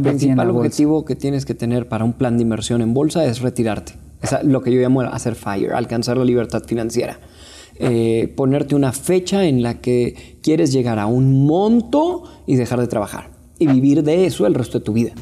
El 0.00 0.10
principal 0.10 0.50
objetivo 0.50 1.04
que 1.04 1.16
tienes 1.16 1.44
que 1.44 1.56
tener 1.56 1.88
para 1.88 2.04
un 2.04 2.12
plan 2.12 2.36
de 2.36 2.42
inversión 2.42 2.82
en 2.82 2.94
bolsa 2.94 3.24
es 3.24 3.40
retirarte. 3.40 3.94
Es 4.22 4.32
lo 4.44 4.62
que 4.62 4.72
yo 4.72 4.80
llamo 4.80 5.00
hacer 5.00 5.34
FIRE, 5.34 5.72
alcanzar 5.72 6.16
la 6.16 6.24
libertad 6.24 6.62
financiera. 6.62 7.18
Eh, 7.80 8.32
ponerte 8.36 8.76
una 8.76 8.92
fecha 8.92 9.46
en 9.46 9.60
la 9.60 9.80
que 9.80 10.38
quieres 10.40 10.72
llegar 10.72 11.00
a 11.00 11.06
un 11.06 11.44
monto 11.46 12.22
y 12.46 12.54
dejar 12.54 12.78
de 12.78 12.86
trabajar 12.86 13.30
y 13.58 13.66
vivir 13.66 14.04
de 14.04 14.24
eso 14.24 14.46
el 14.46 14.54
resto 14.54 14.78
de 14.78 14.84
tu 14.84 14.92
vida. 14.92 15.14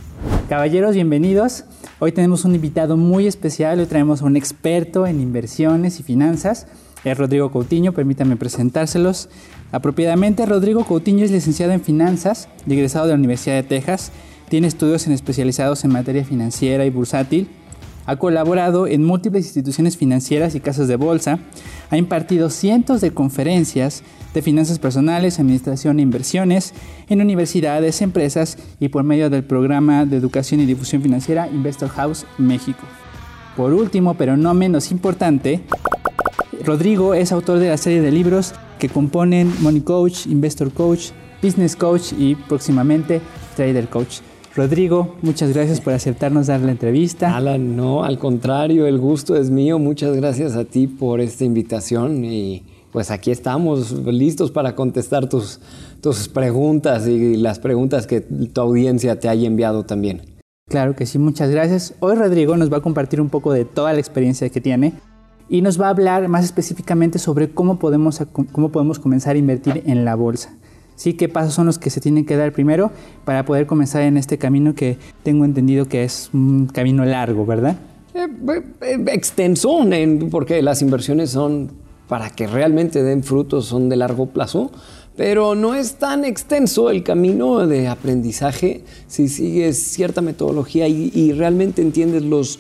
Caballeros, 0.47 0.95
bienvenidos. 0.95 1.65
Hoy 1.99 2.13
tenemos 2.13 2.45
un 2.45 2.54
invitado 2.54 2.99
muy 2.99 3.27
especial. 3.27 3.81
Hoy 3.81 3.87
traemos 3.87 4.21
a 4.21 4.27
un 4.27 4.37
experto 4.37 5.06
en 5.06 5.22
inversiones 5.22 6.01
y 6.01 6.03
finanzas. 6.03 6.67
Es 7.03 7.17
Rodrigo 7.17 7.51
Coutinho. 7.51 7.95
Permítanme 7.95 8.37
presentárselos 8.37 9.31
apropiadamente. 9.72 10.45
Rodrigo 10.45 10.85
Coutinho 10.85 11.24
es 11.24 11.31
licenciado 11.31 11.72
en 11.72 11.81
finanzas 11.81 12.51
y 12.67 12.74
egresado 12.74 13.06
de 13.06 13.13
la 13.13 13.19
Universidad 13.19 13.54
de 13.54 13.63
Texas. 13.63 14.13
Tiene 14.49 14.69
estudios 14.69 15.06
en 15.06 15.13
especializados 15.13 15.85
en 15.85 15.92
materia 15.92 16.24
financiera 16.24 16.84
y 16.84 16.91
bursátil. 16.91 17.48
Ha 18.07 18.16
colaborado 18.16 18.87
en 18.87 19.02
múltiples 19.02 19.47
instituciones 19.47 19.97
financieras 19.97 20.55
y 20.55 20.61
casas 20.61 20.87
de 20.87 20.95
bolsa. 20.95 21.41
Ha 21.91 21.97
impartido 21.97 22.51
cientos 22.51 23.01
de 23.01 23.11
conferencias 23.11 24.05
de 24.33 24.43
finanzas 24.43 24.79
personales, 24.79 25.41
administración 25.41 25.98
e 25.98 26.02
inversiones 26.02 26.74
en 27.09 27.21
universidades, 27.21 28.02
empresas 28.02 28.59
y 28.79 28.88
por 28.88 29.02
medio 29.02 29.30
del 29.30 29.43
programa 29.43 30.05
de 30.05 30.16
educación 30.16 30.60
y 30.60 30.66
difusión 30.66 31.02
financiera 31.02 31.49
Investor 31.49 31.88
House 31.88 32.27
México. 32.38 32.83
Por 33.57 33.73
último, 33.73 34.15
pero 34.15 34.37
no 34.37 34.55
menos 34.55 34.93
importante, 34.93 35.63
Rodrigo 36.65 37.15
es 37.15 37.33
autor 37.33 37.59
de 37.59 37.71
la 37.71 37.79
serie 37.79 38.02
de 38.02 38.13
libros 38.13 38.55
que 38.79 38.88
componen 38.88 39.52
Money 39.60 39.80
Coach, 39.80 40.27
Investor 40.27 40.71
Coach, 40.73 41.10
Business 41.43 41.74
Coach 41.74 42.13
y 42.16 42.35
próximamente 42.35 43.21
Trader 43.57 43.88
Coach. 43.88 44.19
Rodrigo, 44.56 45.16
muchas 45.20 45.52
gracias 45.52 45.83
por 45.83 45.92
aceptarnos 45.92 46.46
dar 46.46 46.60
la 46.60 46.70
entrevista. 46.70 47.37
Alan, 47.37 47.77
no, 47.77 48.05
al 48.05 48.19
contrario, 48.19 48.87
el 48.87 48.98
gusto 48.98 49.37
es 49.37 49.51
mío. 49.51 49.79
Muchas 49.79 50.16
gracias 50.16 50.57
a 50.57 50.65
ti 50.65 50.87
por 50.87 51.21
esta 51.21 51.45
invitación 51.45 52.24
y 52.24 52.65
pues 52.90 53.10
aquí 53.10 53.30
estamos 53.30 53.93
listos 53.93 54.51
para 54.51 54.74
contestar 54.74 55.29
tus, 55.29 55.60
tus 56.01 56.29
preguntas 56.29 57.07
y 57.07 57.37
las 57.37 57.59
preguntas 57.59 58.07
que 58.07 58.23
tu 58.23 58.59
audiencia 58.63 59.21
te 59.21 59.29
haya 59.29 59.46
enviado 59.46 59.85
también. 59.85 60.23
Claro 60.70 60.96
que 60.96 61.04
sí, 61.04 61.18
muchas 61.18 61.51
gracias. 61.51 61.93
Hoy 62.01 62.16
Rodrigo 62.16 62.57
nos 62.57 62.73
va 62.73 62.79
a 62.79 62.80
compartir 62.80 63.20
un 63.20 63.29
poco 63.29 63.52
de 63.52 63.66
toda 63.66 63.93
la 63.93 63.98
experiencia 63.98 64.48
que 64.48 64.62
tiene 64.62 64.94
y 65.50 65.60
nos 65.60 65.78
va 65.78 65.88
a 65.88 65.91
hablar 65.91 66.28
más 66.28 66.46
específicamente 66.46 67.18
sobre 67.18 67.50
cómo 67.50 67.78
podemos, 67.78 68.22
cómo 68.52 68.72
podemos 68.72 68.98
comenzar 68.98 69.36
a 69.36 69.38
invertir 69.38 69.82
en 69.84 70.06
la 70.06 70.14
bolsa. 70.14 70.56
¿Sí? 70.97 71.14
¿Qué 71.14 71.28
pasos 71.28 71.55
son 71.55 71.66
los 71.66 71.78
que 71.78 71.91
se 71.91 72.00
tienen 72.00 72.25
que 72.25 72.36
dar 72.36 72.52
primero 72.52 72.91
para 73.25 73.44
poder 73.44 73.66
comenzar 73.66 74.02
en 74.02 74.16
este 74.16 74.39
camino 74.39 74.75
que 74.75 74.98
tengo 75.22 75.44
entendido 75.44 75.86
que 75.86 76.03
es 76.03 76.30
un 76.33 76.66
camino 76.66 77.05
largo, 77.05 77.47
¿verdad? 77.47 77.77
Eh, 78.14 78.27
eh, 78.80 79.05
extenso, 79.08 79.78
porque 80.30 80.62
las 80.62 80.83
inversiones 80.83 81.30
son 81.30 81.70
para 82.08 82.30
que 82.30 82.47
realmente 82.47 83.03
den 83.03 83.22
frutos, 83.22 83.66
son 83.66 83.88
de 83.88 83.97
largo 83.97 84.27
plazo, 84.27 84.70
pero 85.16 85.55
no 85.55 85.75
es 85.75 85.97
tan 85.97 86.25
extenso 86.25 86.91
el 86.91 87.03
camino 87.03 87.66
de 87.66 87.88
aprendizaje 87.88 88.84
si 89.06 89.28
sigues 89.28 89.83
cierta 89.83 90.20
metodología 90.20 90.88
y, 90.88 91.10
y 91.14 91.33
realmente 91.33 91.83
entiendes 91.83 92.22
los 92.22 92.58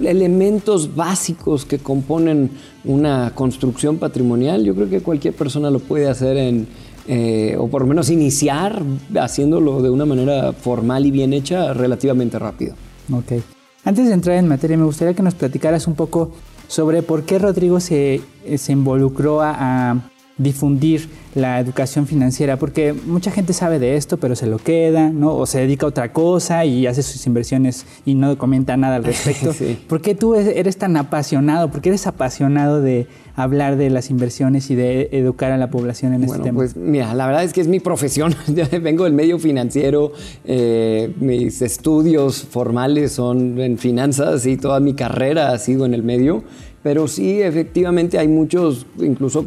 elementos 0.00 0.94
básicos 0.94 1.64
que 1.64 1.78
componen 1.78 2.50
una 2.84 3.32
construcción 3.34 3.98
patrimonial. 3.98 4.64
Yo 4.64 4.74
creo 4.74 4.88
que 4.88 5.00
cualquier 5.00 5.34
persona 5.34 5.70
lo 5.70 5.78
puede 5.78 6.08
hacer 6.08 6.36
en, 6.36 6.66
eh, 7.08 7.56
o 7.58 7.68
por 7.68 7.82
lo 7.82 7.88
menos 7.88 8.10
iniciar 8.10 8.82
haciéndolo 9.20 9.82
de 9.82 9.90
una 9.90 10.04
manera 10.04 10.52
formal 10.52 11.06
y 11.06 11.10
bien 11.10 11.32
hecha 11.32 11.72
relativamente 11.72 12.38
rápido. 12.38 12.74
Ok. 13.12 13.42
Antes 13.84 14.08
de 14.08 14.14
entrar 14.14 14.36
en 14.36 14.48
materia, 14.48 14.76
me 14.76 14.84
gustaría 14.84 15.14
que 15.14 15.22
nos 15.22 15.34
platicaras 15.34 15.86
un 15.86 15.94
poco 15.94 16.32
sobre 16.66 17.02
por 17.02 17.24
qué 17.24 17.38
Rodrigo 17.38 17.78
se, 17.78 18.20
se 18.56 18.72
involucró 18.72 19.40
a 19.42 20.10
difundir 20.38 21.08
la 21.34 21.60
educación 21.60 22.06
financiera, 22.06 22.58
porque 22.58 22.92
mucha 22.92 23.30
gente 23.30 23.52
sabe 23.52 23.78
de 23.78 23.96
esto, 23.96 24.18
pero 24.18 24.36
se 24.36 24.46
lo 24.46 24.58
queda, 24.58 25.10
¿no? 25.10 25.34
O 25.34 25.46
se 25.46 25.60
dedica 25.60 25.86
a 25.86 25.88
otra 25.88 26.12
cosa 26.12 26.64
y 26.64 26.86
hace 26.86 27.02
sus 27.02 27.26
inversiones 27.26 27.86
y 28.04 28.14
no 28.14 28.36
comenta 28.36 28.76
nada 28.76 28.96
al 28.96 29.04
respecto. 29.04 29.54
¿Por 29.88 30.00
qué 30.00 30.14
tú 30.14 30.34
eres 30.34 30.76
tan 30.76 30.96
apasionado? 30.96 31.70
¿Por 31.70 31.80
qué 31.80 31.90
eres 31.90 32.06
apasionado 32.06 32.80
de 32.80 33.06
hablar 33.36 33.76
de 33.76 33.90
las 33.90 34.10
inversiones 34.10 34.70
y 34.70 34.74
de 34.74 35.10
educar 35.12 35.52
a 35.52 35.58
la 35.58 35.70
población 35.70 36.14
en 36.14 36.24
este 36.24 36.38
tema? 36.38 36.56
Pues 36.56 36.74
mira, 36.74 37.14
la 37.14 37.26
verdad 37.26 37.44
es 37.44 37.52
que 37.52 37.60
es 37.60 37.68
mi 37.68 37.80
profesión. 37.80 38.34
Vengo 38.82 39.04
del 39.04 39.12
medio 39.12 39.38
financiero, 39.38 40.12
eh, 40.44 41.12
mis 41.20 41.62
estudios 41.62 42.42
formales 42.42 43.12
son 43.12 43.60
en 43.60 43.78
finanzas 43.78 44.46
y 44.46 44.56
toda 44.56 44.80
mi 44.80 44.94
carrera 44.94 45.52
ha 45.52 45.58
sido 45.58 45.86
en 45.86 45.94
el 45.94 46.02
medio, 46.02 46.42
pero 46.82 47.06
sí, 47.08 47.42
efectivamente 47.42 48.18
hay 48.18 48.28
muchos, 48.28 48.86
incluso 48.98 49.46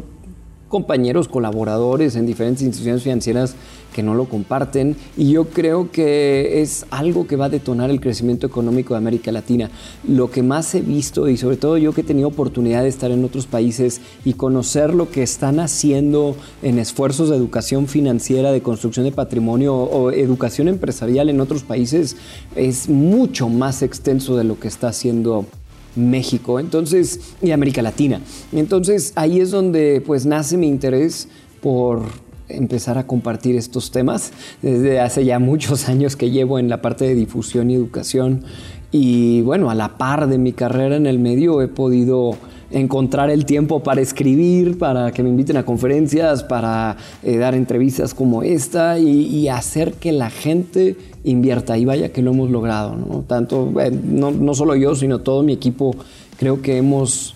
compañeros, 0.70 1.28
colaboradores 1.28 2.16
en 2.16 2.24
diferentes 2.24 2.62
instituciones 2.62 3.02
financieras 3.02 3.56
que 3.92 4.02
no 4.04 4.14
lo 4.14 4.26
comparten 4.26 4.96
y 5.16 5.32
yo 5.32 5.46
creo 5.46 5.90
que 5.90 6.62
es 6.62 6.86
algo 6.90 7.26
que 7.26 7.36
va 7.36 7.46
a 7.46 7.48
detonar 7.50 7.90
el 7.90 8.00
crecimiento 8.00 8.46
económico 8.46 8.94
de 8.94 8.98
América 8.98 9.32
Latina. 9.32 9.68
Lo 10.08 10.30
que 10.30 10.42
más 10.42 10.74
he 10.74 10.80
visto 10.80 11.28
y 11.28 11.36
sobre 11.36 11.56
todo 11.56 11.76
yo 11.76 11.92
que 11.92 12.02
he 12.02 12.04
tenido 12.04 12.28
oportunidad 12.28 12.84
de 12.84 12.88
estar 12.88 13.10
en 13.10 13.24
otros 13.24 13.46
países 13.46 14.00
y 14.24 14.34
conocer 14.34 14.94
lo 14.94 15.10
que 15.10 15.22
están 15.24 15.58
haciendo 15.58 16.36
en 16.62 16.78
esfuerzos 16.78 17.28
de 17.28 17.36
educación 17.36 17.88
financiera, 17.88 18.52
de 18.52 18.62
construcción 18.62 19.04
de 19.04 19.12
patrimonio 19.12 19.74
o 19.74 20.12
educación 20.12 20.68
empresarial 20.68 21.28
en 21.28 21.40
otros 21.40 21.64
países 21.64 22.16
es 22.54 22.88
mucho 22.88 23.48
más 23.48 23.82
extenso 23.82 24.36
de 24.36 24.44
lo 24.44 24.58
que 24.60 24.68
está 24.68 24.88
haciendo 24.88 25.46
México, 25.96 26.60
entonces, 26.60 27.20
y 27.42 27.50
América 27.50 27.82
Latina. 27.82 28.20
Entonces 28.52 29.12
ahí 29.16 29.40
es 29.40 29.50
donde 29.50 30.02
pues 30.04 30.26
nace 30.26 30.56
mi 30.56 30.68
interés 30.68 31.28
por 31.60 32.02
empezar 32.48 32.98
a 32.98 33.06
compartir 33.06 33.56
estos 33.56 33.90
temas. 33.90 34.32
Desde 34.62 35.00
hace 35.00 35.24
ya 35.24 35.38
muchos 35.38 35.88
años 35.88 36.16
que 36.16 36.30
llevo 36.30 36.58
en 36.58 36.68
la 36.68 36.82
parte 36.82 37.04
de 37.04 37.14
difusión 37.14 37.70
y 37.70 37.74
educación 37.74 38.44
y 38.92 39.42
bueno, 39.42 39.70
a 39.70 39.74
la 39.74 39.98
par 39.98 40.28
de 40.28 40.38
mi 40.38 40.52
carrera 40.52 40.96
en 40.96 41.06
el 41.06 41.18
medio 41.18 41.62
he 41.62 41.68
podido 41.68 42.36
encontrar 42.70 43.30
el 43.30 43.44
tiempo 43.44 43.82
para 43.82 44.00
escribir, 44.00 44.78
para 44.78 45.12
que 45.12 45.22
me 45.22 45.28
inviten 45.28 45.56
a 45.56 45.64
conferencias, 45.64 46.42
para 46.44 46.96
eh, 47.22 47.36
dar 47.36 47.54
entrevistas 47.54 48.14
como 48.14 48.42
esta 48.42 48.98
y, 48.98 49.48
hacer 49.48 49.94
que 49.94 50.12
la 50.12 50.30
gente 50.30 50.96
invierta. 51.24 51.76
Y 51.76 51.84
vaya 51.84 52.10
que 52.10 52.22
lo 52.22 52.30
hemos 52.30 52.50
logrado, 52.50 52.96
¿no? 52.96 53.24
Tanto, 53.26 53.72
eh, 53.80 53.90
no, 53.90 54.54
solo 54.54 54.76
yo, 54.76 54.94
sino 54.94 55.20
todo 55.20 55.42
mi 55.42 55.52
equipo, 55.52 55.94
creo 56.38 56.62
que 56.62 56.76
hemos 56.76 57.34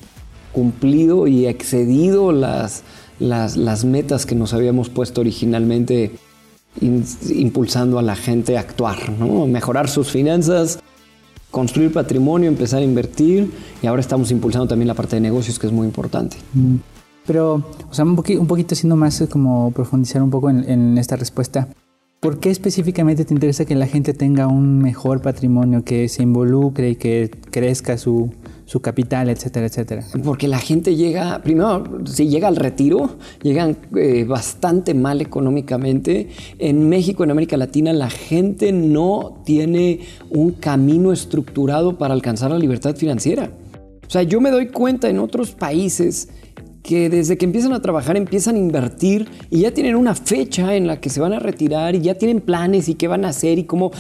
cumplido 0.53 1.27
y 1.27 1.47
excedido 1.47 2.31
las, 2.31 2.85
las, 3.19 3.85
metas 3.85 4.27
que 4.27 4.37
nos 4.37 4.55
habíamos 4.55 4.89
puesto 4.89 5.21
originalmente 5.21 6.13
impulsando 6.81 7.99
a 7.99 8.03
la 8.03 8.17
gente 8.17 8.57
a 8.57 8.61
actuar, 8.61 9.11
¿no? 9.19 9.47
mejorar 9.47 9.89
sus 9.89 10.11
finanzas, 10.11 10.81
construir 11.55 11.93
patrimonio, 11.93 12.49
empezar 12.49 12.81
a 12.81 12.85
invertir 12.85 13.51
y 13.81 13.87
ahora 13.87 14.01
estamos 14.01 14.33
impulsando 14.33 14.67
también 14.67 14.89
la 14.89 14.95
parte 14.95 15.17
de 15.17 15.21
negocios 15.21 15.59
que 15.59 15.69
es 15.69 15.73
muy 15.73 15.87
importante. 15.87 16.37
Mm. 16.53 16.77
Pero, 17.27 17.63
o 17.89 17.95
sea, 17.95 18.05
un, 18.05 18.17
poquito, 18.17 18.41
un 18.41 18.49
poquito 18.49 18.75
siendo 18.75 18.97
más 18.97 19.21
eh, 19.21 19.29
como 19.29 19.71
profundizar 19.71 20.21
un 20.21 20.31
poco 20.31 20.51
en 20.51 20.99
esta 20.99 21.17
respuesta. 21.17 21.69
¿Por 22.25 22.41
qué 22.41 22.51
específicamente 22.51 23.25
te 23.25 23.35
interesa 23.35 23.65
que 23.65 23.75
la 23.75 23.87
gente 23.87 24.15
tenga 24.15 24.47
un 24.47 24.79
mejor 24.79 25.23
patrimonio, 25.23 25.85
que 25.85 26.09
se 26.09 26.23
involucre 26.23 26.91
y 26.91 26.97
que 26.97 27.31
crezca 27.51 27.99
su, 27.99 28.31
su 28.67 28.81
capital, 28.81 29.29
etcétera, 29.29 29.67
etcétera. 29.67 30.05
Porque 30.23 30.49
la 30.49 30.59
gente 30.59 30.97
llega, 30.97 31.43
primero, 31.43 31.85
si 32.07 32.29
llega 32.29 32.49
al 32.49 32.57
retiro, 32.57 33.17
llegan 33.43 33.77
eh, 33.97 34.25
bastante 34.25 34.95
mal 34.95 35.21
económicamente. 35.21 36.31
En 36.59 36.89
México, 36.89 37.25
en 37.25 37.31
América 37.31 37.57
Latina, 37.57 37.93
la 37.93 38.11
gente 38.11 38.73
no 38.73 39.43
tiene 39.45 40.01
un 40.31 40.53
camino 40.53 41.13
estructurado 41.13 41.99
para 41.99 42.15
alcanzar 42.15 42.51
la 42.51 42.59
libertad 42.59 42.97
financiera. 42.97 43.51
O 44.07 44.11
sea, 44.11 44.23
yo 44.23 44.41
me 44.41 44.51
doy 44.51 44.69
cuenta 44.69 45.09
en 45.09 45.19
otros 45.19 45.53
países 45.53 46.29
que 46.83 47.09
desde 47.09 47.39
que 47.39 47.47
empiezan 47.47 47.73
a 47.73 47.81
trabajar 47.81 48.17
empiezan 48.17 48.57
a 48.57 48.59
invertir 48.59 49.27
y 49.51 49.61
ya 49.61 49.73
tienen 49.73 49.97
una 49.97 50.15
fecha 50.15 50.77
en 50.77 50.87
la 50.87 51.01
que 51.01 51.09
se 51.09 51.19
van 51.19 51.33
a 51.33 51.39
retirar 51.39 51.95
y 51.95 52.03
ya 52.03 52.15
tienen 52.15 52.41
planes 52.41 52.89
y 52.91 52.95
qué 52.95 53.09
van 53.09 53.25
a 53.25 53.29
hacer 53.29 53.59
y 53.59 53.65
cómo 53.65 53.91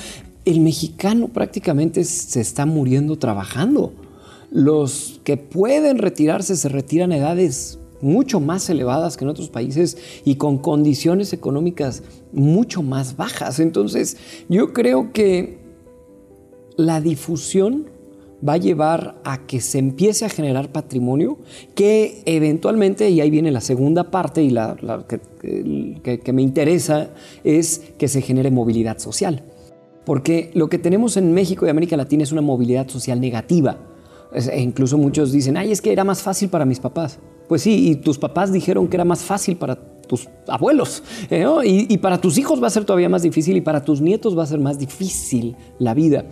el 0.45 0.61
mexicano 0.61 1.29
prácticamente 1.29 2.05
se 2.05 2.41
está 2.41 2.67
muriendo 2.67 3.17
trabajando. 3.17 4.04
Los 4.55 5.21
que 5.25 5.37
pueden 5.37 5.99
retirarse 5.99 6.55
se 6.55 6.69
retiran 6.69 7.11
a 7.11 7.17
edades 7.17 7.81
mucho 8.01 8.39
más 8.39 8.71
elevadas 8.71 9.17
que 9.17 9.25
en 9.25 9.31
otros 9.31 9.49
países 9.49 9.99
y 10.25 10.37
con 10.37 10.59
condiciones 10.59 11.33
económicas 11.33 12.05
mucho 12.33 12.81
más 12.81 13.17
bajas. 13.17 13.59
Entonces, 13.59 14.17
yo 14.49 14.73
creo 14.73 15.13
que 15.13 15.59
la 16.77 17.01
difusión 17.01 17.87
va 18.49 18.53
a 18.53 18.59
llevar 18.59 19.21
a 19.25 19.45
que 19.45 19.61
se 19.61 19.81
empiece 19.81 20.25
a 20.25 20.29
generar 20.29 20.71
patrimonio 20.71 21.37
que 21.75 22.23
eventualmente, 22.25 23.11
y 23.11 23.21
ahí 23.21 23.31
viene 23.31 23.51
la 23.51 23.61
segunda 23.61 24.13
parte 24.13 24.41
y 24.41 24.51
la, 24.51 24.77
que, 25.09 26.33
me 26.33 26.43
interesa, 26.43 27.11
es 27.43 27.83
que 27.99 28.07
se 28.07 28.23
genere 28.23 28.53
movilidad 28.53 28.99
social. 28.99 29.43
Porque 30.07 30.53
lo 30.55 30.69
que 30.69 30.79
tenemos 30.79 31.17
en 31.17 31.33
México 31.33 31.67
y 31.67 31.71
América 31.71 31.97
Latina 31.97 32.23
es 32.23 32.31
una 32.31 32.41
movilidad 32.41 32.87
social 32.87 33.21
negativa. 33.21 33.94
E 34.35 34.61
incluso 34.61 34.99
muchos 34.99 35.33
dicen, 35.33 35.57
ay, 35.57 35.71
es 35.73 35.81
que 35.81 35.93
era 35.93 36.05
más 36.05 36.23
fácil 36.23 36.49
para 36.49 36.65
mis 36.65 36.81
papás. 36.81 37.19
Pues 37.49 37.63
sí, 37.63 37.91
y 37.91 37.97
tus 37.97 38.19
papás 38.19 38.53
dijeron 38.53 38.89
que 38.89 38.97
era 38.97 39.05
más 39.05 39.23
fácil 39.23 39.57
para 39.57 39.77
tus 39.77 40.29
abuelos. 40.49 41.03
¿eh? 41.31 41.47
y, 41.65 41.99
para 41.99 42.21
tus 42.21 42.39
hijos 42.39 42.63
va 42.63 42.67
a 42.67 42.71
ser 42.71 42.85
todavía 42.85 43.09
más 43.09 43.23
difícil 43.23 43.57
y 43.57 43.61
para 43.61 43.85
tus 43.85 44.01
nietos 44.01 44.37
va 44.37 44.43
a 44.43 44.47
ser 44.47 44.61
más 44.61 44.79
difícil 44.79 45.57
la 45.79 45.95
vida. 45.95 46.25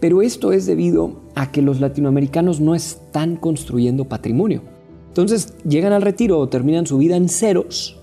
Pero 0.00 0.20
esto 0.20 0.52
es 0.52 0.66
debido 0.66 1.22
a 1.34 1.50
que 1.50 1.62
los 1.62 1.80
latinoamericanos 1.80 2.60
no 2.60 2.74
están 2.74 3.36
construyendo 3.36 4.04
patrimonio. 4.06 4.62
Entonces 5.08 5.54
llegan 5.66 5.92
al 5.92 6.02
retiro 6.02 6.38
o 6.40 6.48
terminan 6.48 6.86
su 6.86 6.98
vida 6.98 7.16
en 7.16 7.28
ceros, 7.28 8.00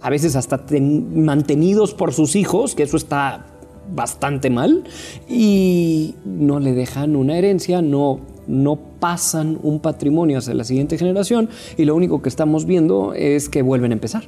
a 0.00 0.10
veces 0.10 0.36
hasta 0.36 0.64
mantenidos 0.80 1.94
por 1.94 2.12
sus 2.12 2.36
hijos, 2.36 2.74
que 2.74 2.84
eso 2.84 2.96
está 2.96 3.46
bastante 3.92 4.50
mal, 4.50 4.84
y 5.28 6.14
no 6.24 6.60
le 6.60 6.74
dejan 6.74 7.16
una 7.16 7.36
herencia, 7.36 7.82
no 7.82 8.20
no 8.46 8.76
pasan 8.76 9.58
un 9.62 9.80
patrimonio 9.80 10.38
hacia 10.38 10.54
la 10.54 10.64
siguiente 10.64 10.98
generación 10.98 11.48
y 11.76 11.84
lo 11.84 11.94
único 11.94 12.22
que 12.22 12.28
estamos 12.28 12.66
viendo 12.66 13.14
es 13.14 13.48
que 13.48 13.62
vuelven 13.62 13.92
a 13.92 13.94
empezar. 13.94 14.24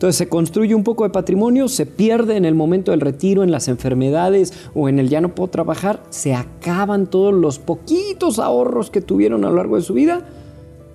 Entonces 0.00 0.16
se 0.16 0.30
construye 0.30 0.74
un 0.74 0.82
poco 0.82 1.04
de 1.04 1.10
patrimonio, 1.10 1.68
se 1.68 1.84
pierde 1.84 2.36
en 2.36 2.46
el 2.46 2.54
momento 2.54 2.90
del 2.90 3.02
retiro, 3.02 3.42
en 3.42 3.50
las 3.50 3.68
enfermedades 3.68 4.54
o 4.74 4.88
en 4.88 4.98
el 4.98 5.10
ya 5.10 5.20
no 5.20 5.34
puedo 5.34 5.50
trabajar, 5.50 6.02
se 6.08 6.32
acaban 6.32 7.06
todos 7.06 7.34
los 7.34 7.58
poquitos 7.58 8.38
ahorros 8.38 8.90
que 8.90 9.02
tuvieron 9.02 9.44
a 9.44 9.50
lo 9.50 9.56
largo 9.56 9.76
de 9.76 9.82
su 9.82 9.92
vida, 9.92 10.26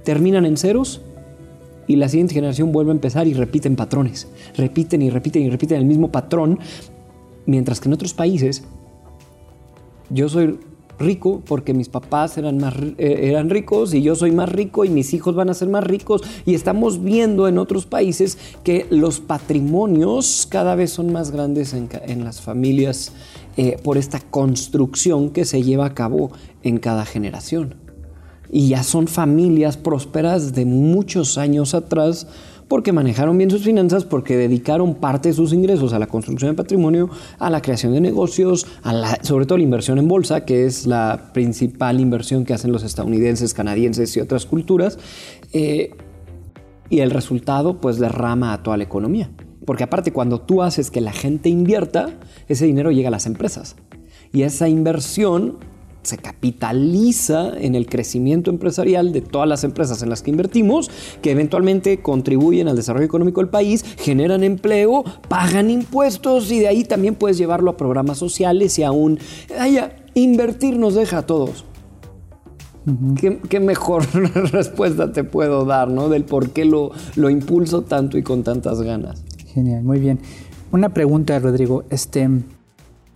terminan 0.04 0.48
en 0.48 0.57
ceros 0.57 1.02
y 1.86 1.98
la 1.98 2.10
siguiente 2.10 2.34
generación 2.34 2.72
vuelve 2.72 2.90
a 2.90 2.96
empezar 2.96 3.28
y 3.28 3.36
repiten 3.36 3.75
patrones, 3.75 4.28
repiten 4.57 5.04
y 5.04 5.12
repiten 5.12 5.44
y 5.44 5.52
repiten 5.52 5.78
el 5.78 5.86
mismo 5.86 6.12
patrón, 6.12 6.57
mientras 7.46 7.80
que 7.80 7.90
en 7.90 7.94
otros 7.94 8.16
países 8.16 8.63
yo 10.10 10.30
soy 10.30 10.60
rico 11.00 11.42
porque 11.45 11.74
mis 11.74 11.89
papás 11.89 12.38
eran, 12.38 12.57
más, 12.57 12.74
eh, 12.97 13.19
eran 13.24 13.50
ricos 13.50 13.94
y 13.94 14.01
yo 14.01 14.15
soy 14.15 14.31
más 14.31 14.50
rico 14.50 14.86
y 14.86 14.89
mis 14.89 15.13
hijos 15.13 15.36
van 15.36 15.50
a 15.50 15.53
ser 15.53 15.69
más 15.69 15.83
ricos 15.83 16.21
y 16.45 16.56
estamos 16.56 17.03
viendo 17.03 17.47
en 17.47 17.57
otros 17.57 17.86
países 17.86 18.38
que 18.63 18.86
los 18.89 19.19
patrimonios 19.19 20.47
cada 20.50 20.75
vez 20.75 20.92
son 20.92 21.12
más 21.12 21.31
grandes 21.31 21.74
en, 21.74 22.24
las 22.24 22.42
familias 22.42 23.12
eh, 23.57 23.77
por 23.83 23.97
esta 23.97 24.19
construcción 24.19 25.30
que 25.30 25.45
se 25.45 25.63
lleva 25.63 25.86
a 25.86 25.94
cabo 25.94 26.31
en 26.63 26.77
cada 26.77 27.06
generación. 27.06 27.75
Y 28.51 28.69
ya 28.69 28.83
son 28.83 29.07
familias 29.07 29.75
prósperas 29.75 30.53
de 30.53 30.65
muchos 30.65 31.38
años 31.38 31.74
atrás 31.74 32.27
porque 32.68 32.92
manejaron 32.92 33.38
bien 33.38 33.52
sus 33.52 33.64
finanzas, 33.64 34.06
porque 34.06 34.38
dedicaron 34.38 34.96
parte 34.96 35.30
de 35.30 35.36
sus 35.36 35.54
ingresos 35.54 35.94
a 35.94 36.00
la 36.00 36.08
construcción 36.08 36.52
de 36.52 36.56
patrimonio, 36.56 37.10
a 37.38 37.50
la 37.50 37.62
creación 37.62 37.94
de 37.94 38.02
negocios, 38.02 38.66
a 38.84 39.24
sobre 39.24 39.46
todo 39.46 39.58
la 39.58 39.64
inversión 39.64 39.98
en 40.00 40.08
bolsa, 40.08 40.46
que 40.46 40.66
es 40.66 40.88
la 40.88 41.30
principal 41.34 42.00
inversión 42.00 42.46
que 42.46 42.54
hacen 42.54 42.72
los 42.72 42.84
estadounidenses, 42.84 43.54
canadienses 43.54 44.16
y 44.18 44.20
otras 44.20 44.46
culturas. 44.46 44.98
Eh, 45.54 45.92
y 46.90 47.00
el 47.00 47.12
resultado 47.12 47.80
pues 47.82 47.98
derrama 47.98 48.54
a 48.54 48.64
toda 48.64 48.78
la 48.78 48.84
economía. 48.84 49.32
Porque 49.66 49.84
aparte 49.84 50.12
cuando 50.12 50.42
tú 50.42 50.62
haces 50.62 50.92
que 50.92 51.02
la 51.02 51.12
gente 51.12 51.50
invierta, 51.50 52.10
ese 52.48 52.66
dinero 52.66 52.92
llega 52.92 53.08
a 53.08 53.12
las 53.12 53.26
empresas. 53.26 53.76
Y 54.32 54.44
esa 54.44 54.68
inversión 54.70 55.58
se 56.06 56.18
capitaliza 56.18 57.52
en 57.57 57.75
el 57.75 57.88
crecimiento 57.88 58.52
empresarial 58.52 59.12
de 59.12 59.22
todas 59.22 59.48
las 59.48 59.63
empresas 59.63 60.02
en 60.02 60.10
las 60.10 60.22
que 60.22 60.31
invertimos, 60.31 60.90
que 61.22 61.31
eventualmente 61.31 62.02
contribuyen 62.02 62.68
al 62.68 62.75
desarrollo 62.75 63.06
económico 63.06 63.42
del 63.42 63.50
país, 63.50 63.84
generan 63.98 64.44
empleo, 64.44 65.04
pagan 65.28 65.69
impuestos 65.69 66.52
y 66.52 66.60
de 66.60 66.68
ahí 66.68 66.84
también 66.84 67.16
puedes 67.16 67.38
llevarlo 67.38 67.72
a 67.72 67.78
programas 67.78 68.18
sociales 68.18 68.78
y 68.80 68.84
aún, 68.84 69.19
haya 69.60 69.96
invertir 70.13 70.78
nos 70.78 70.96
deja 70.96 71.19
a 71.19 71.25
todos. 71.25 71.66
¿Qué, 73.50 73.60
mejor 73.60 74.06
respuesta 74.52 75.12
te 75.12 75.24
puedo 75.24 75.66
dar, 75.66 75.90
¿no? 75.90 76.07
Del 76.07 76.24
por 76.24 76.52
qué 76.52 76.66
lo, 76.66 76.92
lo 77.16 77.31
impulso 77.31 77.81
tanto 77.81 78.18
y 78.18 78.24
con 78.24 78.44
tantas 78.44 78.81
ganas. 78.81 79.24
Genial, 79.48 79.84
muy 79.84 80.00
bien. 80.00 80.19
Una 80.72 80.94
pregunta, 80.94 81.40
Rodrigo. 81.40 81.84
Este, 81.90 82.30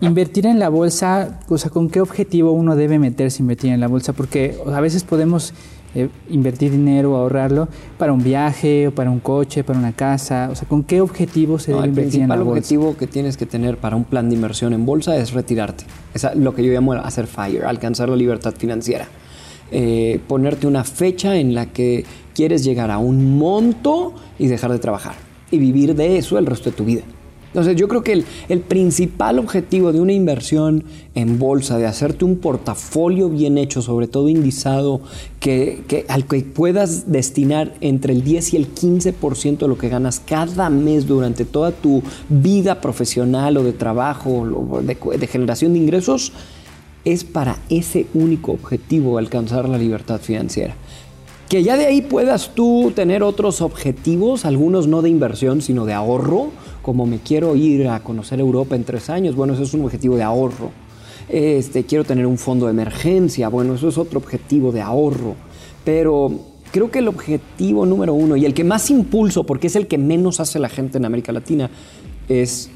Invertir 0.01 0.45
en 0.45 0.59
la 0.59 0.69
bolsa, 0.69 1.39
o 1.49 1.57
sea, 1.57 1.71
¿con 1.71 1.89
qué 1.89 1.99
objetivo 1.99 2.51
uno 2.51 2.77
debe 2.77 2.99
meterse 2.99 3.41
a 3.41 3.43
invertir 3.43 3.71
en 3.71 3.81
la 3.81 3.87
bolsa? 3.87 4.13
Porque 4.13 4.57
a 4.65 4.79
veces 4.79 5.03
podemos 5.03 5.53
eh, 5.93 6.07
invertir 6.29 6.71
dinero, 6.71 7.17
ahorrarlo 7.17 7.67
para 7.97 8.13
un 8.13 8.23
viaje 8.23 8.87
o 8.87 8.91
para 8.95 9.09
un 9.09 9.19
coche, 9.19 9.63
para 9.63 9.77
una 9.77 9.91
casa. 9.91 10.49
O 10.51 10.55
sea, 10.55 10.67
¿con 10.69 10.83
qué 10.83 11.01
objetivo 11.01 11.59
se 11.59 11.73
debe 11.73 11.87
invertir 11.87 12.21
en 12.21 12.29
la 12.29 12.35
bolsa? 12.35 12.51
El 12.51 12.57
objetivo 12.57 12.95
que 12.95 13.07
tienes 13.07 13.35
que 13.35 13.45
tener 13.45 13.77
para 13.77 13.97
un 13.97 14.05
plan 14.05 14.29
de 14.29 14.35
inversión 14.35 14.71
en 14.73 14.85
bolsa 14.85 15.17
es 15.17 15.33
retirarte. 15.33 15.83
Es 16.13 16.25
lo 16.35 16.55
que 16.55 16.63
yo 16.63 16.71
llamo 16.71 16.93
hacer 16.93 17.27
FIRE, 17.27 17.65
alcanzar 17.65 18.07
la 18.07 18.15
libertad 18.15 18.53
financiera. 18.57 19.07
Eh, 19.71 20.21
ponerte 20.27 20.65
una 20.65 20.83
fecha 20.83 21.35
en 21.35 21.53
la 21.53 21.67
que 21.67 22.05
quieres 22.33 22.63
llegar 22.63 22.89
a 22.89 22.99
un 22.99 23.37
monto 23.37 24.13
y 24.37 24.47
dejar 24.47 24.71
de 24.71 24.79
trabajar 24.79 25.15
y 25.51 25.57
vivir 25.57 25.95
de 25.95 26.17
eso 26.17 26.37
el 26.37 26.45
resto 26.45 26.69
de 26.69 26.75
tu 26.75 26.85
vida. 26.85 27.01
Entonces 27.49 27.75
yo 27.75 27.87
creo 27.87 28.03
que 28.03 28.23
el, 28.49 28.59
principal 28.61 29.39
objetivo 29.39 29.91
de 29.91 29.99
una 29.99 30.13
inversión 30.13 30.83
en 31.15 31.39
bolsa, 31.39 31.79
de 31.79 31.87
hacerte 31.87 32.23
un 32.23 32.37
portafolio 32.37 33.29
bien 33.29 33.57
hecho, 33.57 33.81
sobre 33.81 34.07
todo 34.07 34.29
indizado, 34.29 35.01
que, 35.39 36.05
al 36.09 36.25
que 36.25 36.41
puedas 36.41 37.11
destinar 37.11 37.73
entre 37.81 38.13
el 38.13 38.23
10 38.23 38.53
y 38.53 38.57
el 38.57 38.73
15% 38.73 39.57
de 39.57 39.67
lo 39.67 39.77
que 39.77 39.89
ganas 39.89 40.19
cada 40.19 40.69
mes 40.69 41.07
durante 41.07 41.43
toda 41.43 41.71
tu 41.71 42.03
vida 42.29 42.81
profesional 42.81 43.57
o 43.57 43.63
de 43.63 43.73
trabajo 43.73 44.29
o 44.29 44.81
de 44.81 45.27
generación 45.27 45.73
de 45.73 45.79
ingresos, 45.79 46.31
es 47.05 47.23
para 47.23 47.57
ese 47.69 48.05
único 48.13 48.51
objetivo, 48.51 49.17
alcanzar 49.17 49.67
la 49.67 49.77
libertad 49.77 50.19
financiera. 50.19 50.75
Que 51.49 51.63
ya 51.63 51.77
de 51.77 51.87
ahí 51.87 52.03
puedas 52.03 52.53
tú 52.53 52.93
tener 52.95 53.23
otros 53.23 53.61
objetivos, 53.61 54.45
algunos 54.45 54.87
no 54.87 55.01
de 55.01 55.09
inversión, 55.09 55.63
sino 55.63 55.85
de 55.85 55.93
ahorro, 55.93 56.51
como 56.83 57.07
me 57.07 57.17
quiero 57.17 57.55
ir 57.55 57.87
a 57.87 58.01
conocer 58.01 58.39
Europa 58.39 58.75
en 58.75 58.83
tres 58.83 59.09
años, 59.09 59.35
bueno, 59.35 59.53
eso 59.53 59.63
es 59.63 59.73
un 59.73 59.83
objetivo 59.83 60.15
de 60.15 60.21
ahorro. 60.21 60.69
Este, 61.27 61.85
quiero 61.85 62.03
tener 62.03 62.27
un 62.27 62.37
fondo 62.37 62.67
de 62.67 62.71
emergencia, 62.71 63.49
bueno, 63.49 63.73
eso 63.73 63.89
es 63.89 63.97
otro 63.97 64.19
objetivo 64.19 64.71
de 64.71 64.81
ahorro. 64.81 65.33
Pero 65.83 66.31
creo 66.71 66.91
que 66.91 66.99
el 66.99 67.07
objetivo 67.07 67.83
número 67.87 68.13
uno 68.13 68.35
y 68.35 68.45
el 68.45 68.53
que 68.53 68.63
más 68.63 68.91
impulso, 68.91 69.43
porque 69.43 69.67
es 69.67 69.75
el 69.75 69.87
que 69.87 69.97
menos 69.97 70.39
hace 70.39 70.59
la 70.59 70.69
gente 70.69 70.99
en 70.99 71.05
América 71.05 71.31
Latina, 71.31 71.71
es 72.27 72.69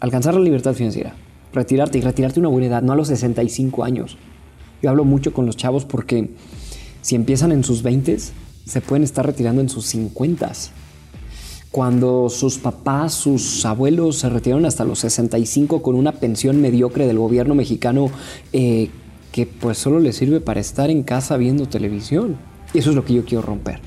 alcanzar 0.00 0.34
la 0.34 0.40
libertad 0.40 0.74
financiera, 0.74 1.14
retirarte 1.54 1.96
y 1.96 2.02
retirarte 2.02 2.40
a 2.40 2.42
una 2.42 2.50
buena 2.50 2.66
edad, 2.66 2.82
no 2.82 2.92
a 2.92 2.96
los 2.96 3.08
65 3.08 3.84
años. 3.84 4.18
Yo 4.82 4.90
hablo 4.90 5.04
mucho 5.04 5.32
con 5.32 5.46
los 5.46 5.56
chavos 5.56 5.86
porque 5.86 6.30
si 7.08 7.14
empiezan 7.14 7.52
en 7.52 7.64
sus 7.64 7.82
20, 7.82 8.18
se 8.66 8.80
pueden 8.82 9.02
estar 9.02 9.24
retirando 9.24 9.62
en 9.62 9.70
sus 9.70 9.86
50. 9.86 10.52
Cuando 11.70 12.28
sus 12.28 12.58
papás, 12.58 13.14
sus 13.14 13.64
abuelos 13.64 14.18
se 14.18 14.28
retiraron 14.28 14.66
hasta 14.66 14.84
los 14.84 14.98
65 14.98 15.80
con 15.80 15.94
una 15.94 16.12
pensión 16.12 16.60
mediocre 16.60 17.06
del 17.06 17.16
gobierno 17.18 17.54
mexicano 17.54 18.10
eh, 18.52 18.90
que 19.32 19.46
pues 19.46 19.78
solo 19.78 20.00
les 20.00 20.16
sirve 20.16 20.42
para 20.42 20.60
estar 20.60 20.90
en 20.90 21.02
casa 21.02 21.38
viendo 21.38 21.66
televisión. 21.66 22.36
Y 22.74 22.80
eso 22.80 22.90
es 22.90 22.96
lo 22.96 23.06
que 23.06 23.14
yo 23.14 23.24
quiero 23.24 23.40
romper. 23.40 23.80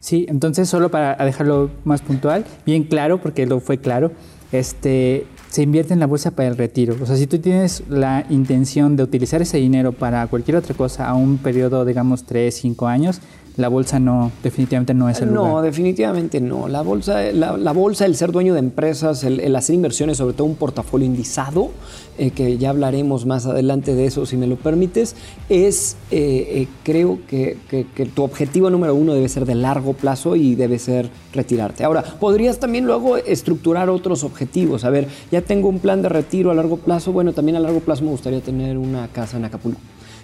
Sí, 0.00 0.24
entonces 0.30 0.66
solo 0.66 0.90
para 0.90 1.14
dejarlo 1.22 1.70
más 1.84 2.00
puntual, 2.00 2.46
bien 2.64 2.84
claro, 2.84 3.20
porque 3.20 3.44
lo 3.44 3.60
fue 3.60 3.82
claro, 3.82 4.12
este, 4.50 5.26
se 5.50 5.62
invierte 5.62 5.94
en 5.94 6.00
la 6.00 6.06
bolsa 6.06 6.30
para 6.32 6.48
el 6.48 6.56
retiro. 6.56 6.96
O 7.00 7.06
sea, 7.06 7.16
si 7.16 7.26
tú 7.26 7.38
tienes 7.38 7.82
la 7.88 8.26
intención 8.28 8.96
de 8.96 9.02
utilizar 9.02 9.42
ese 9.42 9.58
dinero 9.58 9.92
para 9.92 10.26
cualquier 10.26 10.56
otra 10.56 10.74
cosa 10.74 11.08
a 11.08 11.14
un 11.14 11.38
periodo, 11.38 11.84
digamos, 11.84 12.24
3, 12.24 12.54
5 12.54 12.86
años, 12.86 13.20
la 13.58 13.66
bolsa 13.66 13.98
no, 13.98 14.30
definitivamente 14.44 14.94
no 14.94 15.08
es 15.08 15.20
el 15.20 15.30
lugar. 15.30 15.50
No, 15.50 15.62
definitivamente 15.62 16.40
no. 16.40 16.68
La 16.68 16.80
bolsa, 16.82 17.32
la, 17.32 17.72
bolsa, 17.72 18.06
el 18.06 18.14
ser 18.14 18.30
dueño 18.30 18.54
de 18.54 18.60
empresas, 18.60 19.24
el, 19.24 19.54
hacer 19.56 19.74
inversiones, 19.74 20.16
sobre 20.18 20.34
todo 20.34 20.46
un 20.46 20.54
portafolio 20.54 21.04
indizado, 21.04 21.70
eh, 22.18 22.30
que 22.30 22.56
ya 22.56 22.70
hablaremos 22.70 23.26
más 23.26 23.46
adelante 23.46 23.96
de 23.96 24.06
eso 24.06 24.26
si 24.26 24.36
me 24.36 24.46
lo 24.46 24.54
permites, 24.54 25.16
es, 25.48 25.96
eh, 26.12 26.46
eh, 26.52 26.68
creo 26.84 27.18
que, 27.26 27.58
tu 28.14 28.22
objetivo 28.22 28.70
número 28.70 28.94
uno 28.94 29.12
debe 29.12 29.28
ser 29.28 29.44
de 29.44 29.56
largo 29.56 29.92
plazo 29.92 30.36
y 30.36 30.54
debe 30.54 30.78
ser 30.78 31.10
retirarte. 31.34 31.82
Ahora, 31.82 32.04
podrías 32.04 32.60
también 32.60 32.86
luego 32.86 33.16
estructurar 33.16 33.90
otros 33.90 34.22
objetivos. 34.22 34.84
A 34.84 34.90
ver, 34.90 35.08
ya 35.32 35.42
tengo 35.42 35.68
un 35.68 35.80
plan 35.80 36.00
de 36.00 36.08
retiro 36.08 36.52
a 36.52 36.54
largo 36.54 36.76
plazo, 36.76 37.10
bueno, 37.10 37.32
también 37.32 37.56
a 37.56 37.60
largo 37.60 37.80
plazo 37.80 38.04
me 38.04 38.10
gustaría 38.10 38.40
tener 38.40 38.78
una 38.78 39.08
casa 39.08 39.36
en 39.36 39.46
Acapulco. 39.46 39.80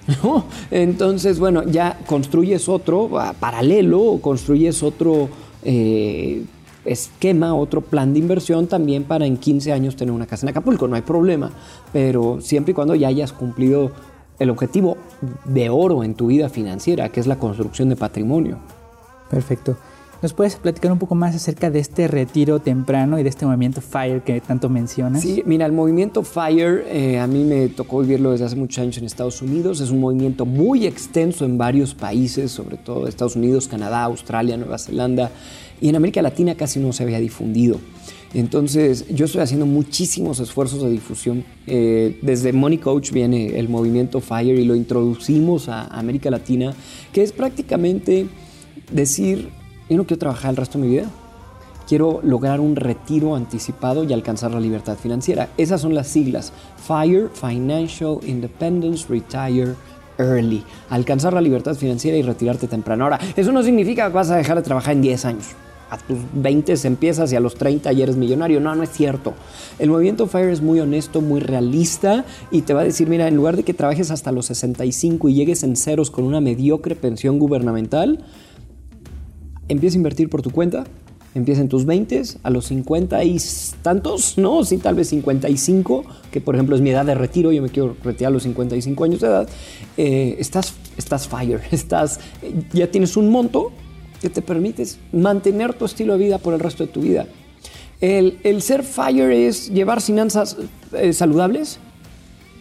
Entonces, 0.71 1.39
bueno, 1.39 1.63
ya 1.65 1.99
construyes 2.07 2.69
otro 2.69 3.11
paralelo, 3.41 4.19
construyes 4.21 4.83
otro 4.83 5.29
eh, 5.63 6.45
esquema, 6.85 7.55
otro 7.55 7.81
plan 7.81 8.13
de 8.13 8.19
inversión 8.19 8.67
también 8.67 9.05
para 9.05 9.27
en 9.27 9.37
15 9.37 9.73
años 9.73 9.97
tener 9.97 10.13
una 10.13 10.27
casa 10.27 10.45
en 10.47 10.51
Acapulco, 10.51 10.87
no 10.89 10.97
hay 10.97 11.03
problema, 11.03 11.51
pero 11.93 12.41
siempre 12.41 12.73
y 12.73 12.75
cuando 12.75 12.95
ya 12.95 13.09
hayas 13.09 13.33
cumplido 13.33 13.93
el 14.39 14.51
objetivo 14.51 14.97
de 15.45 15.71
oro 15.71 16.05
en 16.05 16.15
tu 16.15 16.27
vida 16.27 16.49
financiera, 16.49 17.09
que 17.09 17.21
es 17.21 17.27
la 17.27 17.39
construcción 17.39 17.89
de 17.89 17.97
patrimonio. 17.97 18.59
Perfecto. 19.31 19.77
¿Nos 20.25 20.33
puedes 20.33 20.57
platicar 20.57 20.91
un 20.91 20.99
poco 20.99 21.15
más 21.15 21.37
acerca 21.37 21.71
de 21.71 21.81
este 21.81 22.09
retiro 22.09 22.59
temprano 22.59 23.19
y 23.19 23.23
de 23.23 23.29
este 23.29 23.45
movimiento 23.45 23.83
FIRE 23.83 24.23
que 24.23 24.41
tanto 24.41 24.71
mencionas? 24.71 25.21
Sí, 25.21 25.43
mira, 25.45 25.67
el 25.67 25.73
movimiento 25.73 26.23
FIRE 26.23 26.85
eh, 26.89 27.19
a 27.19 27.27
mí 27.27 27.45
me 27.45 27.69
tocó 27.69 28.01
vivirlo 28.01 28.31
desde 28.31 28.47
hace 28.47 28.57
muchos 28.57 28.79
años 28.79 28.97
en 28.97 29.05
Estados 29.05 29.43
Unidos. 29.43 29.83
Es 29.83 29.91
un 29.91 30.01
movimiento 30.01 30.47
muy 30.47 30.87
extenso 30.87 31.45
en 31.45 31.59
varios 31.59 31.93
países, 31.93 32.53
sobre 32.53 32.79
todo 32.79 33.07
Estados 33.07 33.37
Unidos, 33.37 33.69
Canadá, 33.69 34.03
Australia, 34.05 34.57
Nueva 34.57 34.79
Zelanda. 34.79 35.31
Y 35.79 35.91
en 35.91 35.97
América 35.97 36.23
Latina 36.23 36.55
casi 36.55 36.81
no 36.81 36.95
se 36.95 37.03
había 37.03 37.21
difundido. 37.21 37.79
Entonces, 38.33 39.05
yo 39.11 39.27
estoy 39.27 39.43
haciendo 39.43 39.67
muchísimos 39.67 40.41
esfuerzos 40.41 40.83
de 40.83 40.89
difusión. 40.89 41.45
Eh, 41.67 42.19
desde 42.23 42.55
Money 42.55 42.79
Coach 42.79 43.11
viene 43.11 43.59
el 43.59 43.69
movimiento 43.69 44.23
FIRE 44.23 44.59
y 44.59 44.65
lo 44.65 44.75
introducimos 44.75 45.69
a 45.69 45.85
América 45.89 46.31
Latina, 46.31 46.73
que 47.13 47.23
es 47.23 47.33
prácticamente 47.33 48.27
decir, 48.91 49.51
yo 49.95 49.99
no 49.99 50.07
quiero 50.07 50.19
trabajar 50.19 50.51
el 50.51 50.57
resto 50.57 50.77
de 50.77 50.85
mi 50.85 50.91
vida. 50.91 51.07
Quiero 51.87 52.21
lograr 52.25 52.59
un 52.59 52.75
retiro 52.75 53.37
anticipado 53.37 54.03
y 54.03 54.13
alcanzar 54.13 54.51
la 54.51 54.59
libertad 54.59 54.97
financiera. 54.97 55.51
Esas 55.57 55.83
son 55.83 55.95
las 55.95 56.09
siglas. 56.09 56.53
FIRE, 56.85 57.29
Financial 57.29 58.19
Independence, 58.27 59.07
Retire 59.09 59.75
Early. 60.19 60.65
Alcanzar 60.91 61.33
la 61.33 61.41
libertad 61.41 61.77
financiera 61.77 62.17
y 62.17 62.23
retirarte 62.23 62.67
temprano. 62.67 63.05
Ahora, 63.05 63.21
eso 63.37 63.53
no 63.53 63.63
significa 63.63 64.09
que 64.09 64.15
vas 64.15 64.31
a 64.31 64.37
dejar 64.37 64.57
de 64.57 64.63
trabajar 64.63 64.95
en 64.95 65.03
10 65.03 65.25
años 65.27 65.55
a 65.91 65.99
tus 65.99 66.19
20 66.35 66.75
empiezas 66.85 67.33
y 67.33 67.37
a 67.37 67.41
los 67.41 67.55
30 67.55 67.93
ya 67.93 68.03
eres 68.03 68.17
millonario. 68.17 68.61
No, 68.61 68.75
no 68.75 68.83
es 68.83 68.91
cierto. 68.91 69.35
El 69.79 69.91
movimiento 69.91 70.27
FIRE 70.27 70.53
es 70.53 70.61
muy 70.61 70.81
honesto, 70.81 71.21
muy 71.21 71.41
realista 71.41 72.25
y 72.51 72.63
te 72.63 72.75
va 72.75 72.81
a 72.81 72.85
decir, 72.85 73.09
mira, 73.09 73.29
en 73.29 73.37
lugar 73.37 73.57
de 73.57 73.63
que 73.63 73.75
trabajes 73.75 74.11
hasta 74.11 74.33
los 74.33 74.47
65 74.47 75.29
y 75.29 75.35
llegues 75.35 75.63
en 75.63 75.77
ceros 75.77 76.11
con 76.11 76.25
una 76.25 76.41
mediocre 76.41 76.97
pensión 76.97 77.39
gubernamental, 77.39 78.25
empieza 79.69 79.97
a 79.97 79.99
invertir 79.99 80.29
por 80.29 80.43
tu 80.43 80.51
cuenta. 80.51 80.85
Empieza 81.35 81.63
en 81.63 81.69
tus 81.69 81.85
20, 81.85 82.23
a 82.45 82.51
los 82.51 82.67
50 82.67 83.25
y 83.25 83.39
tantos, 83.83 84.39
no, 84.39 84.65
sí, 84.65 84.79
tal 84.79 84.95
vez 84.95 85.09
55, 85.09 86.05
que 86.31 86.41
por 86.41 86.55
ejemplo 86.55 86.77
es 86.77 86.81
mi 86.81 86.91
edad 86.91 87.05
de 87.05 87.17
retiro, 87.17 87.51
yo 87.51 87.61
me 87.61 87.71
quiero 87.71 87.97
retirar 88.05 88.31
a 88.31 88.35
los 88.35 88.45
55 88.45 89.03
años 89.03 89.21
de 89.21 89.27
edad. 89.27 89.49
Eh, 89.97 90.37
estás, 90.39 90.75
estás 90.97 91.27
FIRE, 91.27 91.61
estás, 91.73 92.21
ya 92.73 92.89
tienes 92.89 93.17
un 93.17 93.31
monto 93.31 93.73
que 94.23 94.31
te 94.31 94.43
permites 94.43 94.99
mantener 95.13 95.75
tu 95.75 95.87
estilo 95.87 96.13
de 96.13 96.25
vida 96.25 96.39
por 96.39 96.55
el 96.55 96.61
resto 96.61 96.87
de 96.87 96.93
tu 96.93 97.01
vida. 97.01 97.27
El, 98.01 98.63
ser 98.63 98.85
FIRE 98.85 99.49
es 99.49 99.71
llevar 99.71 100.01
finanzas 100.01 100.57
eh, 100.93 101.13
saludables, 101.13 101.79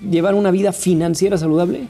llevar 0.09 0.33
una 0.33 0.49
vida 0.49 0.71
financiera 0.71 1.37
saludable, 1.37 1.87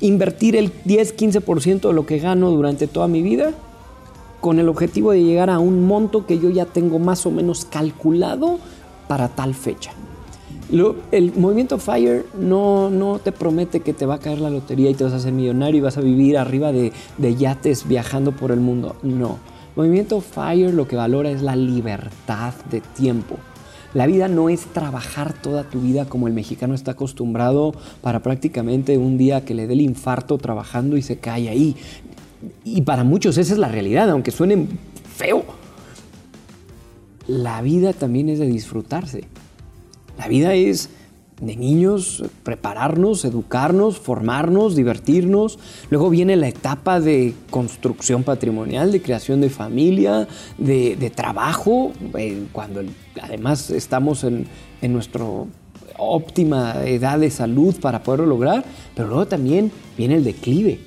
invertir 0.00 0.56
el 0.56 0.72
10-15% 0.84 1.88
de 1.88 1.94
lo 1.94 2.04
que 2.04 2.18
gano 2.18 2.50
durante 2.50 2.88
toda 2.88 3.06
mi 3.06 3.22
vida 3.22 3.54
con 4.40 4.58
el 4.58 4.68
objetivo 4.68 5.12
de 5.12 5.22
llegar 5.22 5.50
a 5.50 5.58
un 5.58 5.86
monto 5.86 6.26
que 6.26 6.38
yo 6.38 6.50
ya 6.50 6.66
tengo 6.66 6.98
más 6.98 7.26
o 7.26 7.30
menos 7.30 7.64
calculado 7.64 8.58
para 9.08 9.28
tal 9.28 9.54
fecha 9.54 9.92
el 11.12 11.32
movimiento 11.36 11.78
FIRE 11.78 12.24
no, 12.38 12.90
no 12.90 13.18
te 13.18 13.32
promete 13.32 13.80
que 13.80 13.92
te 13.92 14.06
va 14.06 14.16
a 14.16 14.18
caer 14.18 14.40
la 14.40 14.50
lotería 14.50 14.90
y 14.90 14.94
te 14.94 15.04
vas 15.04 15.12
a 15.12 15.16
hacer 15.16 15.32
millonario 15.32 15.78
y 15.78 15.80
vas 15.80 15.96
a 15.96 16.00
vivir 16.00 16.38
arriba 16.38 16.72
de, 16.72 16.92
yates 17.18 17.86
viajando 17.86 18.32
por 18.32 18.50
el 18.50 18.60
mundo. 18.60 18.96
No. 19.02 19.38
movimiento 19.76 20.20
FIRE 20.20 20.72
lo 20.72 20.88
que 20.88 20.96
valora 20.96 21.30
es 21.30 21.42
la 21.42 21.56
libertad 21.56 22.54
de 22.70 22.80
tiempo. 22.80 23.36
La 23.94 24.06
vida 24.06 24.28
no 24.28 24.50
es 24.50 24.66
trabajar 24.66 25.32
toda 25.32 25.62
tu 25.62 25.80
vida 25.80 26.04
como 26.06 26.26
el 26.26 26.34
mexicano 26.34 26.74
está 26.74 26.90
acostumbrado 26.90 27.72
para 28.02 28.20
prácticamente 28.20 28.98
un 28.98 29.16
día 29.16 29.44
que 29.44 29.54
le 29.54 29.66
dé 29.66 29.72
el 29.72 29.80
infarto 29.80 30.36
trabajando 30.36 30.96
y 30.96 31.02
se 31.02 31.18
cae 31.18 31.48
ahí. 31.48 31.76
Y 32.64 32.82
para 32.82 33.04
muchos 33.04 33.38
esa 33.38 33.52
es 33.52 33.58
la 33.58 33.68
realidad, 33.68 34.10
aunque 34.10 34.30
suene 34.30 34.66
feo. 35.16 35.44
La 37.26 37.60
vida 37.62 37.92
también 37.92 38.28
es 38.28 38.38
de 38.38 38.46
disfrutarse. 38.46 39.24
La 40.18 40.28
vida 40.28 40.54
es 40.54 40.90
de 41.40 41.56
niños, 41.56 42.24
prepararnos, 42.42 43.24
educarnos, 43.24 43.98
formarnos, 43.98 44.74
divertirnos. 44.74 45.58
Luego 45.90 46.08
viene 46.08 46.36
la 46.36 46.48
etapa 46.48 47.00
de 47.00 47.34
construcción 47.50 48.22
patrimonial, 48.22 48.92
de 48.92 49.02
creación 49.02 49.40
de 49.40 49.50
familia, 49.50 50.26
de, 50.56 51.12
trabajo, 51.14 51.92
eh, 52.16 52.44
cuando 52.52 52.82
además 53.20 53.70
estamos 53.70 54.24
en, 54.24 54.46
en 54.80 54.92
nuestra 54.92 55.24
óptima 55.98 56.84
edad 56.84 57.18
de 57.18 57.30
salud 57.30 57.74
para 57.80 58.02
poderlo 58.02 58.26
lograr, 58.26 58.64
pero 58.94 59.08
luego 59.08 59.26
también 59.26 59.70
viene 59.96 60.16
el 60.16 60.24
declive. 60.24 60.80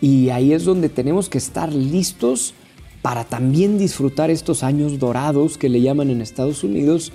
Y 0.00 0.30
ahí 0.30 0.52
es 0.52 0.64
donde 0.64 0.88
tenemos 0.88 1.28
que 1.28 1.38
estar 1.38 1.72
listos 1.72 2.54
para 3.02 3.24
también 3.24 3.78
disfrutar 3.78 4.30
estos 4.30 4.62
años 4.62 4.98
dorados 4.98 5.58
que 5.58 5.68
le 5.68 5.80
llaman 5.80 6.10
en 6.10 6.20
Estados 6.20 6.64
Unidos 6.64 7.12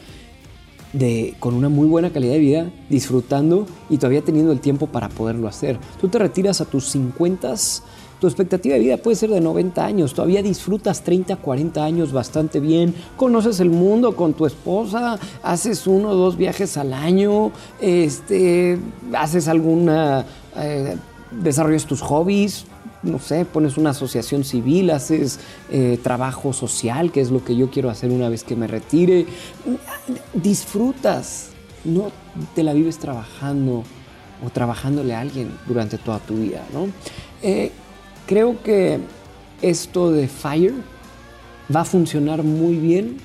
de, 0.94 1.36
con 1.40 1.54
una 1.54 1.70
muy 1.70 1.88
buena 1.88 2.12
calidad 2.12 2.34
de 2.34 2.40
vida, 2.40 2.72
disfrutando 2.90 3.66
y 3.90 3.98
todavía 3.98 4.22
teniendo 4.22 4.52
el 4.52 4.60
tiempo 4.60 4.88
para 4.88 5.10
poderlo 5.10 5.48
hacer. 5.48 5.78
Tú 6.00 6.08
te 6.08 6.18
retiras 6.18 6.62
a 6.62 6.66
tus 6.66 6.86
50, 6.90 7.54
tu 8.20 8.28
expectativa 8.28 8.76
de 8.76 8.82
vida 8.82 8.98
puede 8.98 9.16
ser 9.16 9.30
de 9.30 9.42
90 9.42 9.86
años, 9.86 10.14
todavía 10.14 10.42
disfrutas 10.42 11.04
30, 11.04 11.38
40 11.38 11.84
años 11.84 12.12
bastante 12.12 12.60
bien, 12.60 12.94
conoces 13.18 13.60
el 13.60 13.70
mundo 13.70 14.16
con 14.16 14.34
tu 14.34 14.46
esposa, 14.46 15.20
haces 15.44 15.88
uno 15.88 16.10
o 16.10 16.16
dos 16.16 16.38
viajes 16.38 16.78
al 16.78 16.94
año, 16.94 17.52
este, 17.80 18.80
haces 19.14 19.48
alguna... 19.48 20.26
Eh, 20.56 20.96
desarrollas 21.32 21.86
tus 21.86 22.02
hobbies, 22.02 22.66
no 23.03 23.20
sé, 23.20 23.46
pones 23.46 23.77
una 23.77 23.91
asociación 23.91 24.43
civil, 24.43 24.91
haces 24.91 25.39
eh, 25.72 26.00
trabajo 26.01 26.53
social, 26.53 27.12
que 27.12 27.22
es 27.22 27.31
lo 27.31 27.43
que 27.43 27.55
yo 27.55 27.70
quiero 27.70 27.89
hacer 27.89 28.12
una 28.12 28.29
vez 28.29 28.43
que 28.43 28.55
me 28.55 28.67
retire. 28.67 29.25
Disfrutas, 30.34 31.50
no 31.84 32.12
te 32.55 32.63
la 32.63 32.74
vives 32.74 32.98
trabajando 32.98 33.84
o 34.46 34.50
trabajándole 34.50 35.13
a 35.15 35.22
alguien 35.22 35.51
durante 35.67 35.98
toda 35.98 36.20
tu 36.20 36.36
vida, 36.36 36.63
¿no? 36.74 36.88
Eh, 37.41 37.72
creo 38.25 38.62
que 38.62 39.00
esto 39.62 40.12
de 40.12 40.27
FIRE 40.27 40.74
va 41.74 41.81
a 41.81 41.86
funcionar 41.86 42.43
muy 42.43 42.75
bien 42.75 43.17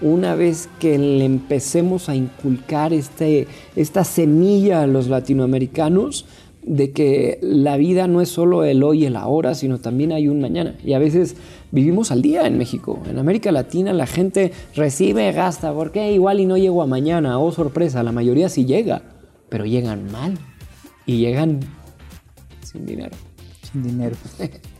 una 0.00 0.34
vez 0.34 0.68
que 0.80 0.98
le 0.98 1.24
empecemos 1.24 2.08
a 2.08 2.14
inculcar 2.14 2.92
este, 2.92 3.46
esta 3.76 4.04
semilla 4.04 4.82
a 4.82 4.86
los 4.86 5.06
latinoamericanos 5.06 6.26
de 6.66 6.92
que 6.92 7.38
la 7.42 7.76
vida 7.76 8.06
no 8.08 8.20
es 8.20 8.28
solo 8.28 8.64
el 8.64 8.82
hoy 8.82 9.02
y 9.02 9.06
el 9.06 9.16
ahora, 9.16 9.54
sino 9.54 9.78
también 9.78 10.12
hay 10.12 10.28
un 10.28 10.40
mañana. 10.40 10.74
Y 10.84 10.94
a 10.94 10.98
veces 10.98 11.36
vivimos 11.70 12.10
al 12.10 12.22
día 12.22 12.46
en 12.46 12.56
México. 12.56 13.02
En 13.08 13.18
América 13.18 13.52
Latina 13.52 13.92
la 13.92 14.06
gente 14.06 14.52
recibe, 14.74 15.30
gasta, 15.32 15.72
porque 15.72 16.12
igual 16.12 16.40
y 16.40 16.46
no 16.46 16.56
llego 16.56 16.82
a 16.82 16.86
mañana, 16.86 17.38
oh 17.38 17.52
sorpresa, 17.52 18.02
la 18.02 18.12
mayoría 18.12 18.48
sí 18.48 18.64
llega, 18.64 19.02
pero 19.48 19.66
llegan 19.66 20.10
mal 20.10 20.38
y 21.06 21.18
llegan 21.18 21.60
sin 22.62 22.86
dinero. 22.86 23.16
Sin 23.70 23.82
dinero. 23.82 24.16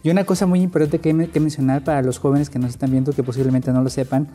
y 0.03 0.11
una 0.11 0.25
cosa 0.25 0.47
muy 0.47 0.63
importante 0.63 1.01
que, 1.01 1.29
que 1.29 1.41
mencionar 1.41 1.85
para 1.85 2.03
los 2.03 2.19
jóvenes 2.19 2.49
que 2.49 2.59
nos 2.59 2.71
están 2.71 2.91
viendo, 2.91 3.13
que 3.13 3.23
posiblemente 3.23 3.73
no 3.73 3.83
lo 3.83 3.91
sepan, 3.91 4.29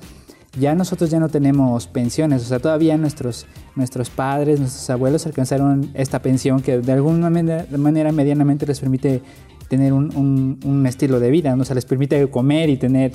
ya 0.57 0.73
nosotros 0.75 1.09
ya 1.09 1.19
no 1.19 1.29
tenemos 1.29 1.87
pensiones, 1.87 2.41
o 2.43 2.45
sea, 2.45 2.59
todavía 2.59 2.97
nuestros, 2.97 3.45
nuestros 3.75 4.09
padres, 4.09 4.59
nuestros 4.59 4.89
abuelos 4.89 5.25
alcanzaron 5.25 5.91
esta 5.93 6.19
pensión 6.21 6.61
que 6.61 6.79
de 6.79 6.91
alguna 6.91 7.29
manera, 7.29 8.11
medianamente 8.11 8.65
les 8.65 8.79
permite 8.79 9.21
tener 9.67 9.93
un, 9.93 10.59
un, 10.63 10.87
estilo 10.87 11.19
de 11.19 11.29
vida, 11.29 11.55
o 11.55 11.63
sea, 11.63 11.75
les 11.75 11.85
permite 11.85 12.27
comer 12.29 12.69
y 12.69 12.77
tener 12.77 13.11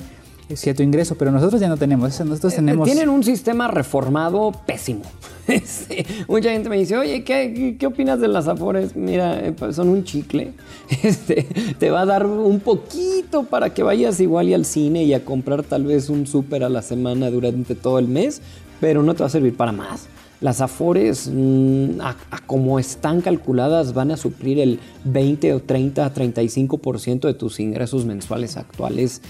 cierto 0.53 0.83
ingreso, 0.83 1.15
pero 1.15 1.31
nosotros 1.31 1.59
ya 1.59 1.67
no 1.67 1.77
tenemos. 1.77 2.19
Nosotros 2.19 2.53
eh, 2.53 2.57
tenemos. 2.57 2.85
Tienen 2.85 3.09
un 3.09 3.23
sistema 3.23 3.67
reformado 3.67 4.51
pésimo. 4.65 5.01
mucha 6.27 6.51
gente 6.51 6.69
me 6.69 6.77
dice, 6.77 6.97
oye, 6.97 7.23
¿qué, 7.23 7.75
¿qué, 7.79 7.87
opinas 7.87 8.19
de 8.19 8.27
las 8.27 8.47
afores? 8.47 8.95
Mira, 8.95 9.39
eh, 9.45 9.51
pues, 9.51 9.75
son 9.75 9.89
un 9.89 10.03
chicle. 10.03 10.53
Este, 11.03 11.47
te 11.79 11.89
va 11.89 12.01
a 12.01 12.05
dar 12.05 12.25
un 12.27 12.59
poquito 12.59 13.43
para 13.43 13.73
que 13.73 13.81
vayas 13.81 14.19
igual 14.19 14.49
y 14.49 14.53
al 14.53 14.65
cine 14.65 15.03
y 15.03 15.13
a 15.13 15.25
comprar 15.25 15.63
tal 15.63 15.83
vez 15.83 16.09
un 16.09 16.27
súper 16.27 16.63
a 16.63 16.69
la 16.69 16.83
semana 16.83 17.31
durante 17.31 17.73
todo 17.73 17.97
el 17.97 18.07
mes, 18.07 18.41
pero 18.79 19.01
no 19.01 19.13
te 19.15 19.21
va 19.21 19.27
a 19.27 19.29
servir 19.29 19.57
para 19.57 19.71
más. 19.71 20.07
Las 20.41 20.61
afores, 20.61 21.29
mm, 21.33 22.01
a, 22.01 22.15
como 22.45 22.77
están 22.77 23.21
calculadas, 23.21 23.93
van 23.93 24.11
a 24.11 24.17
suplir 24.17 24.59
el 24.59 24.79
20 25.05 25.53
o 25.53 25.59
30, 25.61 26.13
35% 26.13 27.27
de 27.27 27.33
tus 27.33 27.59
ingresos 27.59 28.05
mensuales 28.05 28.57
actuales 28.57 29.21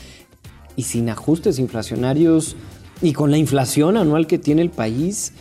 y 0.76 0.84
sin 0.84 1.10
ajustes 1.10 1.60
inflacionarios 1.60 2.56
y 3.02 3.14
con 3.14 3.32
la 3.32 3.38
inflación 3.38 3.98
anual 3.98 4.28
que 4.28 4.38
tiene 4.38 4.62
el 4.62 4.70
país, 4.70 5.34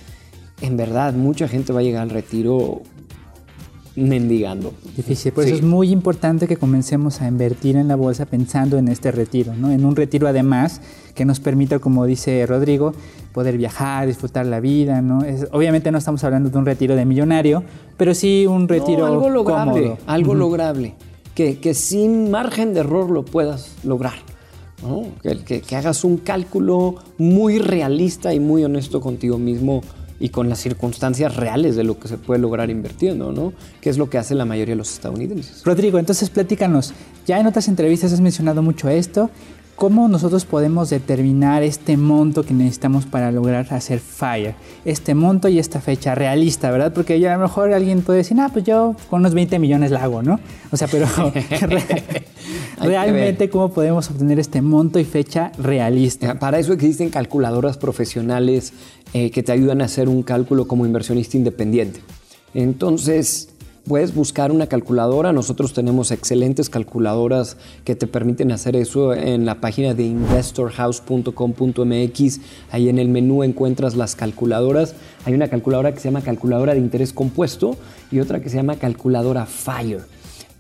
en 0.61 0.77
verdad 0.77 1.15
mucha 1.15 1.49
gente 1.49 1.73
va 1.73 1.81
a 1.81 1.83
llegar 1.83 2.03
al 2.03 2.11
retiro 2.11 2.83
mendigando. 3.97 4.75
Difícil, 4.97 5.33
por 5.33 5.45
eso 5.45 5.55
es 5.55 5.63
muy 5.63 5.91
importante 5.91 6.49
que 6.49 6.57
comencemos 6.57 7.21
a 7.21 7.29
invertir 7.29 7.77
en 7.77 7.87
la 7.87 7.95
bolsa 7.95 8.27
pensando 8.27 8.77
en 8.77 8.89
este 8.89 9.13
retiro, 9.13 9.55
¿no? 9.55 9.71
En 9.71 9.85
un 9.85 9.95
retiro 9.95 10.27
además 10.27 10.81
que 11.15 11.25
nos 11.25 11.39
permita, 11.39 11.79
como 11.79 12.05
dice 12.05 12.45
Rodrigo, 12.47 12.93
poder 13.33 13.57
viajar, 13.57 14.07
disfrutar 14.07 14.47
la 14.47 14.61
vida, 14.61 15.01
¿no? 15.01 15.21
obviamente 15.53 15.91
no 15.91 15.99
estamos 15.99 16.23
hablando 16.25 16.51
de 16.51 16.59
un 16.59 16.67
retiro 16.67 16.97
de 16.97 17.05
millonario, 17.05 17.65
pero 17.97 18.15
sí 18.15 18.47
un 18.47 18.69
retiro 18.69 19.07
algo 19.07 19.29
lograble, 19.31 19.97
algo 20.07 20.35
lograble, 20.35 20.95
que, 21.35 21.59
que 21.59 21.75
sin 21.75 22.31
margen 22.31 22.75
de 22.75 22.81
error 22.81 23.11
lo 23.11 23.25
puedas 23.25 23.75
lograr. 23.85 24.34
Que, 25.23 25.61
que, 25.61 25.77
hagas 25.77 26.05
un 26.05 26.19
cálculo 26.19 26.97
muy 27.19 27.59
realista 27.59 28.35
y 28.35 28.41
muy 28.41 28.65
honesto 28.65 29.01
contigo 29.01 29.39
mismo 29.39 29.83
y 30.21 30.29
con 30.29 30.49
las 30.49 30.61
circunstancias 30.61 31.37
reales 31.37 31.77
de 31.77 31.85
lo 31.85 31.99
que 31.99 32.09
se 32.09 32.19
puede 32.19 32.41
lograr 32.41 32.71
invirtiendo, 32.71 33.33
¿no? 33.33 33.53
Que 33.81 33.91
es 33.91 33.99
lo 33.99 34.09
que 34.09 34.19
hace 34.19 34.35
la 34.35 34.45
mayoría 34.45 34.73
de 34.73 34.79
los 34.79 34.93
estadounidenses. 34.93 35.63
Rodrigo, 35.65 35.99
entonces 35.99 36.31
platícanos. 36.31 36.95
Ya 37.27 37.41
en 37.41 37.47
otras 37.47 37.69
entrevistas 37.69 38.13
has 38.13 38.21
mencionado 38.21 38.63
mucho 38.63 38.89
esto. 38.89 39.31
¿Cómo 39.77 40.09
nosotros 40.09 40.45
podemos 40.45 40.89
determinar 40.91 41.65
este 41.65 41.97
monto 41.97 42.45
que 42.45 42.55
necesitamos 42.55 43.07
para 43.07 43.33
lograr 43.33 43.67
hacer 43.75 43.99
FIRE? 43.99 44.55
Este 44.85 45.15
monto 45.15 45.49
y 45.49 45.59
esta 45.59 45.81
fecha 45.81 46.15
realista, 46.15 46.71
¿verdad? 46.71 46.93
Porque 46.93 47.19
ya 47.19 47.35
a 47.35 47.37
lo 47.37 47.43
mejor 47.43 47.73
alguien 47.73 48.03
puede 48.03 48.19
decir, 48.19 48.39
ah, 48.41 48.51
pues 48.53 48.65
yo 48.65 48.95
con 49.11 49.21
unos 49.21 49.35
20 49.35 49.59
millones 49.59 49.91
la 49.91 50.05
hago, 50.05 50.23
¿no? 50.23 50.39
O 50.71 50.77
sea, 50.77 50.87
pero 50.87 51.07
realmente, 52.81 53.51
¿cómo 53.51 53.73
podemos 53.73 54.09
obtener 54.11 54.39
este 54.39 54.63
monto 54.63 55.01
y 55.01 55.05
fecha 55.05 55.51
realista? 55.59 56.39
Para 56.39 56.61
eso 56.61 56.73
existen 56.73 57.11
calculadoras 57.11 57.77
profesionales 57.77 58.73
eh, 59.13 59.33
que 59.33 59.43
te 59.43 59.51
ayudan 59.51 59.83
a 59.83 59.87
hacer 59.87 60.09
un 60.09 60.23
cálculo 60.23 60.69
como 60.69 60.87
inversionista 60.87 61.37
independiente. 61.37 62.01
Entonces, 62.55 63.49
Puedes 63.87 64.15
buscar 64.15 64.51
una 64.51 64.67
calculadora. 64.67 65.35
Nosotros 65.35 65.75
tenemos 65.75 66.11
excelentes 66.11 66.71
calculadoras 66.71 67.59
que 67.85 67.95
te 67.95 68.07
permiten 68.07 68.51
hacer 68.51 68.77
eso 68.77 69.13
en 69.13 69.45
la 69.45 69.61
página 69.61 69.93
de 69.93 70.05
investorhouse.com.mx. 70.05 72.41
Ahí 72.71 72.89
en 72.89 72.99
el 72.99 73.11
menú 73.11 73.43
encuentras 73.43 73.95
las 73.95 74.17
calculadoras. 74.17 74.95
Hay 75.27 75.35
una 75.35 75.49
calculadora 75.49 75.93
que 75.93 76.01
se 76.01 76.09
llama 76.09 76.23
calculadora 76.23 76.73
de 76.73 76.79
interés 76.79 77.13
compuesto 77.13 77.77
y 78.11 78.21
otra 78.21 78.41
que 78.41 78.49
se 78.49 78.57
llama 78.57 78.77
calculadora 78.77 79.45
FIRE. 79.45 80.01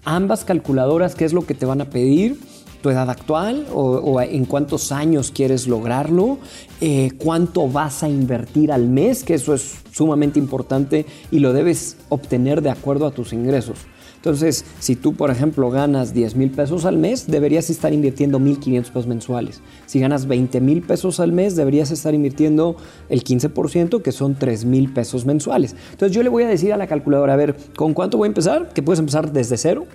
Ambas 0.04 0.44
calculadoras, 0.44 1.14
¿qué 1.14 1.24
es 1.24 1.32
lo 1.32 1.46
que 1.46 1.54
te 1.54 1.64
van 1.64 1.80
a 1.80 1.86
pedir? 1.86 2.38
Tu 2.84 2.90
edad 2.90 3.08
actual 3.08 3.66
o, 3.72 4.20
en 4.20 4.44
cuántos 4.44 4.92
años 4.92 5.32
quieres 5.34 5.66
lograrlo, 5.66 6.36
eh, 6.82 7.12
cuánto 7.16 7.66
vas 7.66 8.02
a 8.02 8.10
invertir 8.10 8.70
al 8.70 8.88
mes, 8.88 9.24
que 9.24 9.32
eso 9.32 9.54
es 9.54 9.76
sumamente 9.90 10.38
importante 10.38 11.06
y 11.30 11.38
lo 11.38 11.54
debes 11.54 11.96
obtener 12.10 12.60
de 12.60 12.68
acuerdo 12.68 13.06
a 13.06 13.10
tus 13.10 13.32
ingresos. 13.32 13.78
Entonces, 14.16 14.66
si 14.80 14.96
tú, 14.96 15.14
por 15.14 15.30
ejemplo, 15.30 15.70
ganas 15.70 16.12
10 16.12 16.36
mil 16.36 16.50
pesos 16.50 16.84
al 16.84 16.98
mes, 16.98 17.26
deberías 17.26 17.70
estar 17.70 17.94
invirtiendo 17.94 18.38
1.500 18.38 18.82
pesos 18.88 19.06
mensuales. 19.06 19.62
Si 19.86 19.98
ganas 19.98 20.26
20 20.26 20.60
mil 20.60 20.82
pesos 20.82 21.20
al 21.20 21.32
mes, 21.32 21.56
deberías 21.56 21.90
estar 21.90 22.12
invirtiendo 22.12 22.76
el 23.08 23.24
15%, 23.24 24.02
que 24.02 24.12
son 24.12 24.34
3 24.34 24.66
mil 24.66 24.92
pesos 24.92 25.24
mensuales. 25.24 25.74
Entonces, 25.92 26.14
yo 26.14 26.22
le 26.22 26.28
voy 26.28 26.42
a 26.42 26.48
decir 26.48 26.74
a 26.74 26.76
la 26.76 26.86
calculadora, 26.86 27.32
a 27.32 27.36
ver, 27.36 27.56
¿con 27.76 27.94
cuánto 27.94 28.18
voy 28.18 28.26
a 28.26 28.28
empezar? 28.28 28.74
Que 28.74 28.82
puedes 28.82 29.00
empezar 29.00 29.32
desde 29.32 29.56
cero 29.56 29.86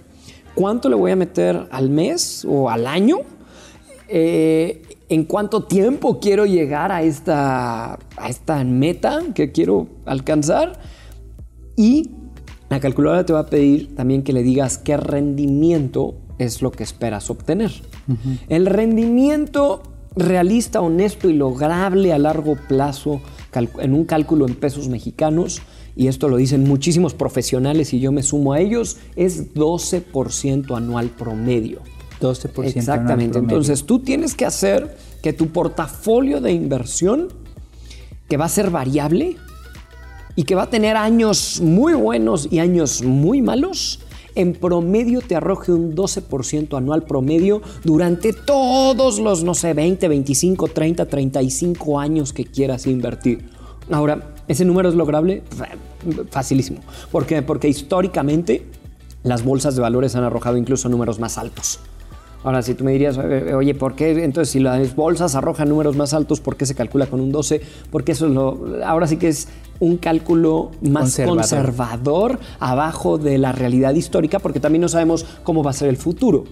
cuánto 0.55 0.89
le 0.89 0.95
voy 0.95 1.11
a 1.11 1.15
meter 1.15 1.67
al 1.71 1.89
mes 1.89 2.45
o 2.47 2.69
al 2.69 2.87
año, 2.87 3.17
eh, 4.07 4.81
en 5.09 5.23
cuánto 5.23 5.63
tiempo 5.63 6.19
quiero 6.19 6.45
llegar 6.45 6.91
a 6.91 7.01
esta, 7.01 7.93
a 7.93 8.29
esta 8.29 8.63
meta 8.63 9.21
que 9.33 9.51
quiero 9.51 9.87
alcanzar 10.05 10.79
y 11.75 12.11
la 12.69 12.79
calculadora 12.79 13.25
te 13.25 13.33
va 13.33 13.39
a 13.39 13.45
pedir 13.47 13.95
también 13.95 14.23
que 14.23 14.33
le 14.33 14.43
digas 14.43 14.77
qué 14.77 14.97
rendimiento 14.97 16.15
es 16.37 16.61
lo 16.61 16.71
que 16.71 16.83
esperas 16.83 17.29
obtener. 17.29 17.71
El 18.47 18.65
rendimiento 18.65 19.83
realista, 20.15 20.81
honesto 20.81 21.29
y 21.29 21.33
lograble 21.33 22.13
a 22.13 22.17
largo 22.17 22.55
plazo 22.67 23.21
en 23.79 23.93
un 23.93 24.05
cálculo 24.05 24.47
en 24.47 24.55
pesos 24.55 24.87
mexicanos 24.87 25.61
y 25.99 26.07
esto 26.07 26.29
lo 26.29 26.37
dicen 26.37 26.63
muchísimos 26.63 27.13
profesionales 27.13 27.93
y 27.93 27.99
yo 27.99 28.13
me 28.13 28.23
sumo 28.23 28.53
a 28.53 28.61
ellos, 28.61 28.95
es 29.17 29.53
12% 29.53 30.77
anual 30.77 31.09
promedio. 31.09 31.81
12% 32.21 32.63
Exactamente. 32.73 33.37
Entonces 33.37 33.83
tú 33.83 33.99
tienes 33.99 34.33
que 34.33 34.45
hacer 34.45 34.95
que 35.21 35.33
tu 35.33 35.47
portafolio 35.47 36.39
de 36.39 36.53
inversión, 36.53 37.27
que 38.29 38.37
va 38.37 38.45
a 38.45 38.49
ser 38.49 38.69
variable 38.69 39.35
y 40.37 40.43
que 40.43 40.55
va 40.55 40.63
a 40.63 40.69
tener 40.69 40.95
años 40.95 41.59
muy 41.61 41.95
buenos 41.95 42.47
y 42.49 42.59
años 42.59 43.03
muy 43.03 43.41
malos, 43.41 43.99
en 44.35 44.53
promedio 44.53 45.19
te 45.19 45.35
arroje 45.35 45.73
un 45.73 45.97
12% 45.97 46.77
anual 46.77 47.03
promedio 47.03 47.61
durante 47.83 48.31
todos 48.31 49.19
los, 49.19 49.43
no 49.43 49.53
sé, 49.53 49.73
20, 49.73 50.07
25, 50.07 50.69
30, 50.69 51.05
35 51.07 51.99
años 51.99 52.31
que 52.31 52.45
quieras 52.45 52.87
invertir. 52.87 53.49
Ahora, 53.91 54.33
¿ese 54.47 54.63
número 54.63 54.87
es 54.87 54.95
lograble? 54.95 55.43
Facilísimo. 56.29 56.79
¿Por 57.11 57.25
qué? 57.25 57.41
Porque 57.41 57.67
históricamente 57.67 58.65
las 59.23 59.43
bolsas 59.43 59.75
de 59.75 59.81
valores 59.81 60.15
han 60.15 60.23
arrojado 60.23 60.57
incluso 60.57 60.89
números 60.89 61.19
más 61.19 61.37
altos. 61.37 61.79
Ahora, 62.43 62.61
si 62.61 62.73
tú 62.73 62.85
me 62.85 62.93
dirías, 62.93 63.17
oye, 63.17 63.75
¿por 63.75 63.95
qué? 63.95 64.23
Entonces, 64.23 64.49
si 64.53 64.61
las 64.61 64.95
bolsas 64.95 65.35
arrojan 65.35 65.67
números 65.67 65.97
más 65.97 66.13
altos, 66.13 66.39
¿por 66.39 66.55
qué 66.55 66.65
se 66.65 66.73
calcula 66.73 67.05
con 67.07 67.19
un 67.19 67.33
12? 67.33 67.61
Porque 67.91 68.13
eso 68.13 68.27
es 68.27 68.31
lo. 68.31 68.65
Ahora 68.85 69.07
sí 69.07 69.17
que 69.17 69.27
es 69.27 69.49
un 69.81 69.97
cálculo 69.97 70.71
más 70.81 71.19
conservador. 71.19 72.39
abajo 72.59 73.17
de 73.17 73.37
la 73.37 73.51
realidad 73.51 73.93
histórica, 73.93 74.39
porque 74.39 74.61
también 74.61 74.81
no 74.81 74.87
sabemos 74.87 75.25
cómo 75.43 75.63
va 75.63 75.71
a 75.71 75.73
ser 75.73 75.89
el 75.89 75.97
futuro. 75.97 76.45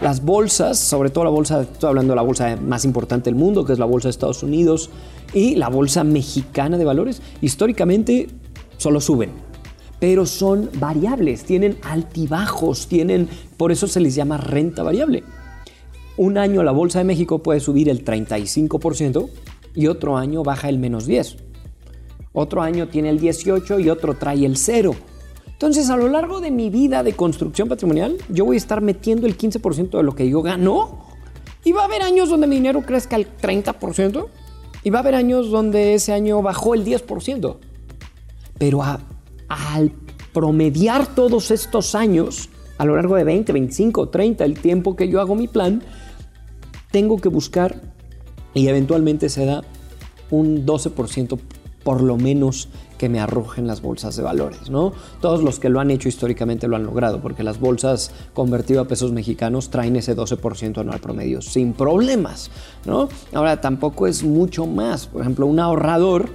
Las 0.00 0.24
bolsas, 0.24 0.78
sobre 0.78 1.10
todo 1.10 1.24
la 1.24 1.30
bolsa, 1.30 1.62
estoy 1.62 1.88
hablando 1.88 2.12
de 2.12 2.16
la 2.16 2.22
bolsa 2.22 2.56
más 2.56 2.84
importante 2.84 3.30
del 3.30 3.36
mundo, 3.36 3.64
que 3.64 3.72
es 3.72 3.78
la 3.78 3.84
bolsa 3.84 4.08
de 4.08 4.10
Estados 4.10 4.42
Unidos, 4.42 4.90
y 5.32 5.54
la 5.54 5.68
bolsa 5.68 6.02
mexicana 6.02 6.78
de 6.78 6.84
valores, 6.84 7.22
históricamente 7.40 8.28
solo 8.78 9.00
suben, 9.02 9.32
pero 10.00 10.24
son 10.24 10.70
variables, 10.78 11.44
tienen 11.44 11.76
altibajos, 11.82 12.86
tienen, 12.88 13.28
por 13.56 13.70
eso 13.70 13.86
se 13.86 14.00
les 14.00 14.14
llama 14.14 14.38
renta 14.38 14.82
variable. 14.82 15.22
Un 16.16 16.38
año 16.38 16.62
la 16.62 16.72
Bolsa 16.72 16.98
de 16.98 17.04
México 17.04 17.42
puede 17.42 17.60
subir 17.60 17.88
el 17.88 18.04
35% 18.04 19.28
y 19.74 19.86
otro 19.86 20.16
año 20.16 20.42
baja 20.42 20.68
el 20.68 20.78
menos 20.78 21.06
10. 21.06 21.36
Otro 22.32 22.62
año 22.62 22.88
tiene 22.88 23.10
el 23.10 23.20
18 23.20 23.80
y 23.80 23.90
otro 23.90 24.14
trae 24.14 24.44
el 24.44 24.56
0. 24.56 24.94
Entonces, 25.46 25.90
a 25.90 25.96
lo 25.96 26.08
largo 26.08 26.40
de 26.40 26.52
mi 26.52 26.70
vida 26.70 27.02
de 27.02 27.14
construcción 27.14 27.68
patrimonial, 27.68 28.16
yo 28.28 28.44
voy 28.44 28.56
a 28.56 28.58
estar 28.58 28.80
metiendo 28.80 29.26
el 29.26 29.36
15% 29.36 29.96
de 29.96 30.02
lo 30.04 30.14
que 30.14 30.28
yo 30.28 30.40
gano. 30.40 31.04
Y 31.64 31.72
va 31.72 31.82
a 31.82 31.84
haber 31.86 32.02
años 32.02 32.28
donde 32.28 32.46
mi 32.46 32.56
dinero 32.56 32.82
crezca 32.82 33.16
el 33.16 33.26
30%. 33.36 34.26
Y 34.84 34.90
va 34.90 35.00
a 35.00 35.02
haber 35.02 35.16
años 35.16 35.50
donde 35.50 35.94
ese 35.94 36.12
año 36.12 36.40
bajó 36.42 36.74
el 36.74 36.84
10%. 36.84 37.56
Pero 38.58 38.82
al 38.82 39.92
promediar 40.32 41.14
todos 41.14 41.50
estos 41.50 41.94
años, 41.94 42.50
a 42.78 42.84
lo 42.84 42.96
largo 42.96 43.16
de 43.16 43.24
20, 43.24 43.52
25, 43.52 44.08
30, 44.08 44.44
el 44.44 44.58
tiempo 44.60 44.96
que 44.96 45.08
yo 45.08 45.20
hago 45.20 45.34
mi 45.34 45.48
plan, 45.48 45.82
tengo 46.90 47.18
que 47.18 47.28
buscar 47.28 47.80
y 48.54 48.68
eventualmente 48.68 49.28
se 49.28 49.44
da 49.44 49.62
un 50.30 50.66
12% 50.66 51.38
por 51.82 52.02
lo 52.02 52.16
menos 52.16 52.68
que 52.98 53.08
me 53.08 53.20
arrojen 53.20 53.66
las 53.66 53.80
bolsas 53.80 54.16
de 54.16 54.22
valores, 54.22 54.68
¿no? 54.68 54.92
Todos 55.20 55.42
los 55.42 55.58
que 55.58 55.68
lo 55.68 55.80
han 55.80 55.90
hecho 55.90 56.08
históricamente 56.08 56.68
lo 56.68 56.76
han 56.76 56.84
logrado, 56.84 57.22
porque 57.22 57.42
las 57.42 57.60
bolsas 57.60 58.10
convertidas 58.34 58.84
a 58.84 58.88
pesos 58.88 59.12
mexicanos 59.12 59.70
traen 59.70 59.96
ese 59.96 60.16
12% 60.16 60.78
anual 60.78 61.00
promedio 61.00 61.40
sin 61.40 61.72
problemas, 61.72 62.50
¿no? 62.84 63.08
Ahora 63.32 63.60
tampoco 63.60 64.06
es 64.06 64.24
mucho 64.24 64.66
más, 64.66 65.06
por 65.06 65.22
ejemplo, 65.22 65.46
un 65.46 65.60
ahorrador 65.60 66.28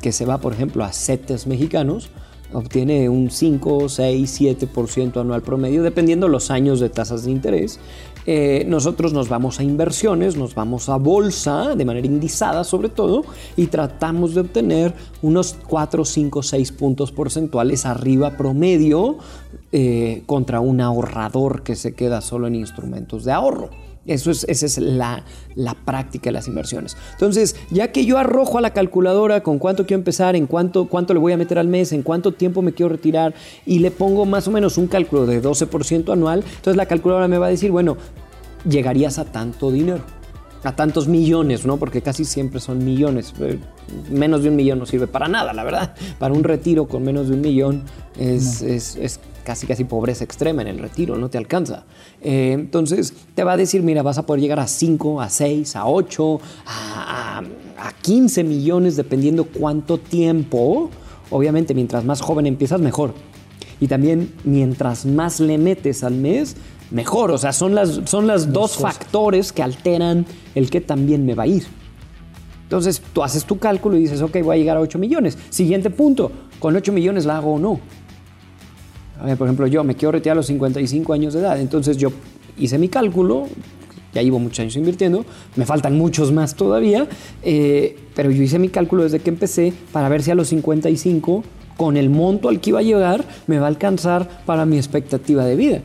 que 0.00 0.12
se 0.12 0.24
va, 0.24 0.38
por 0.38 0.52
ejemplo, 0.52 0.84
a 0.84 0.92
CETES 0.92 1.46
mexicanos, 1.46 2.10
obtiene 2.52 3.08
un 3.08 3.30
5, 3.30 3.88
6, 3.88 4.40
7% 4.40 5.20
anual 5.20 5.42
promedio, 5.42 5.82
dependiendo 5.82 6.28
los 6.28 6.50
años 6.50 6.80
de 6.80 6.88
tasas 6.88 7.24
de 7.24 7.32
interés. 7.32 7.80
Eh, 8.26 8.64
nosotros 8.66 9.12
nos 9.12 9.28
vamos 9.28 9.60
a 9.60 9.64
inversiones, 9.64 10.36
nos 10.36 10.54
vamos 10.54 10.88
a 10.88 10.96
bolsa, 10.96 11.74
de 11.74 11.84
manera 11.84 12.06
indizada 12.06 12.64
sobre 12.64 12.88
todo, 12.88 13.24
y 13.56 13.66
tratamos 13.66 14.34
de 14.34 14.40
obtener 14.40 14.94
unos 15.20 15.56
4, 15.66 16.04
5, 16.04 16.42
6 16.42 16.72
puntos 16.72 17.12
porcentuales 17.12 17.84
arriba 17.84 18.36
promedio 18.36 19.18
eh, 19.72 20.22
contra 20.26 20.60
un 20.60 20.80
ahorrador 20.80 21.62
que 21.62 21.76
se 21.76 21.94
queda 21.94 22.20
solo 22.20 22.46
en 22.46 22.54
instrumentos 22.54 23.24
de 23.24 23.32
ahorro. 23.32 23.70
Eso 24.06 24.30
es, 24.30 24.44
esa 24.48 24.66
es 24.66 24.78
la, 24.78 25.24
práctica 25.84 26.24
de 26.24 26.32
las 26.32 26.48
inversiones. 26.48 26.96
Entonces, 27.12 27.56
ya 27.70 27.90
que 27.90 28.04
yo 28.04 28.18
arrojo 28.18 28.58
a 28.58 28.60
la 28.60 28.70
calculadora 28.70 29.42
con 29.42 29.58
cuánto 29.58 29.86
quiero 29.86 30.00
empezar, 30.00 30.36
en 30.36 30.46
cuánto, 30.46 30.86
cuánto 30.86 31.14
le 31.14 31.20
voy 31.20 31.32
a 31.32 31.36
meter 31.36 31.58
al 31.58 31.68
mes, 31.68 31.92
en 31.92 32.02
cuánto 32.02 32.32
tiempo 32.32 32.62
me 32.62 32.72
quiero 32.72 32.90
retirar 32.90 33.34
y 33.64 33.78
le 33.78 33.90
pongo 33.90 34.26
más 34.26 34.46
o 34.48 34.50
menos 34.50 34.76
un 34.76 34.86
cálculo 34.86 35.26
de 35.26 35.42
12% 35.42 36.12
anual, 36.12 36.44
entonces 36.44 36.76
la 36.76 36.86
calculadora 36.86 37.28
me 37.28 37.38
va 37.38 37.46
a 37.46 37.50
decir, 37.50 37.70
bueno, 37.70 37.96
llegarías 38.68 39.18
a 39.18 39.24
tanto 39.24 39.70
dinero 39.70 40.02
a 40.64 40.74
tantos 40.74 41.08
millones, 41.08 41.66
¿no? 41.66 41.76
Porque 41.76 42.02
casi 42.02 42.24
siempre 42.24 42.60
son 42.60 42.84
millones. 42.84 43.34
Eh, 43.40 43.58
menos 44.10 44.42
de 44.42 44.48
un 44.48 44.56
millón 44.56 44.78
no 44.78 44.86
sirve 44.86 45.06
para 45.06 45.28
nada, 45.28 45.52
la 45.52 45.64
verdad. 45.64 45.94
Para 46.18 46.34
un 46.34 46.44
retiro 46.44 46.88
con 46.88 47.02
menos 47.02 47.28
de 47.28 47.34
un 47.34 47.40
millón 47.40 47.82
es, 48.18 48.62
es 48.62 49.20
casi 49.44 49.66
casi 49.66 49.84
pobreza 49.84 50.24
extrema 50.24 50.62
en 50.62 50.68
el 50.68 50.78
retiro, 50.78 51.16
no 51.16 51.28
te 51.28 51.38
alcanza. 51.38 51.84
Eh, 52.22 52.52
entonces 52.52 53.12
te 53.34 53.44
va 53.44 53.52
a 53.52 53.56
decir, 53.56 53.82
mira, 53.82 54.02
vas 54.02 54.18
a 54.18 54.26
poder 54.26 54.40
llegar 54.40 54.58
a 54.58 54.66
5, 54.66 55.20
a 55.20 55.28
6, 55.28 55.76
a 55.76 55.86
8, 55.86 56.40
a, 56.66 57.42
a 57.78 57.92
15 58.02 58.42
millones, 58.42 58.96
dependiendo 58.96 59.44
cuánto 59.44 59.98
tiempo. 59.98 60.90
Obviamente, 61.30 61.74
mientras 61.74 62.04
más 62.04 62.20
joven 62.20 62.46
empiezas, 62.46 62.80
mejor. 62.80 63.14
Y 63.80 63.88
también 63.88 64.32
mientras 64.44 65.04
más 65.04 65.40
le 65.40 65.58
metes 65.58 66.04
al 66.04 66.14
mes, 66.14 66.56
mejor. 66.90 67.30
O 67.30 67.38
sea, 67.38 67.52
son 67.52 67.74
las, 67.74 68.00
son 68.06 68.26
las 68.26 68.52
dos 68.52 68.76
factores 68.76 69.52
que 69.52 69.62
alteran 69.62 70.26
el 70.54 70.70
que 70.70 70.80
también 70.80 71.24
me 71.26 71.34
va 71.34 71.44
a 71.44 71.46
ir. 71.46 71.64
Entonces 72.64 73.02
tú 73.12 73.22
haces 73.22 73.44
tu 73.44 73.58
cálculo 73.58 73.96
y 73.96 74.00
dices, 74.00 74.22
ok, 74.22 74.38
voy 74.42 74.56
a 74.56 74.58
llegar 74.58 74.76
a 74.76 74.80
8 74.80 74.98
millones. 74.98 75.38
Siguiente 75.50 75.90
punto, 75.90 76.32
¿con 76.58 76.74
8 76.74 76.92
millones 76.92 77.24
la 77.24 77.36
hago 77.36 77.54
o 77.54 77.58
no? 77.58 77.78
A 79.20 79.26
ver, 79.26 79.36
por 79.36 79.46
ejemplo, 79.46 79.66
yo 79.66 79.84
me 79.84 79.94
quiero 79.94 80.12
retirar 80.12 80.34
a 80.34 80.36
los 80.36 80.46
55 80.46 81.12
años 81.12 81.34
de 81.34 81.40
edad. 81.40 81.60
Entonces 81.60 81.96
yo 81.96 82.10
hice 82.58 82.78
mi 82.78 82.88
cálculo, 82.88 83.46
ya 84.12 84.22
llevo 84.22 84.38
muchos 84.38 84.60
años 84.60 84.76
invirtiendo, 84.76 85.24
me 85.56 85.66
faltan 85.66 85.96
muchos 85.96 86.32
más 86.32 86.54
todavía, 86.54 87.06
eh, 87.42 87.96
pero 88.14 88.30
yo 88.30 88.42
hice 88.42 88.58
mi 88.58 88.68
cálculo 88.68 89.02
desde 89.02 89.18
que 89.18 89.30
empecé 89.30 89.72
para 89.92 90.08
ver 90.08 90.22
si 90.22 90.30
a 90.30 90.34
los 90.34 90.48
55, 90.48 91.44
con 91.76 91.96
el 91.96 92.10
monto 92.10 92.48
al 92.48 92.60
que 92.60 92.70
iba 92.70 92.78
a 92.78 92.82
llegar, 92.82 93.24
me 93.46 93.58
va 93.58 93.66
a 93.66 93.68
alcanzar 93.68 94.42
para 94.46 94.64
mi 94.64 94.76
expectativa 94.76 95.44
de 95.44 95.56
vida. 95.56 95.80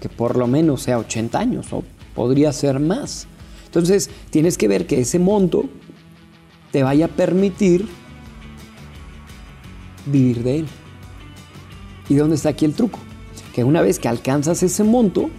Que 0.00 0.08
por 0.08 0.36
lo 0.36 0.46
menos 0.46 0.82
sea 0.82 0.98
80 0.98 1.38
años 1.38 1.72
o 1.72 1.84
podría 2.14 2.52
ser 2.52 2.80
más. 2.80 3.26
Entonces 3.66 4.10
tienes 4.30 4.58
que 4.58 4.66
ver 4.66 4.86
que 4.86 5.00
ese 5.00 5.18
monto 5.18 5.66
te 6.72 6.82
vaya 6.82 7.06
a 7.06 7.08
permitir 7.08 7.86
vivir 10.06 10.42
de 10.42 10.58
él. 10.60 10.66
¿Y 12.08 12.14
dónde 12.14 12.36
está 12.36 12.50
aquí 12.50 12.64
el 12.64 12.74
truco? 12.74 12.98
Que 13.54 13.64
una 13.64 13.82
vez 13.82 13.98
que 13.98 14.08
alcanzas 14.08 14.62
ese 14.62 14.84
monto, 14.84 15.30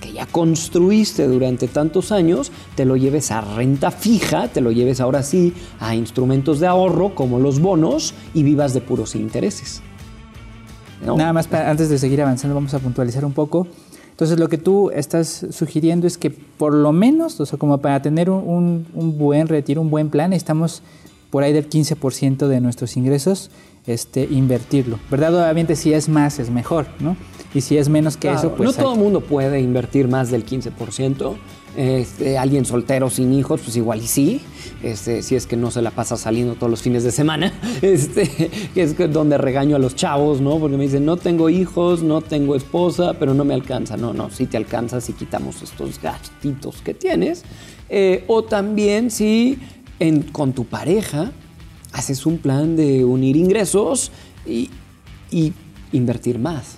que 0.00 0.12
ya 0.12 0.26
construiste 0.26 1.26
durante 1.26 1.66
tantos 1.66 2.12
años, 2.12 2.52
te 2.76 2.84
lo 2.84 2.96
lleves 2.96 3.30
a 3.30 3.40
renta 3.40 3.90
fija, 3.90 4.48
te 4.48 4.60
lo 4.60 4.70
lleves 4.70 5.00
ahora 5.00 5.22
sí 5.22 5.52
a 5.80 5.94
instrumentos 5.94 6.60
de 6.60 6.66
ahorro 6.66 7.14
como 7.14 7.40
los 7.40 7.60
bonos 7.60 8.14
y 8.34 8.42
vivas 8.42 8.74
de 8.74 8.80
puros 8.80 9.14
intereses. 9.14 9.82
Nada 11.04 11.32
más 11.32 11.52
antes 11.52 11.88
de 11.88 11.98
seguir 11.98 12.22
avanzando, 12.22 12.54
vamos 12.54 12.74
a 12.74 12.78
puntualizar 12.78 13.24
un 13.24 13.32
poco. 13.32 13.66
Entonces, 14.10 14.38
lo 14.38 14.48
que 14.48 14.58
tú 14.58 14.90
estás 14.90 15.46
sugiriendo 15.50 16.06
es 16.06 16.16
que 16.16 16.30
por 16.30 16.72
lo 16.72 16.92
menos, 16.92 17.40
o 17.40 17.46
sea, 17.46 17.58
como 17.58 17.78
para 17.78 18.00
tener 18.00 18.30
un, 18.30 18.86
un 18.94 19.18
buen 19.18 19.48
retiro, 19.48 19.80
un 19.80 19.90
buen 19.90 20.08
plan, 20.08 20.32
estamos 20.32 20.82
por 21.34 21.42
ahí 21.42 21.52
del 21.52 21.68
15% 21.68 22.46
de 22.46 22.60
nuestros 22.60 22.96
ingresos 22.96 23.50
este, 23.88 24.22
invertirlo. 24.22 25.00
¿Verdad? 25.10 25.34
Obviamente 25.34 25.74
si 25.74 25.92
es 25.92 26.08
más 26.08 26.38
es 26.38 26.48
mejor, 26.48 26.86
¿no? 27.00 27.16
Y 27.52 27.60
si 27.62 27.76
es 27.76 27.88
menos 27.88 28.16
que 28.16 28.30
eso, 28.30 28.54
pues... 28.54 28.68
No 28.68 28.72
todo 28.72 28.94
el 28.94 29.00
mundo 29.00 29.20
puede 29.20 29.60
invertir 29.60 30.06
más 30.06 30.30
del 30.30 30.46
15%. 30.46 31.34
Este, 31.76 32.38
alguien 32.38 32.64
soltero 32.64 33.10
sin 33.10 33.32
hijos, 33.32 33.62
pues 33.62 33.76
igual 33.76 34.00
y 34.00 34.06
sí, 34.06 34.42
este, 34.84 35.22
si 35.22 35.34
es 35.34 35.48
que 35.48 35.56
no 35.56 35.72
se 35.72 35.82
la 35.82 35.90
pasa 35.90 36.16
saliendo 36.16 36.54
todos 36.54 36.70
los 36.70 36.82
fines 36.82 37.02
de 37.02 37.10
semana, 37.10 37.52
este, 37.82 38.28
que 38.72 38.80
es 38.80 38.96
donde 39.12 39.36
regaño 39.36 39.74
a 39.74 39.80
los 39.80 39.96
chavos, 39.96 40.40
¿no? 40.40 40.60
Porque 40.60 40.76
me 40.76 40.84
dicen, 40.84 41.04
no 41.04 41.16
tengo 41.16 41.50
hijos, 41.50 42.04
no 42.04 42.20
tengo 42.20 42.54
esposa, 42.54 43.14
pero 43.18 43.34
no 43.34 43.44
me 43.44 43.54
alcanza. 43.54 43.96
No, 43.96 44.14
no, 44.14 44.30
si 44.30 44.46
te 44.46 44.56
alcanza 44.56 45.00
si 45.00 45.14
quitamos 45.14 45.62
estos 45.62 46.00
gastitos 46.00 46.80
que 46.80 46.94
tienes. 46.94 47.42
Eh, 47.88 48.24
o 48.28 48.44
también 48.44 49.10
si 49.10 49.58
con 50.32 50.52
tu 50.52 50.64
pareja 50.64 51.32
haces 51.92 52.26
un 52.26 52.38
plan 52.38 52.76
de 52.76 53.04
unir 53.04 53.36
ingresos 53.36 54.10
y, 54.46 54.70
invertir 55.92 56.38
más. 56.38 56.76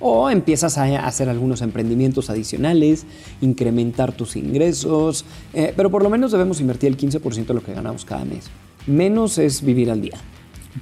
O 0.00 0.30
empiezas 0.30 0.78
a 0.78 1.06
hacer 1.06 1.28
algunos 1.28 1.62
emprendimientos 1.62 2.30
adicionales, 2.30 3.04
incrementar 3.40 4.12
tus 4.12 4.36
ingresos, 4.36 5.24
eh, 5.52 5.72
pero 5.76 5.90
por 5.90 6.02
lo 6.02 6.10
menos 6.10 6.32
debemos 6.32 6.60
invertir 6.60 6.88
el 6.88 6.96
15% 6.96 7.46
de 7.46 7.54
lo 7.54 7.62
que 7.62 7.72
ganamos 7.72 8.04
cada 8.04 8.24
mes. 8.24 8.46
Menos 8.86 9.38
es 9.38 9.62
vivir 9.62 9.90
al 9.90 10.00
día 10.00 10.18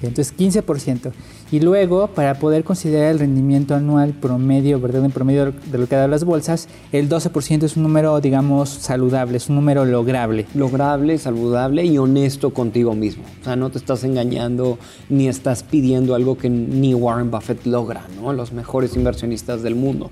entonces 0.03 0.37
15%. 0.37 1.13
Y 1.53 1.61
luego, 1.61 2.09
para 2.09 2.35
poder 2.41 2.65
considerar 2.65 3.13
el 3.13 3.21
rendimiento 3.21 3.77
anual 3.77 4.11
promedio, 4.11 4.81
¿verdad? 4.81 5.05
En 5.05 5.13
promedio 5.13 5.53
de 5.53 5.79
lo 5.79 5.87
que 5.87 5.95
dan 5.95 6.11
las 6.11 6.25
bolsas, 6.25 6.69
el 6.91 7.09
12% 7.09 7.63
es 7.63 7.77
un 7.77 7.85
número, 7.85 8.21
digamos, 8.21 8.69
saludable, 8.69 9.37
es 9.37 9.49
un 9.49 9.55
número 9.55 9.85
lograble. 9.85 10.47
Lograble, 10.55 11.19
saludable 11.19 11.85
y 11.85 11.99
honesto 11.99 12.53
contigo 12.53 12.95
mismo. 12.97 13.23
O 13.41 13.45
sea, 13.45 13.55
no 13.55 13.71
te 13.71 13.79
estás 13.79 14.03
engañando 14.03 14.77
ni 15.09 15.29
estás 15.29 15.63
pidiendo 15.63 16.17
algo 16.17 16.37
que 16.37 16.51
ni 16.51 16.95
Warren 16.95 17.31
Buffett 17.31 17.65
logra, 17.65 18.03
¿no? 18.21 18.33
Los 18.33 18.53
mejores 18.53 18.97
inversionistas 18.97 19.63
del 19.63 19.77
mundo. 19.77 20.11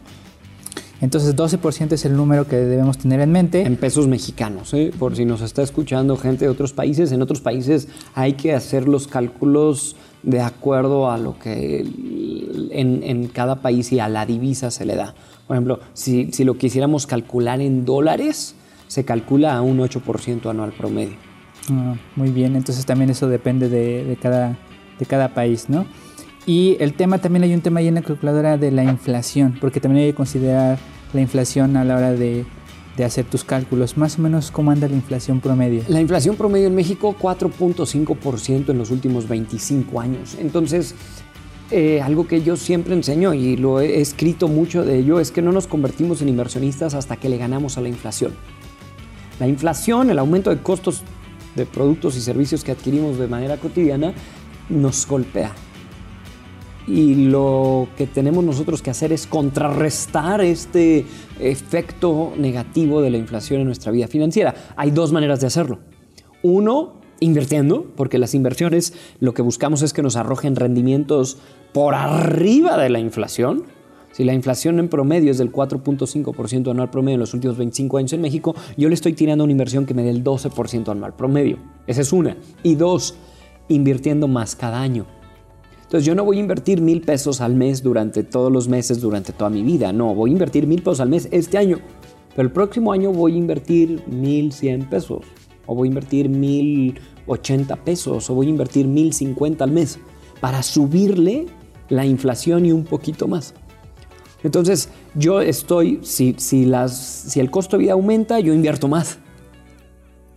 Entonces 1.00 1.36
12% 1.36 1.92
es 1.92 2.04
el 2.04 2.16
número 2.16 2.46
que 2.46 2.56
debemos 2.56 2.96
tener 2.96 3.20
en 3.20 3.32
mente. 3.32 3.62
En 3.62 3.76
pesos 3.76 4.06
mexicanos, 4.06 4.72
¿eh? 4.72 4.92
por 4.98 5.16
si 5.16 5.24
nos 5.24 5.42
está 5.42 5.62
escuchando 5.62 6.16
gente 6.16 6.46
de 6.46 6.50
otros 6.50 6.72
países. 6.72 7.12
En 7.12 7.20
otros 7.20 7.40
países 7.40 7.88
hay 8.14 8.34
que 8.34 8.54
hacer 8.54 8.88
los 8.88 9.06
cálculos 9.06 9.96
de 10.24 10.40
acuerdo 10.40 11.10
a 11.10 11.18
lo 11.18 11.38
que 11.38 11.86
en, 12.70 13.28
cada 13.28 13.56
país 13.56 13.92
y 13.92 14.00
a 14.00 14.08
la 14.08 14.26
divisa 14.26 14.70
se 14.70 14.84
le 14.84 14.96
da. 14.96 15.14
Por 15.46 15.56
ejemplo, 15.56 15.80
si, 15.92 16.26
lo 16.44 16.56
quisiéramos 16.56 17.06
calcular 17.06 17.60
en 17.60 17.84
dólares, 17.84 18.54
se 18.88 19.04
calcula 19.04 19.56
a 19.56 19.62
un 19.62 19.78
8% 19.78 20.48
anual 20.50 20.72
promedio. 20.72 21.16
Ah, 21.70 21.94
muy 22.16 22.30
bien, 22.30 22.56
entonces 22.56 22.84
también 22.86 23.10
eso 23.10 23.28
depende 23.28 23.68
de, 23.68 24.16
cada, 24.20 24.58
de 24.98 25.06
cada 25.06 25.34
país, 25.34 25.68
¿no? 25.68 25.86
Y 26.46 26.76
el 26.80 26.94
tema 26.94 27.18
también 27.18 27.44
hay 27.44 27.54
un 27.54 27.62
tema 27.62 27.80
ahí 27.80 27.88
en 27.88 27.94
la 27.94 28.02
calculadora 28.02 28.58
de 28.58 28.70
la 28.70 28.84
inflación, 28.84 29.56
porque 29.60 29.80
también 29.80 30.04
hay 30.04 30.12
que 30.12 30.16
considerar 30.16 30.78
la 31.12 31.20
inflación 31.20 31.76
a 31.76 31.84
la 31.84 31.96
hora 31.96 32.12
de, 32.12 32.44
hacer 33.02 33.24
tus 33.24 33.42
cálculos. 33.42 33.96
Más 33.96 34.18
o 34.18 34.22
menos, 34.22 34.50
¿cómo 34.50 34.70
anda 34.70 34.86
la 34.86 34.94
inflación 34.94 35.40
promedio? 35.40 35.82
La 35.88 36.00
inflación 36.00 36.36
promedio 36.36 36.68
en 36.68 36.74
México, 36.74 37.16
4.5% 37.20 38.68
en 38.68 38.78
los 38.78 38.90
últimos 38.90 39.26
25 39.26 40.00
años. 40.00 40.36
Entonces, 40.38 40.94
eh, 41.70 42.00
algo 42.00 42.28
que 42.28 42.42
yo 42.42 42.56
siempre 42.56 42.94
enseño 42.94 43.34
y 43.34 43.56
lo 43.56 43.80
he 43.80 44.00
escrito 44.00 44.46
mucho 44.46 44.84
de 44.84 44.98
ello 44.98 45.18
es 45.18 45.32
que 45.32 45.42
no 45.42 45.50
nos 45.50 45.66
convertimos 45.66 46.22
en 46.22 46.28
inversionistas 46.28 46.94
hasta 46.94 47.16
que 47.16 47.28
le 47.28 47.38
ganamos 47.38 47.78
a 47.78 47.80
la 47.80 47.88
inflación. 47.88 48.32
La 49.40 49.48
inflación, 49.48 50.10
el 50.10 50.18
aumento 50.20 50.50
de 50.50 50.58
costos 50.58 51.02
de 51.56 51.66
productos 51.66 52.16
y 52.16 52.20
servicios 52.20 52.62
que 52.62 52.72
adquirimos 52.72 53.18
de 53.18 53.26
manera 53.26 53.56
cotidiana, 53.56 54.12
nos 54.68 55.06
golpea 55.06 55.52
y 56.86 57.14
lo 57.14 57.88
que 57.96 58.06
tenemos 58.06 58.44
nosotros 58.44 58.82
que 58.82 58.90
hacer 58.90 59.12
es 59.12 59.26
contrarrestar 59.26 60.40
este 60.40 61.06
efecto 61.40 62.32
negativo 62.36 63.00
de 63.00 63.10
la 63.10 63.18
inflación 63.18 63.60
en 63.60 63.66
nuestra 63.66 63.92
vida 63.92 64.06
financiera. 64.06 64.54
Hay 64.76 64.90
dos 64.90 65.12
maneras 65.12 65.40
de 65.40 65.46
hacerlo. 65.46 65.78
Uno, 66.42 66.94
invirtiendo, 67.20 67.86
porque 67.96 68.18
las 68.18 68.34
inversiones 68.34 68.92
lo 69.20 69.32
que 69.32 69.42
buscamos 69.42 69.82
es 69.82 69.92
que 69.92 70.02
nos 70.02 70.16
arrojen 70.16 70.56
rendimientos 70.56 71.38
por 71.72 71.94
arriba 71.94 72.76
de 72.76 72.90
la 72.90 72.98
inflación. 72.98 73.64
Si 74.12 74.22
la 74.22 74.34
inflación 74.34 74.78
en 74.78 74.88
promedio 74.88 75.30
es 75.30 75.38
del 75.38 75.50
4.5% 75.50 76.70
anual 76.70 76.90
promedio 76.90 77.14
en 77.14 77.20
los 77.20 77.34
últimos 77.34 77.56
25 77.56 77.98
años 77.98 78.12
en 78.12 78.20
México, 78.20 78.54
yo 78.76 78.88
le 78.88 78.94
estoy 78.94 79.14
tirando 79.14 79.42
una 79.42 79.52
inversión 79.52 79.86
que 79.86 79.94
me 79.94 80.04
dé 80.04 80.10
el 80.10 80.22
12% 80.22 80.88
anual 80.88 81.16
promedio. 81.16 81.58
Esa 81.86 82.02
es 82.02 82.12
una. 82.12 82.36
Y 82.62 82.76
dos, 82.76 83.16
invirtiendo 83.68 84.28
más 84.28 84.54
cada 84.54 84.80
año. 84.80 85.06
Entonces 85.94 86.08
yo 86.08 86.16
no 86.16 86.24
voy 86.24 86.38
a 86.38 86.40
invertir 86.40 86.80
mil 86.80 87.02
pesos 87.02 87.40
al 87.40 87.54
mes 87.54 87.80
durante 87.80 88.24
todos 88.24 88.50
los 88.50 88.66
meses, 88.66 89.00
durante 89.00 89.32
toda 89.32 89.48
mi 89.48 89.62
vida. 89.62 89.92
No, 89.92 90.12
voy 90.12 90.30
a 90.30 90.32
invertir 90.32 90.66
mil 90.66 90.82
pesos 90.82 90.98
al 90.98 91.08
mes 91.08 91.28
este 91.30 91.56
año. 91.56 91.78
Pero 92.34 92.48
el 92.48 92.52
próximo 92.52 92.90
año 92.90 93.12
voy 93.12 93.34
a 93.34 93.36
invertir 93.36 94.02
mil 94.08 94.50
cien 94.50 94.88
pesos. 94.90 95.20
O 95.66 95.76
voy 95.76 95.86
a 95.86 95.90
invertir 95.90 96.28
mil 96.28 96.98
ochenta 97.28 97.76
pesos. 97.76 98.28
O 98.28 98.34
voy 98.34 98.48
a 98.48 98.50
invertir 98.50 98.88
mil 98.88 99.12
cincuenta 99.12 99.62
al 99.62 99.70
mes. 99.70 100.00
Para 100.40 100.64
subirle 100.64 101.46
la 101.90 102.04
inflación 102.04 102.66
y 102.66 102.72
un 102.72 102.82
poquito 102.82 103.28
más. 103.28 103.54
Entonces 104.42 104.88
yo 105.14 105.42
estoy, 105.42 106.00
si, 106.02 106.34
si, 106.38 106.64
las, 106.64 106.98
si 106.98 107.38
el 107.38 107.52
costo 107.52 107.76
de 107.76 107.84
vida 107.84 107.92
aumenta, 107.92 108.40
yo 108.40 108.52
invierto 108.52 108.88
más. 108.88 109.18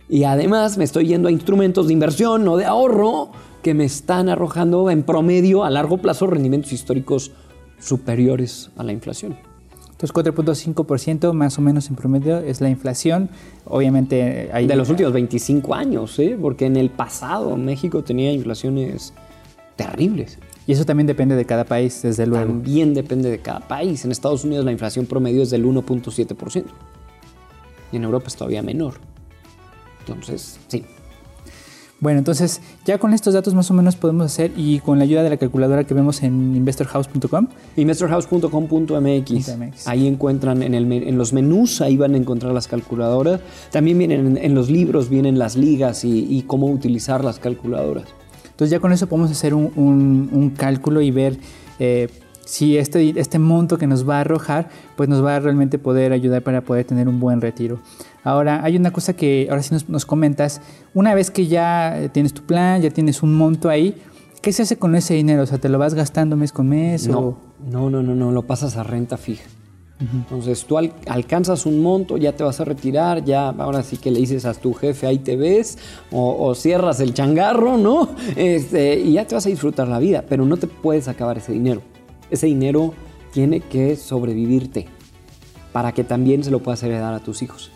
Y 0.08 0.22
además 0.22 0.78
me 0.78 0.84
estoy 0.84 1.08
yendo 1.08 1.26
a 1.26 1.32
instrumentos 1.32 1.88
de 1.88 1.94
inversión 1.94 2.46
o 2.46 2.56
de 2.56 2.64
ahorro 2.64 3.32
que 3.68 3.74
me 3.74 3.84
están 3.84 4.30
arrojando 4.30 4.88
en 4.88 5.02
promedio 5.02 5.62
a 5.62 5.68
largo 5.68 5.98
plazo 5.98 6.26
rendimientos 6.26 6.72
históricos 6.72 7.32
superiores 7.78 8.70
a 8.78 8.82
la 8.82 8.92
inflación. 8.92 9.36
Entonces 9.90 10.14
4.5% 10.14 11.34
más 11.34 11.58
o 11.58 11.60
menos 11.60 11.90
en 11.90 11.96
promedio 11.96 12.38
es 12.38 12.62
la 12.62 12.70
inflación. 12.70 13.28
Obviamente 13.66 14.48
hay... 14.54 14.66
De 14.66 14.74
los 14.74 14.88
últimos 14.88 15.12
25 15.12 15.74
años, 15.74 16.18
¿eh? 16.18 16.38
porque 16.40 16.64
en 16.64 16.78
el 16.78 16.88
pasado 16.88 17.58
México 17.58 18.02
tenía 18.02 18.32
inflaciones 18.32 19.12
terribles. 19.76 20.38
Y 20.66 20.72
eso 20.72 20.86
también 20.86 21.06
depende 21.06 21.36
de 21.36 21.44
cada 21.44 21.64
país, 21.64 22.00
desde 22.00 22.26
luego. 22.26 22.46
También 22.46 22.94
depende 22.94 23.28
de 23.28 23.40
cada 23.40 23.60
país. 23.60 24.02
En 24.06 24.12
Estados 24.12 24.44
Unidos 24.44 24.64
la 24.64 24.72
inflación 24.72 25.04
promedio 25.04 25.42
es 25.42 25.50
del 25.50 25.66
1.7%. 25.66 26.64
Y 27.92 27.96
en 27.96 28.04
Europa 28.04 28.28
es 28.28 28.36
todavía 28.36 28.62
menor. 28.62 28.94
Entonces, 30.06 30.58
sí, 30.68 30.86
bueno, 32.00 32.20
entonces 32.20 32.60
ya 32.84 32.98
con 32.98 33.12
estos 33.12 33.34
datos 33.34 33.54
más 33.54 33.68
o 33.72 33.74
menos 33.74 33.96
podemos 33.96 34.26
hacer 34.26 34.52
y 34.56 34.78
con 34.78 34.98
la 34.98 35.04
ayuda 35.04 35.24
de 35.24 35.30
la 35.30 35.36
calculadora 35.36 35.82
que 35.82 35.94
vemos 35.94 36.22
en 36.22 36.54
investorhouse.com. 36.54 37.48
Investorhouse.com.mx. 37.76 39.86
Ahí 39.86 40.06
encuentran 40.06 40.62
en, 40.62 40.74
el, 40.74 40.92
en, 40.92 41.18
los 41.18 41.32
menús, 41.32 41.80
ahí 41.80 41.96
van 41.96 42.14
a 42.14 42.16
encontrar 42.16 42.52
las 42.52 42.68
calculadoras. 42.68 43.40
También 43.72 43.98
vienen 43.98 44.38
en, 44.40 44.54
los 44.54 44.70
libros, 44.70 45.08
vienen 45.08 45.40
las 45.40 45.56
ligas 45.56 46.04
y, 46.04 46.44
cómo 46.46 46.68
utilizar 46.68 47.24
las 47.24 47.40
calculadoras. 47.40 48.04
Entonces 48.44 48.70
ya 48.70 48.78
con 48.78 48.92
eso 48.92 49.08
podemos 49.08 49.32
hacer 49.32 49.54
un, 49.54 50.54
cálculo 50.56 51.00
y 51.00 51.10
ver 51.10 51.36
eh, 51.80 52.08
si 52.44 52.78
este, 52.78 53.20
este 53.20 53.38
monto 53.38 53.76
que 53.76 53.86
nos 53.86 54.08
va 54.08 54.18
a 54.18 54.20
arrojar, 54.20 54.70
pues 54.96 55.08
nos 55.08 55.24
va 55.24 55.36
a 55.36 55.40
realmente 55.40 55.78
poder 55.78 56.12
ayudar 56.12 56.42
para 56.42 56.60
poder 56.60 56.86
tener 56.86 57.08
un 57.08 57.20
buen 57.20 57.40
retiro. 57.40 57.80
Ahora, 58.24 58.62
hay 58.64 58.76
una 58.76 58.92
cosa 58.92 59.14
que 59.14 59.46
ahora 59.48 59.62
sí 59.62 59.74
nos, 59.88 60.04
comentas, 60.04 60.60
una 60.94 61.14
vez 61.14 61.30
que 61.30 61.46
ya 61.46 62.10
tienes 62.12 62.34
tu 62.34 62.42
plan, 62.42 62.82
ya 62.82 62.90
tienes 62.90 63.22
un 63.22 63.34
monto 63.34 63.68
ahí, 63.68 63.94
¿qué 64.42 64.52
se 64.52 64.62
hace 64.62 64.76
con 64.76 64.94
ese 64.94 65.14
dinero? 65.14 65.42
O 65.42 65.46
sea, 65.46 65.58
¿te 65.58 65.68
lo 65.68 65.78
vas 65.78 65.94
gastando 65.94 66.36
mes 66.36 66.52
con 66.52 66.68
mes? 66.68 67.08
No, 67.08 67.38
no, 67.70 67.90
no, 67.90 68.02
no, 68.02 68.14
no, 68.14 68.32
lo 68.32 68.42
pasas 68.42 68.76
a 68.76 68.82
renta 68.82 69.16
fija. 69.16 69.44
Entonces 70.00 70.64
tú 70.64 70.78
alcanzas 70.78 71.66
un 71.66 71.82
monto, 71.82 72.18
ya 72.18 72.32
te 72.32 72.44
vas 72.44 72.60
a 72.60 72.64
retirar, 72.64 73.24
ya 73.24 73.48
ahora 73.48 73.82
sí 73.82 73.96
que 73.96 74.12
le 74.12 74.20
dices 74.20 74.44
a 74.44 74.54
tu 74.54 74.72
jefe, 74.72 75.08
ahí 75.08 75.18
te 75.18 75.36
ves, 75.36 75.76
o, 76.12 76.54
cierras 76.54 77.00
el 77.00 77.14
changarro, 77.14 77.76
¿no? 77.76 78.08
Este, 78.36 79.00
y 79.00 79.14
ya 79.14 79.26
te 79.26 79.34
vas 79.34 79.46
a 79.46 79.48
disfrutar 79.48 79.88
la 79.88 79.98
vida, 79.98 80.24
pero 80.28 80.44
no 80.44 80.56
te 80.56 80.68
puedes 80.68 81.08
acabar 81.08 81.38
ese 81.38 81.52
dinero 81.52 81.82
ese 82.30 82.46
dinero 82.46 82.94
tiene 83.32 83.60
que 83.60 83.96
sobrevivirte 83.96 84.86
para 85.72 85.92
que 85.92 86.04
también 86.04 86.42
se 86.42 86.50
lo 86.50 86.60
puedas 86.60 86.82
heredar 86.82 87.14
a 87.14 87.20
tus 87.20 87.42
hijos. 87.42 87.70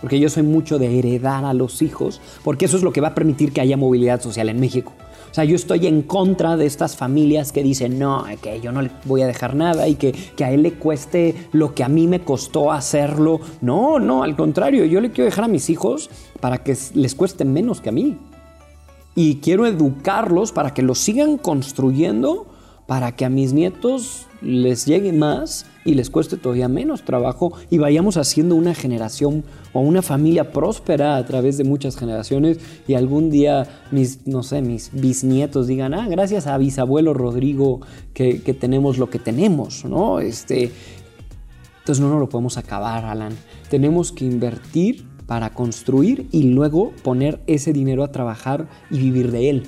Porque 0.00 0.20
yo 0.20 0.28
soy 0.28 0.44
mucho 0.44 0.78
de 0.78 0.98
heredar 0.98 1.44
a 1.44 1.54
los 1.54 1.82
hijos, 1.82 2.20
porque 2.44 2.66
eso 2.66 2.76
es 2.76 2.82
lo 2.82 2.92
que 2.92 3.00
va 3.00 3.08
a 3.08 3.14
permitir 3.14 3.52
que 3.52 3.60
haya 3.60 3.76
movilidad 3.76 4.20
social 4.20 4.48
en 4.48 4.60
México. 4.60 4.92
O 5.30 5.34
sea, 5.34 5.44
yo 5.44 5.56
estoy 5.56 5.86
en 5.86 6.02
contra 6.02 6.56
de 6.56 6.66
estas 6.66 6.96
familias 6.96 7.52
que 7.52 7.62
dicen, 7.62 7.98
no, 7.98 8.24
que 8.40 8.60
yo 8.60 8.72
no 8.72 8.80
le 8.80 8.90
voy 9.04 9.22
a 9.22 9.26
dejar 9.26 9.54
nada 9.54 9.86
y 9.86 9.96
que, 9.96 10.12
que, 10.12 10.44
a 10.44 10.50
él 10.52 10.62
le 10.62 10.74
cueste 10.74 11.34
lo 11.52 11.74
que 11.74 11.84
a 11.84 11.88
mí 11.88 12.06
me 12.06 12.20
costó 12.20 12.72
hacerlo. 12.72 13.40
No, 13.60 13.98
no, 13.98 14.22
al 14.22 14.36
contrario, 14.36 14.84
yo 14.86 15.00
le 15.00 15.10
quiero 15.10 15.26
dejar 15.26 15.44
a 15.44 15.48
mis 15.48 15.68
hijos 15.68 16.10
para 16.40 16.62
que 16.62 16.76
les 16.94 17.14
cueste 17.14 17.44
menos 17.44 17.80
que 17.80 17.90
a 17.90 17.92
mí. 17.92 18.16
Y 19.14 19.36
quiero 19.36 19.66
educarlos 19.66 20.52
para 20.52 20.72
que 20.72 20.82
lo 20.82 20.94
sigan 20.94 21.36
construyendo 21.36 22.46
para 22.88 23.12
que 23.12 23.26
a 23.26 23.28
mis 23.28 23.52
nietos 23.52 24.28
les 24.40 24.86
llegue 24.86 25.12
más 25.12 25.66
y 25.84 25.92
les 25.92 26.08
cueste 26.08 26.38
todavía 26.38 26.68
menos 26.68 27.02
trabajo 27.02 27.52
y 27.68 27.76
vayamos 27.76 28.16
haciendo 28.16 28.54
una 28.54 28.74
generación 28.74 29.44
o 29.74 29.80
una 29.80 30.00
familia 30.00 30.52
próspera 30.52 31.16
a 31.16 31.26
través 31.26 31.58
de 31.58 31.64
muchas 31.64 31.98
generaciones 31.98 32.58
y 32.86 32.94
algún 32.94 33.28
día 33.28 33.82
mis, 33.90 34.26
no 34.26 34.42
sé, 34.42 34.62
mis 34.62 34.90
bisnietos 34.94 35.66
digan, 35.66 35.92
ah, 35.92 36.08
gracias 36.08 36.46
a 36.46 36.56
bisabuelo 36.56 37.12
Rodrigo 37.12 37.80
que, 38.14 38.38
tenemos 38.58 38.96
lo 38.96 39.10
que 39.10 39.18
tenemos, 39.18 39.84
¿no? 39.84 40.20
Este, 40.20 40.72
entonces 41.80 42.02
no 42.02 42.08
nos 42.08 42.20
lo 42.20 42.30
podemos 42.30 42.56
acabar, 42.56 43.04
Alan. 43.04 43.36
Tenemos 43.68 44.12
que 44.12 44.24
invertir 44.24 45.06
para 45.26 45.52
construir 45.52 46.26
y 46.32 46.44
luego 46.44 46.92
poner 47.02 47.42
ese 47.46 47.74
dinero 47.74 48.02
a 48.02 48.12
trabajar 48.12 48.66
y 48.90 48.98
vivir 48.98 49.30
de 49.30 49.50
él. 49.50 49.62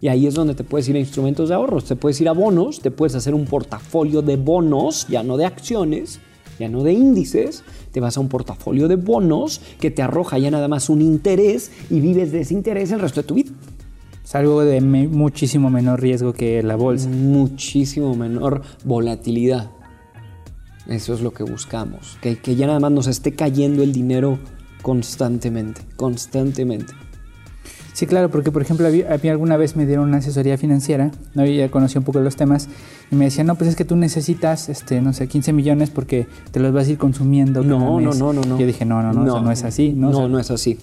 Y 0.00 0.08
ahí 0.08 0.26
es 0.26 0.34
donde 0.34 0.54
te 0.54 0.64
puedes 0.64 0.88
ir 0.88 0.96
a 0.96 0.98
instrumentos 0.98 1.50
de 1.50 1.54
ahorros, 1.54 1.84
te 1.84 1.96
puedes 1.96 2.20
ir 2.20 2.28
a 2.28 2.32
bonos, 2.32 2.80
te 2.80 2.90
puedes 2.90 3.14
hacer 3.14 3.34
un 3.34 3.44
portafolio 3.44 4.22
de 4.22 4.36
bonos, 4.36 5.06
ya 5.08 5.22
no 5.22 5.36
de 5.36 5.44
acciones, 5.44 6.20
ya 6.58 6.68
no 6.68 6.82
de 6.82 6.92
índices, 6.92 7.64
te 7.92 8.00
vas 8.00 8.16
a 8.16 8.20
un 8.20 8.28
portafolio 8.28 8.88
de 8.88 8.96
bonos 8.96 9.60
que 9.78 9.90
te 9.90 10.02
arroja 10.02 10.38
ya 10.38 10.50
nada 10.50 10.68
más 10.68 10.88
un 10.88 11.02
interés 11.02 11.70
y 11.90 12.00
vives 12.00 12.32
de 12.32 12.40
ese 12.40 12.54
interés 12.54 12.92
el 12.92 13.00
resto 13.00 13.20
de 13.20 13.26
tu 13.26 13.34
vida. 13.34 13.50
Es 14.24 14.34
algo 14.34 14.64
de 14.64 14.80
muchísimo 14.80 15.70
menor 15.70 16.00
riesgo 16.00 16.32
que 16.32 16.62
la 16.62 16.76
bolsa. 16.76 17.08
Muchísimo 17.08 18.14
menor 18.14 18.62
volatilidad. 18.84 19.70
Eso 20.86 21.14
es 21.14 21.20
lo 21.20 21.32
que 21.32 21.42
buscamos, 21.42 22.16
que, 22.22 22.38
que 22.38 22.56
ya 22.56 22.66
nada 22.66 22.80
más 22.80 22.92
nos 22.92 23.06
esté 23.06 23.34
cayendo 23.34 23.82
el 23.82 23.92
dinero 23.92 24.38
constantemente, 24.82 25.82
constantemente. 25.96 26.92
Sí, 27.92 28.06
claro, 28.06 28.30
porque 28.30 28.52
por 28.52 28.62
ejemplo, 28.62 28.86
a 28.86 28.90
mí 28.90 29.28
alguna 29.28 29.56
vez 29.56 29.76
me 29.76 29.86
dieron 29.86 30.08
una 30.08 30.18
asesoría 30.18 30.56
financiera, 30.56 31.10
¿no? 31.34 31.44
y 31.44 31.56
ya 31.56 31.70
conocí 31.70 31.98
un 31.98 32.04
poco 32.04 32.20
los 32.20 32.36
temas, 32.36 32.68
y 33.10 33.16
me 33.16 33.26
decían, 33.26 33.46
no, 33.46 33.56
pues 33.56 33.70
es 33.70 33.76
que 33.76 33.84
tú 33.84 33.96
necesitas, 33.96 34.68
este, 34.68 35.00
no 35.00 35.12
sé, 35.12 35.26
15 35.26 35.52
millones 35.52 35.90
porque 35.90 36.26
te 36.52 36.60
los 36.60 36.72
vas 36.72 36.86
a 36.86 36.92
ir 36.92 36.98
consumiendo. 36.98 37.62
No, 37.62 38.00
no, 38.00 38.12
no, 38.14 38.32
no, 38.32 38.42
no. 38.42 38.58
Yo 38.58 38.66
dije, 38.66 38.84
no, 38.84 39.02
no, 39.02 39.12
no, 39.12 39.40
no, 39.40 39.50
es 39.50 39.64
así. 39.64 39.90
No, 39.90 40.10
no, 40.10 40.28
no 40.28 40.38
es 40.38 40.50
así. 40.50 40.78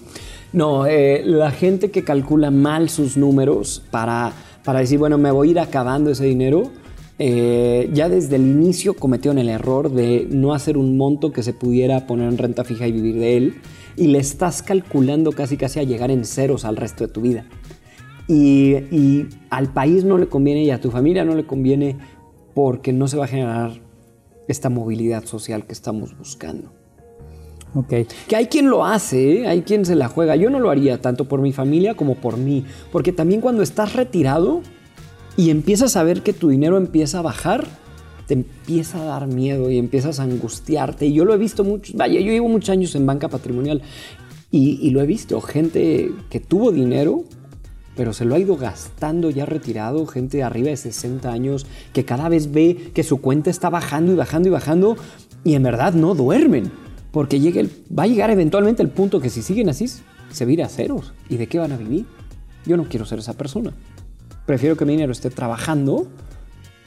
No, 0.52 0.86
eh, 0.86 1.22
la 1.24 1.50
gente 1.50 1.90
que 1.90 2.04
calcula 2.04 2.50
mal 2.50 2.88
sus 2.88 3.16
números 3.16 3.82
para, 3.90 4.32
para 4.64 4.80
decir, 4.80 4.98
bueno, 4.98 5.18
me 5.18 5.30
voy 5.30 5.48
a 5.48 5.50
ir 5.52 5.60
acabando 5.60 6.10
ese 6.10 6.24
dinero, 6.24 6.70
eh, 7.18 7.90
ya 7.92 8.08
desde 8.08 8.36
el 8.36 8.42
inicio 8.42 8.94
cometieron 8.94 9.38
el 9.38 9.48
error 9.48 9.90
de 9.90 10.28
no 10.30 10.54
hacer 10.54 10.76
un 10.78 10.96
monto 10.96 11.32
que 11.32 11.42
se 11.42 11.52
pudiera 11.52 12.06
poner 12.06 12.28
en 12.28 12.38
renta 12.38 12.62
fija 12.64 12.86
y 12.86 12.92
vivir 12.92 13.16
de 13.18 13.36
él 13.36 13.54
y 13.98 14.06
le 14.06 14.18
estás 14.18 14.62
calculando 14.62 15.32
casi 15.32 15.56
casi 15.56 15.80
a 15.80 15.82
llegar 15.82 16.10
en 16.10 16.24
ceros 16.24 16.64
al 16.64 16.76
resto 16.76 17.06
de 17.06 17.12
tu 17.12 17.20
vida. 17.20 17.46
Y, 18.28 19.26
al 19.50 19.72
país 19.72 20.04
no 20.04 20.18
le 20.18 20.28
conviene 20.28 20.62
y 20.62 20.70
a 20.70 20.80
tu 20.80 20.90
familia 20.90 21.24
no 21.24 21.34
le 21.34 21.46
conviene 21.46 21.96
porque 22.54 22.92
no 22.92 23.08
se 23.08 23.16
va 23.16 23.24
a 23.24 23.28
generar 23.28 23.80
esta 24.46 24.68
movilidad 24.68 25.24
social 25.24 25.66
que 25.66 25.72
estamos 25.72 26.16
buscando. 26.16 26.70
Ok. 27.74 27.94
Que 28.28 28.36
hay 28.36 28.46
quien 28.46 28.68
lo 28.68 28.84
hace, 28.84 29.40
¿eh? 29.40 29.48
hay 29.48 29.62
quien 29.62 29.84
se 29.84 29.94
la 29.94 30.08
juega. 30.08 30.36
Yo 30.36 30.50
no 30.50 30.60
lo 30.60 30.70
haría 30.70 31.00
tanto 31.00 31.26
por 31.26 31.40
mi 31.40 31.52
familia 31.52 31.94
como 31.94 32.14
por 32.16 32.36
mí. 32.36 32.64
Porque 32.92 33.12
también 33.12 33.40
cuando 33.40 33.62
estás 33.62 33.94
retirado 33.94 34.62
y 35.36 35.50
empiezas 35.50 35.96
a 35.96 36.02
ver 36.02 36.22
que 36.22 36.32
tu 36.32 36.48
dinero 36.48 36.76
empieza 36.76 37.18
a 37.18 37.22
bajar, 37.22 37.66
te 38.28 38.34
empieza 38.34 39.00
a 39.00 39.06
dar 39.06 39.26
miedo 39.26 39.70
y 39.70 39.78
empiezas 39.78 40.20
a 40.20 40.24
angustiarte. 40.24 41.06
Y 41.06 41.14
yo 41.14 41.24
lo 41.24 41.34
he 41.34 41.38
visto 41.38 41.64
mucho, 41.64 41.94
vaya, 41.96 42.20
yo 42.20 42.30
llevo 42.30 42.48
muchos 42.48 42.68
años 42.68 42.94
en 42.94 43.06
banca 43.06 43.28
patrimonial 43.28 43.80
y, 44.50 44.90
lo 44.90 45.00
he 45.00 45.06
visto, 45.06 45.40
gente 45.40 46.10
que 46.28 46.38
tuvo 46.38 46.70
dinero, 46.70 47.24
pero 47.96 48.12
se 48.12 48.26
lo 48.26 48.34
ha 48.34 48.38
ido 48.38 48.56
gastando 48.56 49.30
ya 49.30 49.46
retirado, 49.46 50.06
gente 50.06 50.42
arriba 50.42 50.68
de 50.68 50.76
60 50.76 51.30
años 51.30 51.66
que 51.92 52.04
cada 52.04 52.28
vez 52.28 52.52
ve 52.52 52.90
que 52.94 53.02
su 53.02 53.20
cuenta 53.20 53.50
está 53.50 53.70
bajando 53.70 54.12
y 54.12 54.16
bajando 54.16 54.48
y 54.48 54.52
bajando 54.52 54.96
y 55.42 55.54
en 55.54 55.62
verdad 55.62 55.94
no 55.94 56.14
duermen, 56.14 56.70
porque 57.10 57.40
llega 57.40 57.62
va 57.98 58.02
a 58.02 58.06
llegar 58.06 58.30
eventualmente 58.30 58.82
el 58.82 58.90
punto 58.90 59.20
que 59.20 59.30
si 59.30 59.42
siguen 59.42 59.70
así 59.70 59.86
se 60.30 60.44
vira 60.44 60.66
a 60.66 60.68
ceros. 60.68 61.14
¿Y 61.30 61.38
de 61.38 61.46
qué 61.46 61.58
van 61.58 61.72
a 61.72 61.78
vivir? 61.78 62.04
Yo 62.66 62.76
no 62.76 62.84
quiero 62.84 63.06
ser 63.06 63.20
esa 63.20 63.32
persona. 63.32 63.72
Prefiero 64.44 64.76
que 64.76 64.84
mi 64.84 64.92
dinero 64.92 65.12
esté 65.12 65.30
trabajando 65.30 66.08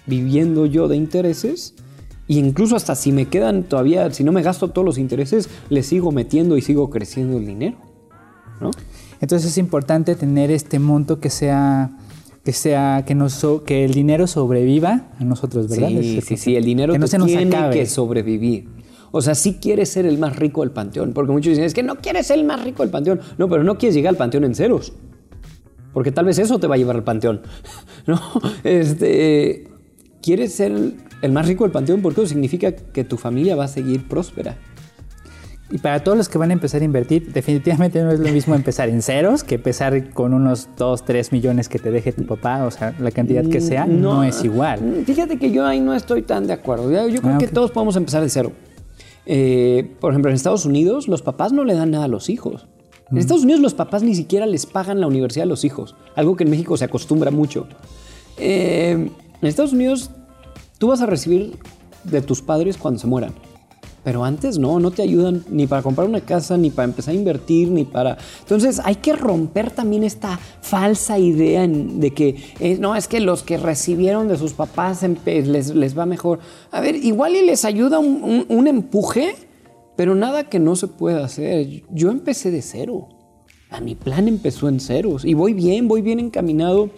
viviendo 0.05 0.65
yo 0.65 0.87
de 0.87 0.97
intereses. 0.97 1.75
Y 2.27 2.39
incluso 2.39 2.75
hasta 2.75 2.95
si 2.95 3.11
me 3.11 3.27
quedan 3.27 3.63
todavía, 3.63 4.09
si 4.11 4.23
no 4.23 4.31
me 4.31 4.41
gasto 4.41 4.69
todos 4.69 4.85
los 4.85 4.97
intereses, 4.97 5.49
le 5.69 5.83
sigo 5.83 6.11
metiendo 6.11 6.57
y 6.57 6.61
sigo 6.61 6.89
creciendo 6.89 7.37
el 7.37 7.45
dinero. 7.45 7.77
¿no? 8.61 8.71
Entonces 9.19 9.51
es 9.51 9.57
importante 9.57 10.15
tener 10.15 10.51
este 10.51 10.79
monto 10.79 11.19
que 11.19 11.29
sea 11.29 11.91
que 12.43 12.53
sea 12.53 13.03
que 13.05 13.13
nos 13.13 13.45
que 13.65 13.85
el 13.85 13.93
dinero 13.93 14.25
sobreviva 14.25 15.09
a 15.19 15.23
nosotros, 15.23 15.69
¿verdad? 15.69 15.89
Sí, 15.89 16.21
sí, 16.21 16.37
sí, 16.37 16.55
el 16.55 16.65
dinero 16.65 16.93
que 16.93 16.99
no 16.99 17.07
se 17.07 17.19
nos 17.19 17.27
tiene 17.27 17.69
que 17.71 17.85
sobrevivir. 17.85 18.67
O 19.11 19.21
sea, 19.21 19.35
si 19.35 19.55
quieres 19.55 19.89
ser 19.89 20.05
el 20.05 20.17
más 20.17 20.37
rico 20.37 20.61
del 20.61 20.71
panteón, 20.71 21.13
porque 21.13 21.31
muchos 21.31 21.49
dicen, 21.49 21.65
es 21.65 21.73
que 21.73 21.83
no 21.83 21.97
quieres 21.97 22.27
ser 22.27 22.39
el 22.39 22.45
más 22.45 22.63
rico 22.63 22.81
del 22.81 22.89
panteón. 22.89 23.19
No, 23.37 23.49
pero 23.49 23.63
no 23.63 23.77
quieres 23.77 23.93
llegar 23.93 24.11
al 24.11 24.17
panteón 24.17 24.45
en 24.45 24.55
ceros. 24.55 24.93
Porque 25.93 26.11
tal 26.11 26.25
vez 26.25 26.39
eso 26.39 26.59
te 26.59 26.67
va 26.67 26.75
a 26.75 26.77
llevar 26.77 26.95
al 26.95 27.03
panteón. 27.03 27.41
¿No? 28.07 28.19
Este, 28.63 29.67
quieres 30.21 30.53
ser 30.53 30.71
el 31.21 31.31
más 31.31 31.47
rico 31.47 31.63
del 31.63 31.71
panteón 31.71 32.01
porque 32.01 32.21
eso 32.21 32.29
significa 32.29 32.71
que 32.73 33.03
tu 33.03 33.17
familia 33.17 33.55
va 33.55 33.65
a 33.65 33.67
seguir 33.67 34.07
próspera. 34.07 34.57
Y 35.71 35.77
para 35.77 36.03
todos 36.03 36.17
los 36.17 36.27
que 36.27 36.38
van 36.38 36.49
a 36.49 36.53
empezar 36.53 36.81
a 36.81 36.84
invertir, 36.84 37.31
definitivamente 37.31 38.03
no 38.03 38.12
es 38.12 38.19
lo 38.19 38.29
mismo 38.29 38.55
empezar 38.55 38.89
en 38.89 39.01
ceros 39.01 39.45
que 39.45 39.55
empezar 39.55 40.10
con 40.10 40.34
unos 40.34 40.67
2, 40.77 41.05
3 41.05 41.31
millones 41.31 41.69
que 41.69 41.79
te 41.79 41.91
deje 41.91 42.12
tu 42.12 42.25
papá, 42.25 42.65
o 42.65 42.71
sea, 42.71 42.93
la 42.99 43.10
cantidad 43.12 43.45
que 43.45 43.62
sea, 43.62 43.86
no, 43.86 44.23
es 44.23 44.43
igual. 44.43 44.81
Mm, 44.81 45.05
fíjate 45.05 45.38
que 45.38 45.51
yo 45.51 45.65
ahí 45.65 45.79
no 45.79 45.93
estoy 45.93 46.23
tan 46.23 46.45
de 46.45 46.53
acuerdo. 46.53 46.91
Yo 47.07 47.21
creo 47.21 47.36
ah, 47.36 47.38
que 47.38 47.47
todos 47.47 47.71
podemos 47.71 47.95
empezar 47.95 48.21
de 48.21 48.29
cero. 48.29 48.51
Eh, 49.25 49.95
por 50.01 50.12
ejemplo, 50.12 50.29
en 50.29 50.36
Estados 50.36 50.65
Unidos 50.65 51.07
los 51.07 51.21
papás 51.21 51.53
no 51.53 51.63
le 51.63 51.73
dan 51.73 51.91
nada 51.91 52.05
a 52.05 52.10
los 52.10 52.29
hijos. 52.29 52.67
En 53.10 53.17
Estados 53.17 53.43
Unidos 53.43 53.62
los 53.62 53.73
papás 53.73 54.03
ni 54.03 54.15
siquiera 54.15 54.45
les 54.45 54.65
pagan 54.65 54.99
la 54.99 55.07
universidad 55.07 55.43
a 55.43 55.47
los 55.47 55.63
hijos, 55.63 55.95
algo 56.15 56.36
que 56.36 56.43
en 56.43 56.49
México 56.49 56.75
se 56.75 56.86
acostumbra 56.86 57.31
mucho. 57.31 57.67
Eh, 58.38 59.10
en 59.41 59.47
Estados 59.47 59.73
Unidos 59.73 60.12
Tú 60.82 60.88
vas 60.88 60.99
a 60.99 61.06
recibir 61.06 61.60
de 62.06 62.23
tus 62.23 62.41
padres 62.41 62.75
cuando 62.75 62.99
se 62.99 63.06
mueran. 63.06 63.36
Pero 64.04 64.23
antes 64.23 64.58
no, 64.58 64.80
no 64.80 64.89
te 64.89 65.04
ayudan 65.04 65.43
ni 65.47 65.67
para 65.67 65.84
comprar 65.84 66.08
una 66.10 66.21
casa, 66.21 66.58
ni 66.58 66.71
para 66.71 66.86
empezar 66.86 67.13
a 67.13 67.17
invertir, 67.17 67.69
ni 67.69 67.86
para... 67.86 68.17
Entonces 68.39 68.82
hay 68.84 68.95
que 68.95 69.13
romper 69.13 69.69
también 69.69 70.04
esta 70.04 70.39
falsa 70.39 71.19
idea 71.19 71.67
de 71.67 72.15
que 72.15 72.36
eh, 72.60 72.77
no, 72.80 72.95
es 72.95 73.08
que 73.08 73.19
los 73.19 73.43
que 73.43 73.58
recibieron 73.58 74.27
de 74.27 74.38
sus 74.38 74.54
papás 74.54 75.06
les, 75.23 75.75
les, 75.75 75.95
va 75.95 76.08
mejor. 76.08 76.39
A 76.71 76.82
ver, 76.82 76.95
igual 76.95 77.36
y 77.36 77.45
les 77.45 77.63
ayuda 77.63 77.99
un, 77.99 78.47
un 78.49 78.67
empuje, 78.67 79.36
pero 79.95 80.15
nada 80.15 80.49
que 80.49 80.58
no 80.58 80.75
se 80.75 80.88
pueda 80.88 81.23
hacer. 81.23 81.84
Yo 81.91 82.10
empecé 82.10 82.49
de 82.49 82.63
cero. 82.63 83.08
A 83.69 83.82
mi 83.82 83.93
plan 83.93 84.27
empezó 84.27 84.67
en 84.67 84.80
ceros 84.80 85.23
y 85.23 85.36
voy 85.36 85.54
bien, 85.54 85.88
voy 85.88 86.01
bien 86.01 86.19
encaminado 86.19 86.89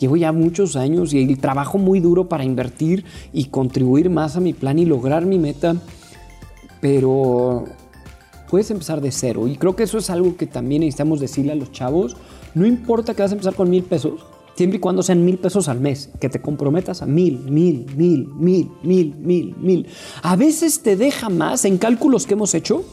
Llevo 0.00 0.16
ya 0.16 0.32
muchos 0.32 0.76
años 0.76 1.12
y 1.12 1.36
trabajo 1.36 1.76
muy 1.76 2.00
duro 2.00 2.26
para 2.26 2.42
invertir 2.42 3.04
y 3.34 3.44
contribuir 3.46 4.08
más 4.08 4.34
a 4.34 4.40
mi 4.40 4.54
plan 4.54 4.78
y 4.78 4.86
lograr 4.86 5.26
mi 5.26 5.38
meta, 5.38 5.76
pero 6.80 7.66
puedes 8.48 8.70
empezar 8.70 9.02
de 9.02 9.12
cero. 9.12 9.46
Y 9.46 9.56
creo 9.56 9.76
que 9.76 9.82
eso 9.82 9.98
es 9.98 10.08
algo 10.08 10.38
que 10.38 10.46
también 10.46 10.80
necesitamos 10.80 11.20
decirle 11.20 11.52
a 11.52 11.54
los 11.54 11.70
chavos. 11.70 12.16
No 12.54 12.64
importa 12.64 13.12
que 13.12 13.20
vas 13.20 13.30
a 13.30 13.34
empezar 13.34 13.54
con 13.54 13.68
mil 13.68 13.82
pesos, 13.82 14.20
Siempre 14.56 14.76
y 14.76 14.80
cuando 14.80 15.02
sean 15.02 15.24
mil 15.24 15.38
pesos 15.38 15.68
al 15.68 15.80
mes, 15.80 16.10
que 16.20 16.28
te 16.28 16.42
comprometas 16.42 17.00
a 17.00 17.06
mil, 17.06 17.38
mil, 17.38 17.86
mil, 17.96 18.26
mil, 18.26 18.70
mil, 18.82 19.14
mil, 19.16 19.56
mil. 19.56 19.86
A 20.22 20.36
veces 20.36 20.82
te 20.82 20.96
deja 20.96 21.30
más 21.30 21.64
en 21.64 21.78
cálculos 21.78 22.26
que 22.26 22.34
hemos 22.34 22.52
hecho, 22.54 22.84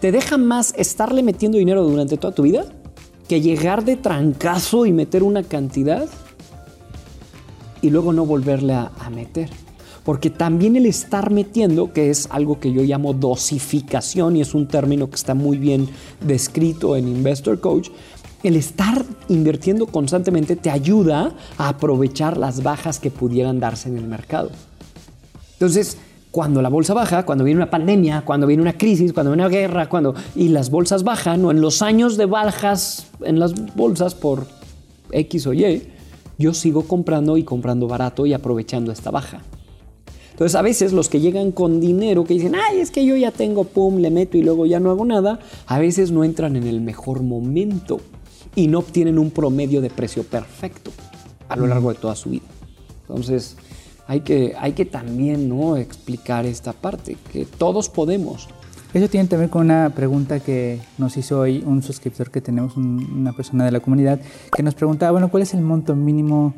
te 0.00 0.10
deja 0.10 0.38
más 0.38 0.74
estarle 0.76 1.22
metiendo 1.22 1.58
dinero 1.58 1.84
durante 1.84 2.16
toda 2.16 2.34
tu 2.34 2.42
vida 2.42 2.64
que 3.28 3.40
llegar 3.40 3.84
de 3.84 3.96
trancazo 3.96 4.86
y 4.86 4.92
meter 4.92 5.22
una 5.22 5.42
cantidad 5.42 6.08
y 7.82 7.90
luego 7.90 8.12
no 8.12 8.26
volverle 8.26 8.74
a, 8.74 9.10
meter. 9.10 9.50
Porque 10.04 10.30
también 10.30 10.76
el 10.76 10.86
estar 10.86 11.30
metiendo, 11.30 11.92
que 11.92 12.10
es 12.10 12.28
algo 12.30 12.60
que 12.60 12.72
yo 12.72 12.82
llamo 12.82 13.12
dosificación 13.12 14.36
y 14.36 14.40
es 14.40 14.54
un 14.54 14.66
término 14.66 15.10
que 15.10 15.16
está 15.16 15.34
muy 15.34 15.58
bien 15.58 15.88
descrito 16.20 16.96
en 16.96 17.08
Investor 17.08 17.60
Coach, 17.60 17.90
el 18.42 18.56
estar 18.56 19.04
invirtiendo 19.28 19.86
constantemente 19.86 20.56
te 20.56 20.70
ayuda 20.70 21.32
a 21.58 21.68
aprovechar 21.68 22.36
las 22.36 22.62
bajas 22.62 23.00
que 23.00 23.10
pudieran 23.10 23.60
darse 23.60 23.88
en 23.88 23.98
el 23.98 24.06
mercado. 24.06 24.50
Entonces, 25.54 25.98
cuando 26.30 26.62
la 26.62 26.68
bolsa 26.68 26.94
baja, 26.94 27.24
cuando 27.24 27.44
viene 27.44 27.58
una 27.58 27.70
pandemia, 27.70 28.22
cuando 28.24 28.46
viene 28.46 28.62
una 28.62 28.74
crisis, 28.74 29.12
cuando 29.12 29.32
viene 29.32 29.44
una 29.44 29.50
guerra, 29.50 29.88
cuando 29.88 30.14
y 30.36 30.48
las 30.48 30.70
bolsas 30.70 31.02
bajan 31.02 31.44
o 31.44 31.50
en 31.50 31.60
los 31.60 31.82
años 31.82 32.16
de 32.16 32.26
bajas 32.26 33.08
en 33.22 33.38
las 33.38 33.74
bolsas 33.74 34.14
por 34.14 34.46
X 35.10 35.46
o 35.46 35.54
Y, 35.54 35.88
yo 36.38 36.54
sigo 36.54 36.84
comprando 36.84 37.36
y 37.36 37.42
comprando 37.42 37.88
barato 37.88 38.24
y 38.24 38.32
aprovechando 38.32 38.92
esta 38.92 39.10
baja. 39.10 39.42
Entonces 40.30 40.54
a 40.54 40.62
veces 40.62 40.92
los 40.92 41.08
que 41.08 41.20
llegan 41.20 41.50
con 41.50 41.80
dinero 41.80 42.22
que 42.22 42.34
dicen, 42.34 42.54
ay, 42.54 42.78
es 42.78 42.92
que 42.92 43.04
yo 43.04 43.16
ya 43.16 43.32
tengo, 43.32 43.64
pum, 43.64 43.96
le 43.96 44.10
meto 44.10 44.38
y 44.38 44.42
luego 44.42 44.66
ya 44.66 44.78
no 44.78 44.92
hago 44.92 45.04
nada, 45.04 45.40
a 45.66 45.78
veces 45.80 46.12
no 46.12 46.22
entran 46.22 46.54
en 46.54 46.68
el 46.68 46.80
mejor 46.80 47.24
momento 47.24 48.00
y 48.54 48.68
no 48.68 48.78
obtienen 48.78 49.18
un 49.18 49.32
promedio 49.32 49.80
de 49.80 49.90
precio 49.90 50.22
perfecto 50.22 50.92
a 51.48 51.56
lo 51.56 51.66
largo 51.66 51.88
de 51.92 51.96
toda 51.96 52.14
su 52.14 52.30
vida. 52.30 52.46
Entonces 53.00 53.56
hay 54.06 54.20
que, 54.20 54.54
hay 54.56 54.74
que 54.74 54.84
también 54.84 55.48
¿no? 55.48 55.76
explicar 55.76 56.46
esta 56.46 56.72
parte, 56.72 57.16
que 57.32 57.44
todos 57.44 57.88
podemos. 57.88 58.48
Eso 58.94 59.08
tiene 59.08 59.28
que 59.28 59.36
ver 59.36 59.50
con 59.50 59.66
una 59.66 59.90
pregunta 59.90 60.40
que 60.40 60.80
nos 60.96 61.16
hizo 61.18 61.40
hoy 61.40 61.62
un 61.66 61.82
suscriptor 61.82 62.30
que 62.30 62.40
tenemos, 62.40 62.76
una 62.76 63.32
persona 63.34 63.66
de 63.66 63.70
la 63.70 63.80
comunidad, 63.80 64.18
que 64.56 64.62
nos 64.62 64.74
preguntaba, 64.74 65.12
bueno, 65.12 65.30
¿cuál 65.30 65.42
es 65.42 65.52
el 65.52 65.60
monto 65.60 65.94
mínimo? 65.94 66.54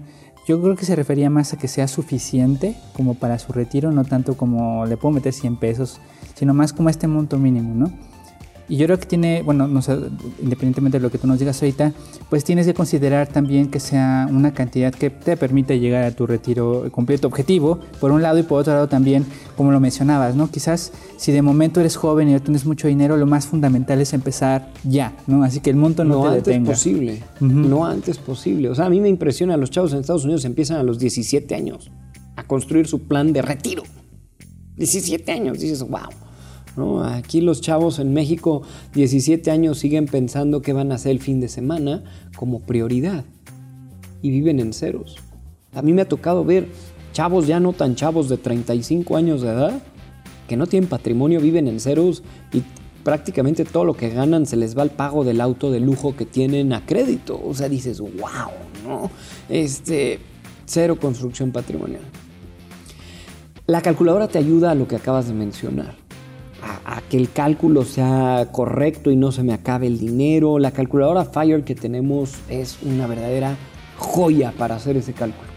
Yo 0.46 0.62
creo 0.62 0.76
que 0.76 0.84
se 0.84 0.94
refería 0.94 1.28
más 1.28 1.52
a 1.52 1.58
que 1.58 1.66
sea 1.66 1.88
suficiente 1.88 2.76
como 2.92 3.14
para 3.14 3.38
su 3.40 3.52
retiro, 3.52 3.90
no 3.90 4.04
tanto 4.04 4.36
como 4.36 4.86
le 4.86 4.96
puedo 4.96 5.12
meter 5.12 5.32
100 5.32 5.56
pesos, 5.56 6.00
sino 6.34 6.54
más 6.54 6.72
como 6.72 6.88
este 6.88 7.08
monto 7.08 7.36
mínimo, 7.36 7.74
¿no? 7.74 7.92
Y 8.70 8.76
yo 8.76 8.86
creo 8.86 9.00
que 9.00 9.06
tiene, 9.06 9.42
bueno, 9.42 9.66
no 9.66 9.82
sé, 9.82 9.98
independientemente 10.40 10.98
de 10.98 11.02
lo 11.02 11.10
que 11.10 11.18
tú 11.18 11.26
nos 11.26 11.40
digas 11.40 11.60
ahorita, 11.60 11.92
pues 12.28 12.44
tienes 12.44 12.66
que 12.66 12.72
considerar 12.72 13.26
también 13.26 13.68
que 13.68 13.80
sea 13.80 14.28
una 14.30 14.54
cantidad 14.54 14.94
que 14.94 15.10
te 15.10 15.36
permita 15.36 15.74
llegar 15.74 16.04
a 16.04 16.12
tu 16.12 16.24
retiro 16.24 16.84
completo 16.92 17.26
objetivo, 17.26 17.80
por 17.98 18.12
un 18.12 18.22
lado, 18.22 18.38
y 18.38 18.44
por 18.44 18.60
otro 18.60 18.72
lado 18.74 18.88
también, 18.88 19.26
como 19.56 19.72
lo 19.72 19.80
mencionabas, 19.80 20.36
¿no? 20.36 20.48
Quizás 20.48 20.92
si 21.16 21.32
de 21.32 21.42
momento 21.42 21.80
eres 21.80 21.96
joven 21.96 22.28
y 22.28 22.32
no 22.32 22.40
tienes 22.40 22.64
mucho 22.64 22.86
dinero, 22.86 23.16
lo 23.16 23.26
más 23.26 23.44
fundamental 23.44 24.00
es 24.00 24.12
empezar 24.12 24.68
ya, 24.84 25.14
¿no? 25.26 25.42
Así 25.42 25.58
que 25.58 25.70
el 25.70 25.76
monto 25.76 26.04
no, 26.04 26.14
no 26.14 26.22
te 26.22 26.28
antes 26.28 26.44
detenga. 26.44 26.70
posible, 26.70 27.22
no 27.40 27.84
antes 27.84 28.18
posible. 28.18 28.68
O 28.68 28.76
sea, 28.76 28.86
a 28.86 28.90
mí 28.90 29.00
me 29.00 29.08
impresiona, 29.08 29.56
los 29.56 29.70
chavos 29.72 29.92
en 29.94 29.98
Estados 29.98 30.22
Unidos 30.22 30.44
empiezan 30.44 30.76
a 30.76 30.84
los 30.84 31.00
17 31.00 31.56
años 31.56 31.90
a 32.36 32.44
construir 32.44 32.86
su 32.86 33.02
plan 33.08 33.32
de 33.32 33.42
retiro. 33.42 33.82
17 34.76 35.32
años, 35.32 35.58
dices, 35.58 35.82
wow. 35.82 36.08
Aquí 37.04 37.40
los 37.40 37.60
chavos 37.60 37.98
en 37.98 38.12
México, 38.12 38.62
17 38.94 39.50
años, 39.50 39.78
siguen 39.78 40.06
pensando 40.06 40.62
que 40.62 40.72
van 40.72 40.92
a 40.92 40.96
hacer 40.96 41.12
el 41.12 41.20
fin 41.20 41.40
de 41.40 41.48
semana 41.48 42.02
como 42.36 42.60
prioridad 42.60 43.24
y 44.22 44.30
viven 44.30 44.60
en 44.60 44.72
ceros. 44.72 45.16
A 45.74 45.82
mí 45.82 45.92
me 45.92 46.02
ha 46.02 46.08
tocado 46.08 46.44
ver 46.44 46.68
chavos 47.12 47.46
ya 47.46 47.60
no 47.60 47.72
tan 47.72 47.94
chavos 47.94 48.28
de 48.28 48.36
35 48.36 49.16
años 49.16 49.42
de 49.42 49.50
edad 49.50 49.82
que 50.48 50.56
no 50.56 50.66
tienen 50.66 50.88
patrimonio, 50.88 51.40
viven 51.40 51.68
en 51.68 51.78
ceros 51.78 52.22
y 52.52 52.62
prácticamente 53.04 53.64
todo 53.64 53.84
lo 53.84 53.94
que 53.94 54.10
ganan 54.10 54.46
se 54.46 54.56
les 54.56 54.76
va 54.76 54.82
al 54.82 54.90
pago 54.90 55.24
del 55.24 55.40
auto 55.40 55.70
de 55.70 55.80
lujo 55.80 56.16
que 56.16 56.26
tienen 56.26 56.72
a 56.72 56.84
crédito. 56.84 57.40
O 57.44 57.54
sea, 57.54 57.68
dices, 57.68 58.00
wow, 58.00 58.50
¿no? 58.84 59.10
Este, 59.48 60.18
cero 60.64 60.98
construcción 61.00 61.52
patrimonial. 61.52 62.02
La 63.66 63.80
calculadora 63.80 64.26
te 64.26 64.38
ayuda 64.38 64.72
a 64.72 64.74
lo 64.74 64.88
que 64.88 64.96
acabas 64.96 65.28
de 65.28 65.34
mencionar 65.34 66.09
a, 66.62 66.96
a, 66.96 67.00
que 67.02 67.16
el 67.16 67.30
cálculo 67.30 67.84
sea 67.84 68.48
correcto 68.52 69.10
y 69.10 69.16
no 69.16 69.32
se 69.32 69.42
me 69.42 69.52
acabe 69.52 69.86
el 69.86 69.98
dinero. 69.98 70.58
La 70.58 70.70
calculadora 70.70 71.24
Fire 71.24 71.64
que 71.64 71.74
tenemos 71.74 72.34
es 72.48 72.78
una 72.82 73.06
verdadera 73.06 73.56
joya 73.96 74.52
para 74.56 74.76
hacer 74.76 74.96
ese 74.96 75.12
cálculo, 75.12 75.48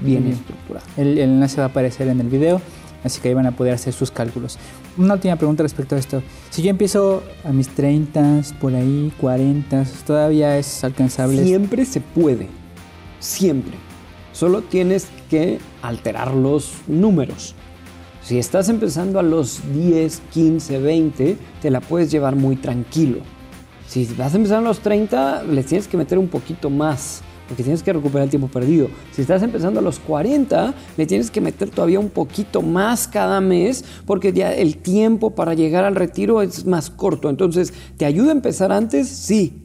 bien 0.00 0.24
Bien. 0.24 0.36
estructurado. 0.36 0.86
El, 0.96 1.18
el 1.18 1.30
enlace 1.30 1.58
va 1.58 1.64
a 1.64 1.68
aparecer 1.68 2.08
en 2.08 2.20
el 2.20 2.28
video, 2.28 2.60
así 3.04 3.20
que 3.20 3.28
ahí 3.28 3.34
van 3.34 3.46
a 3.46 3.52
poder 3.52 3.74
hacer 3.74 3.92
sus 3.92 4.10
cálculos. 4.10 4.58
Una 4.98 5.14
última 5.14 5.36
pregunta 5.36 5.62
respecto 5.62 5.94
a 5.94 5.98
esto. 5.98 6.22
Si 6.50 6.62
yo 6.62 6.70
empiezo 6.70 7.22
a 7.44 7.52
mis 7.52 7.68
30, 7.68 8.42
por 8.60 8.74
ahí, 8.74 9.12
40, 9.20 9.84
todavía 10.06 10.58
es 10.58 10.84
alcanzable. 10.84 11.42
Siempre 11.44 11.84
se 11.84 12.00
puede, 12.00 12.48
siempre. 13.20 13.72
Solo 14.32 14.62
tienes 14.62 15.08
que 15.30 15.58
alterar 15.82 16.34
los 16.34 16.72
números. 16.86 17.54
Si 18.24 18.38
estás 18.38 18.68
empezando 18.68 19.18
a 19.18 19.22
los 19.24 19.60
10, 19.74 20.22
15, 20.32 20.78
20, 20.78 21.36
te 21.60 21.70
la 21.72 21.80
puedes 21.80 22.08
llevar 22.12 22.36
muy 22.36 22.54
tranquilo. 22.54 23.18
Si 23.88 24.06
vas 24.16 24.32
a 24.32 24.36
empezar 24.36 24.58
a 24.58 24.62
los 24.62 24.78
30, 24.78 25.42
le 25.42 25.64
tienes 25.64 25.88
que 25.88 25.96
meter 25.96 26.18
un 26.18 26.28
poquito 26.28 26.70
más, 26.70 27.20
porque 27.48 27.64
tienes 27.64 27.82
que 27.82 27.92
recuperar 27.92 28.22
el 28.22 28.30
tiempo 28.30 28.46
perdido. 28.46 28.86
Si 29.10 29.22
estás 29.22 29.42
empezando 29.42 29.80
a 29.80 29.82
los 29.82 29.98
40, 29.98 30.72
le 30.96 31.06
tienes 31.06 31.32
que 31.32 31.40
meter 31.40 31.70
todavía 31.70 31.98
un 31.98 32.10
poquito 32.10 32.62
más 32.62 33.08
cada 33.08 33.40
mes, 33.40 33.84
porque 34.06 34.32
ya 34.32 34.54
el 34.54 34.76
tiempo 34.76 35.32
para 35.34 35.54
llegar 35.54 35.84
al 35.84 35.96
retiro 35.96 36.42
es 36.42 36.64
más 36.64 36.90
corto. 36.90 37.28
Entonces, 37.28 37.74
¿te 37.96 38.04
ayuda 38.04 38.28
a 38.28 38.32
empezar 38.32 38.70
antes? 38.70 39.08
Sí. 39.08 39.64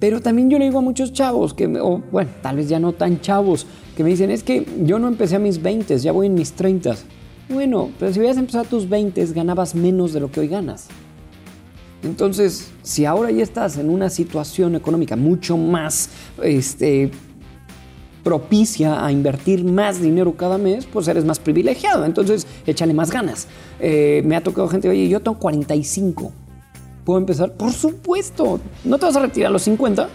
Pero 0.00 0.20
también 0.20 0.50
yo 0.50 0.58
le 0.58 0.64
digo 0.64 0.80
a 0.80 0.82
muchos 0.82 1.12
chavos, 1.12 1.54
que, 1.54 1.66
o 1.66 2.02
bueno, 2.10 2.30
tal 2.42 2.56
vez 2.56 2.68
ya 2.68 2.80
no 2.80 2.94
tan 2.94 3.20
chavos, 3.20 3.64
que 3.96 4.02
me 4.02 4.10
dicen, 4.10 4.32
es 4.32 4.42
que 4.42 4.66
yo 4.82 4.98
no 4.98 5.06
empecé 5.06 5.36
a 5.36 5.38
mis 5.38 5.62
20, 5.62 5.96
ya 5.98 6.10
voy 6.10 6.26
en 6.26 6.34
mis 6.34 6.52
30. 6.52 6.96
Bueno, 7.48 7.90
pero 7.98 8.12
si 8.12 8.18
hubieras 8.18 8.38
empezado 8.38 8.64
a 8.64 8.68
tus 8.68 8.88
20, 8.88 9.24
ganabas 9.26 9.74
menos 9.74 10.12
de 10.12 10.20
lo 10.20 10.30
que 10.30 10.40
hoy 10.40 10.48
ganas. 10.48 10.88
Entonces, 12.02 12.70
si 12.82 13.04
ahora 13.04 13.30
ya 13.30 13.42
estás 13.42 13.78
en 13.78 13.88
una 13.88 14.10
situación 14.10 14.74
económica 14.74 15.16
mucho 15.16 15.56
más 15.56 16.10
este, 16.42 17.10
propicia 18.24 19.04
a 19.04 19.12
invertir 19.12 19.64
más 19.64 20.00
dinero 20.00 20.36
cada 20.36 20.58
mes, 20.58 20.86
pues 20.86 21.06
eres 21.06 21.24
más 21.24 21.38
privilegiado. 21.38 22.04
Entonces, 22.04 22.46
échale 22.66 22.92
más 22.92 23.10
ganas. 23.10 23.46
Eh, 23.78 24.22
me 24.24 24.34
ha 24.34 24.42
tocado 24.42 24.68
gente, 24.68 24.88
oye, 24.88 25.08
yo 25.08 25.20
tengo 25.20 25.38
45. 25.38 26.32
¿Puedo 27.04 27.20
empezar? 27.20 27.52
Por 27.52 27.72
supuesto. 27.72 28.60
No 28.84 28.98
te 28.98 29.06
vas 29.06 29.16
a 29.16 29.20
retirar 29.20 29.50
a 29.50 29.52
los 29.52 29.62
50, 29.62 30.08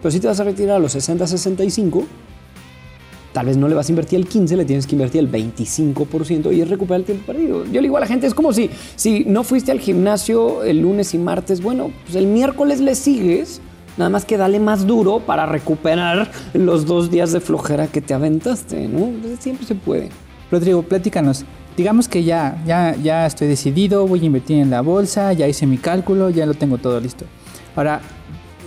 pero 0.00 0.10
sí 0.10 0.20
te 0.20 0.26
vas 0.26 0.40
a 0.40 0.44
retirar 0.44 0.76
a 0.76 0.78
los 0.78 0.92
60, 0.92 1.26
65 1.26 2.06
tal 3.32 3.46
vez 3.46 3.56
no 3.56 3.68
le 3.68 3.74
vas 3.74 3.88
a 3.88 3.92
invertir 3.92 4.18
el 4.18 4.26
15, 4.26 4.56
le 4.56 4.64
tienes 4.64 4.86
que 4.86 4.94
invertir 4.94 5.20
el 5.20 5.30
25% 5.30 6.54
y 6.54 6.60
es 6.60 6.68
recuperar 6.68 7.00
el 7.00 7.06
tiempo 7.06 7.26
perdido. 7.26 7.64
Yo 7.66 7.74
le 7.74 7.82
digo 7.82 7.96
a 7.96 8.00
la 8.00 8.06
gente, 8.06 8.26
es 8.26 8.34
como 8.34 8.52
si, 8.52 8.70
si 8.96 9.24
no 9.24 9.44
fuiste 9.44 9.70
al 9.70 9.80
gimnasio 9.80 10.62
el 10.64 10.80
lunes 10.80 11.14
y 11.14 11.18
martes, 11.18 11.62
bueno, 11.62 11.90
pues 12.04 12.16
el 12.16 12.26
miércoles 12.26 12.80
le 12.80 12.94
sigues, 12.94 13.60
nada 13.96 14.10
más 14.10 14.24
que 14.24 14.36
dale 14.36 14.60
más 14.60 14.86
duro 14.86 15.20
para 15.20 15.46
recuperar 15.46 16.30
los 16.54 16.86
dos 16.86 17.10
días 17.10 17.32
de 17.32 17.40
flojera 17.40 17.86
que 17.86 18.00
te 18.00 18.14
aventaste, 18.14 18.88
¿no? 18.88 19.06
Entonces, 19.06 19.40
siempre 19.40 19.66
se 19.66 19.74
puede. 19.74 20.08
Rodrigo, 20.50 20.82
platícanos. 20.82 21.44
Digamos 21.76 22.08
que 22.08 22.24
ya, 22.24 22.60
ya, 22.66 22.96
ya 22.96 23.26
estoy 23.26 23.46
decidido, 23.46 24.06
voy 24.06 24.20
a 24.20 24.24
invertir 24.24 24.58
en 24.58 24.70
la 24.70 24.80
bolsa, 24.80 25.32
ya 25.32 25.46
hice 25.46 25.66
mi 25.66 25.78
cálculo, 25.78 26.30
ya 26.30 26.44
lo 26.44 26.54
tengo 26.54 26.78
todo 26.78 26.98
listo. 26.98 27.24
Ahora, 27.76 28.00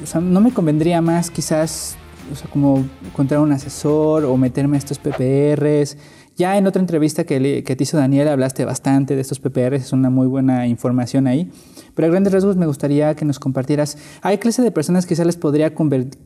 o 0.01 0.05
sea, 0.05 0.21
¿no 0.21 0.39
me 0.39 0.53
convendría 0.53 1.01
más 1.01 1.29
quizás 1.29 1.97
o 2.31 2.35
sea, 2.35 2.49
como 2.49 2.83
encontrar 3.05 3.41
un 3.41 3.51
asesor 3.51 4.25
o 4.25 4.37
meterme 4.37 4.77
a 4.77 4.79
estos 4.79 4.99
PPRs. 4.99 5.97
Ya 6.37 6.57
en 6.57 6.65
otra 6.65 6.81
entrevista 6.81 7.25
que, 7.25 7.39
le, 7.39 7.63
que 7.63 7.75
te 7.75 7.83
hizo 7.83 7.97
Daniel 7.97 8.29
hablaste 8.29 8.63
bastante 8.65 9.15
de 9.15 9.21
estos 9.21 9.39
PPRs, 9.39 9.83
es 9.83 9.93
una 9.93 10.09
muy 10.09 10.27
buena 10.27 10.65
información 10.67 11.27
ahí. 11.27 11.51
Pero 11.93 12.07
a 12.07 12.11
grandes 12.11 12.31
rasgos 12.31 12.55
me 12.55 12.65
gustaría 12.65 13.13
que 13.15 13.25
nos 13.25 13.37
compartieras, 13.37 13.97
¿hay 14.21 14.37
clase 14.37 14.61
de 14.61 14.71
personas 14.71 15.05
que 15.05 15.09
quizás 15.09 15.25
les 15.25 15.35
podría 15.35 15.73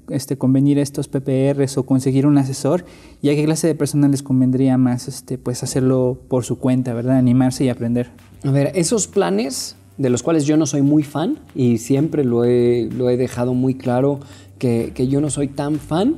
este, 0.10 0.38
convenir 0.38 0.78
estos 0.78 1.08
PPRs 1.08 1.78
o 1.78 1.86
conseguir 1.86 2.28
un 2.28 2.38
asesor? 2.38 2.86
¿Y 3.22 3.30
a 3.30 3.36
qué 3.36 3.46
clase 3.46 3.68
de 3.68 3.76
personas 3.76 4.12
les 4.12 4.22
convendría 4.22 4.78
más 4.78 5.08
este, 5.08 5.38
pues 5.38 5.64
hacerlo 5.64 6.20
por 6.28 6.44
su 6.44 6.60
cuenta, 6.60 6.94
¿verdad? 6.94 7.18
Animarse 7.18 7.66
y 7.66 7.70
aprender. 7.70 8.12
A 8.44 8.52
ver, 8.52 8.72
esos 8.76 9.08
planes 9.08 9.76
de 9.98 10.10
los 10.10 10.24
cuales 10.24 10.46
yo 10.46 10.58
no 10.58 10.66
soy 10.66 10.82
muy 10.82 11.04
fan 11.04 11.40
y 11.56 11.78
siempre 11.78 12.24
lo 12.24 12.44
he, 12.44 12.90
lo 12.92 13.10
he 13.10 13.18
dejado 13.18 13.54
muy 13.54 13.76
claro 13.76 14.20
que, 14.58 15.08
yo 15.08 15.22
no 15.22 15.30
soy 15.30 15.48
tan 15.48 15.80
fan, 15.80 16.18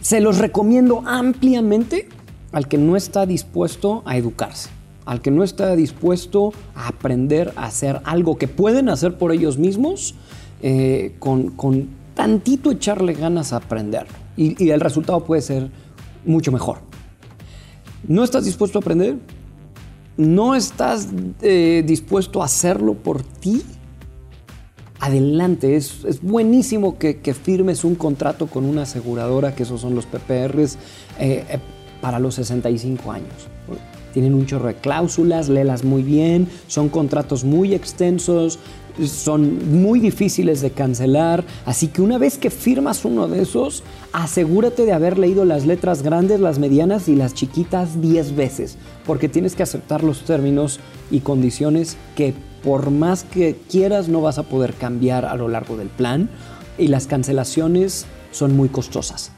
se 0.00 0.20
los 0.20 0.38
recomiendo 0.38 1.02
ampliamente 1.06 2.08
al 2.52 2.68
que 2.68 2.78
no 2.78 2.96
está 2.96 3.26
dispuesto 3.26 4.02
a 4.06 4.16
educarse, 4.16 4.70
al 5.04 5.20
que 5.20 5.30
no 5.30 5.44
está 5.44 5.74
dispuesto 5.76 6.52
a 6.74 6.88
aprender 6.88 7.52
a 7.56 7.66
hacer 7.66 8.00
algo 8.04 8.36
que 8.36 8.48
pueden 8.48 8.88
hacer 8.88 9.18
por 9.18 9.32
ellos 9.32 9.58
mismos, 9.58 10.14
eh, 10.62 11.14
con, 11.18 11.50
con, 11.50 11.88
tantito 12.14 12.70
echarle 12.70 13.14
ganas 13.14 13.52
a 13.52 13.56
aprender. 13.56 14.06
y, 14.36 14.70
el 14.70 14.80
resultado 14.80 15.24
puede 15.24 15.42
ser 15.42 15.70
mucho 16.24 16.52
mejor. 16.52 16.78
¿No 18.06 18.22
estás 18.22 18.44
dispuesto 18.44 18.78
a 18.78 18.80
aprender? 18.80 19.16
¿No 20.16 20.54
estás 20.54 21.08
eh, 21.42 21.82
dispuesto 21.86 22.42
a 22.42 22.46
hacerlo 22.46 22.94
por 22.94 23.22
ti? 23.22 23.62
Adelante, 25.00 25.76
es, 25.76 26.22
buenísimo 26.22 26.98
que, 26.98 27.14
firmes 27.34 27.84
un 27.84 27.94
contrato 27.94 28.48
con 28.48 28.64
una 28.64 28.82
aseguradora, 28.82 29.54
que 29.54 29.62
esos 29.62 29.80
son 29.80 29.94
los 29.94 30.06
PPRs, 30.06 30.74
eh, 31.20 31.44
eh, 31.48 31.58
para 32.00 32.18
los 32.18 32.34
65 32.34 33.12
años. 33.12 33.48
Tienen 34.12 34.34
un 34.34 34.46
chorro 34.46 34.68
de 34.68 34.74
cláusulas, 34.74 35.48
léelas 35.48 35.84
muy 35.84 36.02
bien, 36.02 36.48
son 36.66 36.88
contratos 36.88 37.44
muy 37.44 37.74
extensos, 37.74 38.58
son 39.06 39.80
muy 39.80 40.00
difíciles 40.00 40.60
de 40.60 40.70
cancelar, 40.70 41.44
así 41.66 41.86
que 41.86 42.02
una 42.02 42.18
vez 42.18 42.36
que 42.36 42.50
firmas 42.50 43.04
uno 43.04 43.28
de 43.28 43.42
esos, 43.42 43.84
asegúrate 44.12 44.84
de 44.84 44.92
haber 44.92 45.18
leído 45.18 45.44
las 45.44 45.66
letras 45.66 46.02
grandes, 46.02 46.40
las 46.40 46.58
medianas 46.58 47.08
y 47.08 47.14
las 47.14 47.34
chiquitas 47.34 48.00
10 48.00 48.34
veces, 48.34 48.76
porque 49.06 49.28
tienes 49.28 49.54
que 49.54 49.62
aceptar 49.62 50.02
los 50.02 50.22
términos 50.22 50.80
y 51.10 51.20
condiciones 51.20 51.96
que 52.16 52.34
por 52.68 52.90
más 52.90 53.24
que 53.24 53.56
quieras 53.70 54.10
no 54.10 54.20
vas 54.20 54.36
a 54.36 54.42
poder 54.42 54.74
cambiar 54.74 55.24
a 55.24 55.36
lo 55.36 55.48
largo 55.48 55.78
del 55.78 55.88
plan 55.88 56.28
y 56.76 56.88
las 56.88 57.06
cancelaciones 57.06 58.04
son 58.30 58.54
muy 58.54 58.68
costosas. 58.68 59.32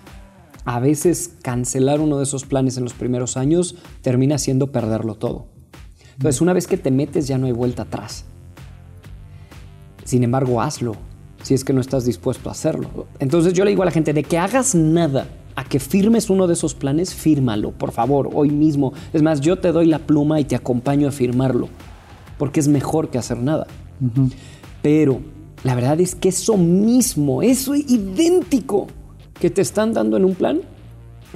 A 0.65 0.81
veces 0.81 1.37
cancelar 1.41 2.01
uno 2.01 2.19
de 2.19 2.25
esos 2.25 2.45
planes 2.45 2.77
en 2.77 2.83
los 2.83 2.93
primeros 2.93 3.37
años 3.37 3.77
termina 4.03 4.37
siendo 4.37 4.73
perderlo 4.73 5.15
todo. 5.15 5.47
Entonces 6.15 6.41
una 6.41 6.55
vez 6.55 6.67
que 6.67 6.77
te 6.77 6.91
metes 6.91 7.29
ya 7.29 7.39
no 7.39 7.47
hay 7.47 7.53
vuelta 7.53 7.83
atrás. 7.83 8.25
Sin 10.03 10.25
embargo, 10.25 10.61
hazlo 10.61 10.97
si 11.45 11.55
es 11.55 11.63
que 11.63 11.73
no 11.73 11.81
estás 11.81 12.05
dispuesto 12.05 12.49
a 12.49 12.53
hacerlo. 12.53 13.07
Entonces 13.21 13.53
yo 13.53 13.65
le 13.65 13.71
digo 13.71 13.83
a 13.83 13.87
la 13.87 13.93
gente, 13.93 14.13
de 14.13 14.25
que 14.25 14.39
hagas 14.39 14.75
nada 14.75 15.29
a 15.55 15.63
que 15.63 15.79
firmes 15.79 16.31
uno 16.31 16.49
de 16.49 16.55
esos 16.55 16.75
planes, 16.75 17.15
fírmalo, 17.15 17.71
por 17.71 17.93
favor, 17.93 18.29
hoy 18.35 18.51
mismo. 18.51 18.93
Es 19.13 19.23
más, 19.23 19.41
yo 19.41 19.57
te 19.61 19.71
doy 19.71 19.87
la 19.87 20.01
pluma 20.01 20.41
y 20.41 20.45
te 20.45 20.57
acompaño 20.57 21.07
a 21.07 21.13
firmarlo, 21.13 21.69
porque 22.41 22.59
es 22.59 22.69
mejor 22.69 23.11
que 23.11 23.19
hacer 23.19 23.37
nada. 23.37 23.67
Pero 24.81 25.21
la 25.63 25.75
verdad 25.75 26.01
es 26.01 26.15
que 26.15 26.31
eso 26.31 26.57
mismo, 26.57 27.43
eso 27.43 27.75
idéntico 27.75 28.87
que 29.39 29.51
te 29.51 29.61
están 29.61 29.93
dando 29.93 30.17
en 30.17 30.25
un 30.25 30.35
plan, 30.35 30.63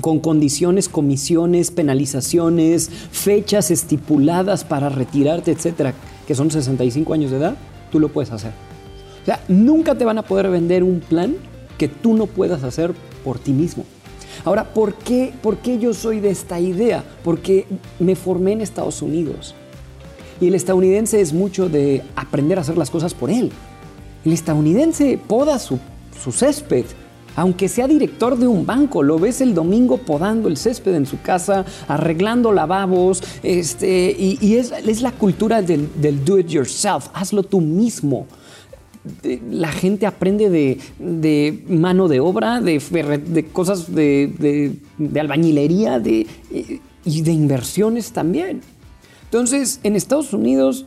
con 0.01 0.19
condiciones, 0.19 0.89
comisiones, 0.89 1.71
penalizaciones, 1.71 2.89
fechas 2.89 3.71
estipuladas 3.71 4.65
para 4.65 4.89
retirarte, 4.89 5.51
etcétera, 5.51 5.93
que 6.27 6.35
son 6.35 6.51
65 6.51 7.13
años 7.13 7.31
de 7.31 7.37
edad, 7.37 7.57
tú 7.93 8.01
lo 8.01 8.09
puedes 8.09 8.33
hacer. 8.33 8.53
O 9.23 9.27
sea, 9.27 9.41
nunca 9.47 9.95
te 9.95 10.07
van 10.07 10.17
a 10.17 10.23
poder 10.23 10.49
vender 10.49 10.83
un 10.83 11.01
plan 11.01 11.37
que 11.77 11.87
tú 11.89 12.15
no 12.15 12.25
puedas 12.25 12.65
hacer 12.65 12.95
por 13.23 13.39
ti 13.39 13.53
mismo. 13.53 13.85
Ahora, 14.47 14.73
¿por 14.73 14.95
qué, 14.95 15.35
¿por 15.43 15.59
qué 15.59 15.79
yo 15.79 15.93
soy 15.93 16.21
de 16.21 16.31
esta 16.31 16.61
idea? 16.61 17.05
Porque 17.23 17.67
me 17.99 18.17
formé 18.17 18.53
en 18.53 18.63
Estados 18.63 19.03
Unidos. 19.03 19.55
Y 20.41 20.49
el 20.49 20.55
estadounidense 20.55 21.21
es 21.21 21.33
mucho 21.33 21.69
de 21.69 22.03
aprender 22.17 22.59
a 22.59 22.63
hacer 22.63 22.77
las 22.77 22.91
cosas 22.91 23.15
por 23.15 23.31
él. 23.31 23.51
El 24.25 24.33
estadounidense 24.33 25.19
poda 25.27 25.59
su, 25.59 25.79
su 26.23 26.33
césped, 26.33 26.87
aunque 27.37 27.69
sea 27.69 27.89
director 27.89 28.39
de 28.39 28.47
un 28.47 28.65
banco, 28.65 29.03
lo 29.03 29.19
ves 29.19 29.41
el 29.41 29.55
domingo 29.55 29.99
podando 29.99 30.49
el 30.49 30.57
césped 30.57 30.95
en 30.95 31.07
su 31.07 31.21
casa, 31.21 31.65
arreglando 31.89 32.53
lavabos, 32.53 33.23
este, 33.43 34.15
y, 34.17 34.55
es, 34.55 34.73
es, 34.73 35.03
la 35.03 35.13
cultura 35.13 35.61
del, 35.61 35.89
do 36.25 36.39
it 36.39 36.49
yourself, 36.49 37.09
hazlo 37.13 37.43
tú 37.43 37.61
mismo. 37.61 38.27
La 39.51 39.71
gente 39.71 40.07
aprende 40.07 40.49
de, 40.49 41.65
mano 41.69 42.09
de 42.09 42.21
obra, 42.21 42.61
de, 42.61 42.79
de 42.79 43.45
cosas 43.47 43.93
de, 43.95 44.79
albañilería 45.19 45.99
de, 45.99 46.27
y 47.05 47.23
de 47.23 47.33
inversiones 47.33 48.13
también. 48.13 48.63
Entonces, 49.35 49.81
en 49.83 49.97
Estados 49.97 50.33
Unidos, 50.33 50.87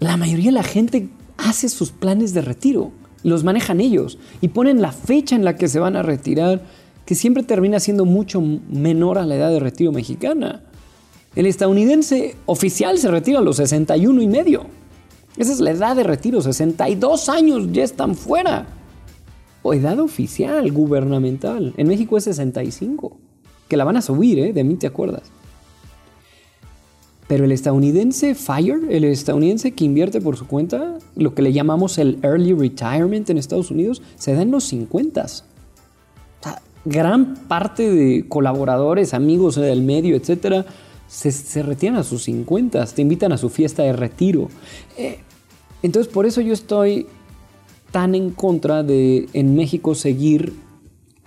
la 0.00 0.16
mayoría 0.16 0.46
de 0.46 0.56
la 0.56 0.64
gente 0.64 1.08
hace 1.36 1.68
sus 1.68 1.92
planes 1.92 2.34
de 2.34 2.40
retiro 2.40 2.90
los 3.22 3.44
manejan 3.44 3.80
ellos 3.80 4.18
y 4.40 4.48
ponen 4.48 4.82
la 4.82 4.90
fecha 4.90 5.36
en 5.36 5.44
la 5.44 5.54
que 5.54 5.68
se 5.68 5.78
van 5.78 5.94
a 5.94 6.02
retirar, 6.02 6.64
que 7.06 7.14
siempre 7.14 7.44
termina 7.44 7.78
siendo 7.78 8.06
mucho 8.06 8.40
menor 8.40 9.18
a 9.18 9.24
la 9.24 9.36
edad 9.36 9.50
de 9.50 9.60
retiro 9.60 9.92
mexicana. 9.92 10.64
El 11.36 11.46
estadounidense 11.46 12.34
oficial 12.46 12.98
se 12.98 13.08
retira 13.08 13.38
a 13.38 13.42
los 13.42 13.58
61 13.58 14.20
y 14.20 14.26
medio. 14.26 14.66
Esa 15.36 15.52
es 15.52 15.60
la 15.60 15.70
edad 15.70 15.94
de 15.94 16.02
retiro, 16.02 16.42
62 16.42 17.28
años 17.28 17.68
ya 17.70 17.84
están 17.84 18.16
fuera. 18.16 18.66
O 19.62 19.74
edad 19.74 20.00
oficial, 20.00 20.72
gubernamental. 20.72 21.72
En 21.76 21.86
México 21.86 22.16
es 22.16 22.24
65, 22.24 23.16
que 23.68 23.76
la 23.76 23.84
van 23.84 23.98
a 23.98 24.02
subir, 24.02 24.40
¿eh? 24.40 24.52
De 24.52 24.64
mí 24.64 24.74
te 24.74 24.88
acuerdas. 24.88 25.30
Pero 27.26 27.44
el 27.44 27.52
estadounidense 27.52 28.34
FIRE, 28.34 28.96
el 28.96 29.04
estadounidense 29.04 29.72
que 29.72 29.84
invierte 29.84 30.20
por 30.20 30.36
su 30.36 30.46
cuenta, 30.46 30.98
lo 31.16 31.34
que 31.34 31.42
le 31.42 31.52
llamamos 31.52 31.98
el 31.98 32.18
early 32.22 32.52
retirement 32.52 33.28
en 33.30 33.38
Estados 33.38 33.70
Unidos, 33.70 34.02
se 34.16 34.34
da 34.34 34.42
en 34.42 34.50
los 34.50 34.64
50. 34.64 35.24
O 35.24 35.28
sea, 36.42 36.62
gran 36.84 37.34
parte 37.48 37.90
de 37.90 38.28
colaboradores, 38.28 39.14
amigos 39.14 39.56
del 39.56 39.82
medio, 39.82 40.16
etcétera, 40.16 40.66
se, 41.08 41.62
retiran 41.62 41.96
a 41.96 42.02
sus 42.02 42.24
50, 42.24 42.84
te 42.86 43.02
invitan 43.02 43.32
a 43.32 43.38
su 43.38 43.48
fiesta 43.48 43.82
de 43.82 43.92
retiro. 43.92 44.48
Eh, 44.98 45.18
entonces, 45.82 46.12
por 46.12 46.26
eso 46.26 46.40
yo 46.40 46.52
estoy 46.52 47.06
tan 47.90 48.14
en 48.14 48.30
contra 48.30 48.82
de 48.82 49.28
en 49.34 49.54
México 49.54 49.94
seguir 49.94 50.52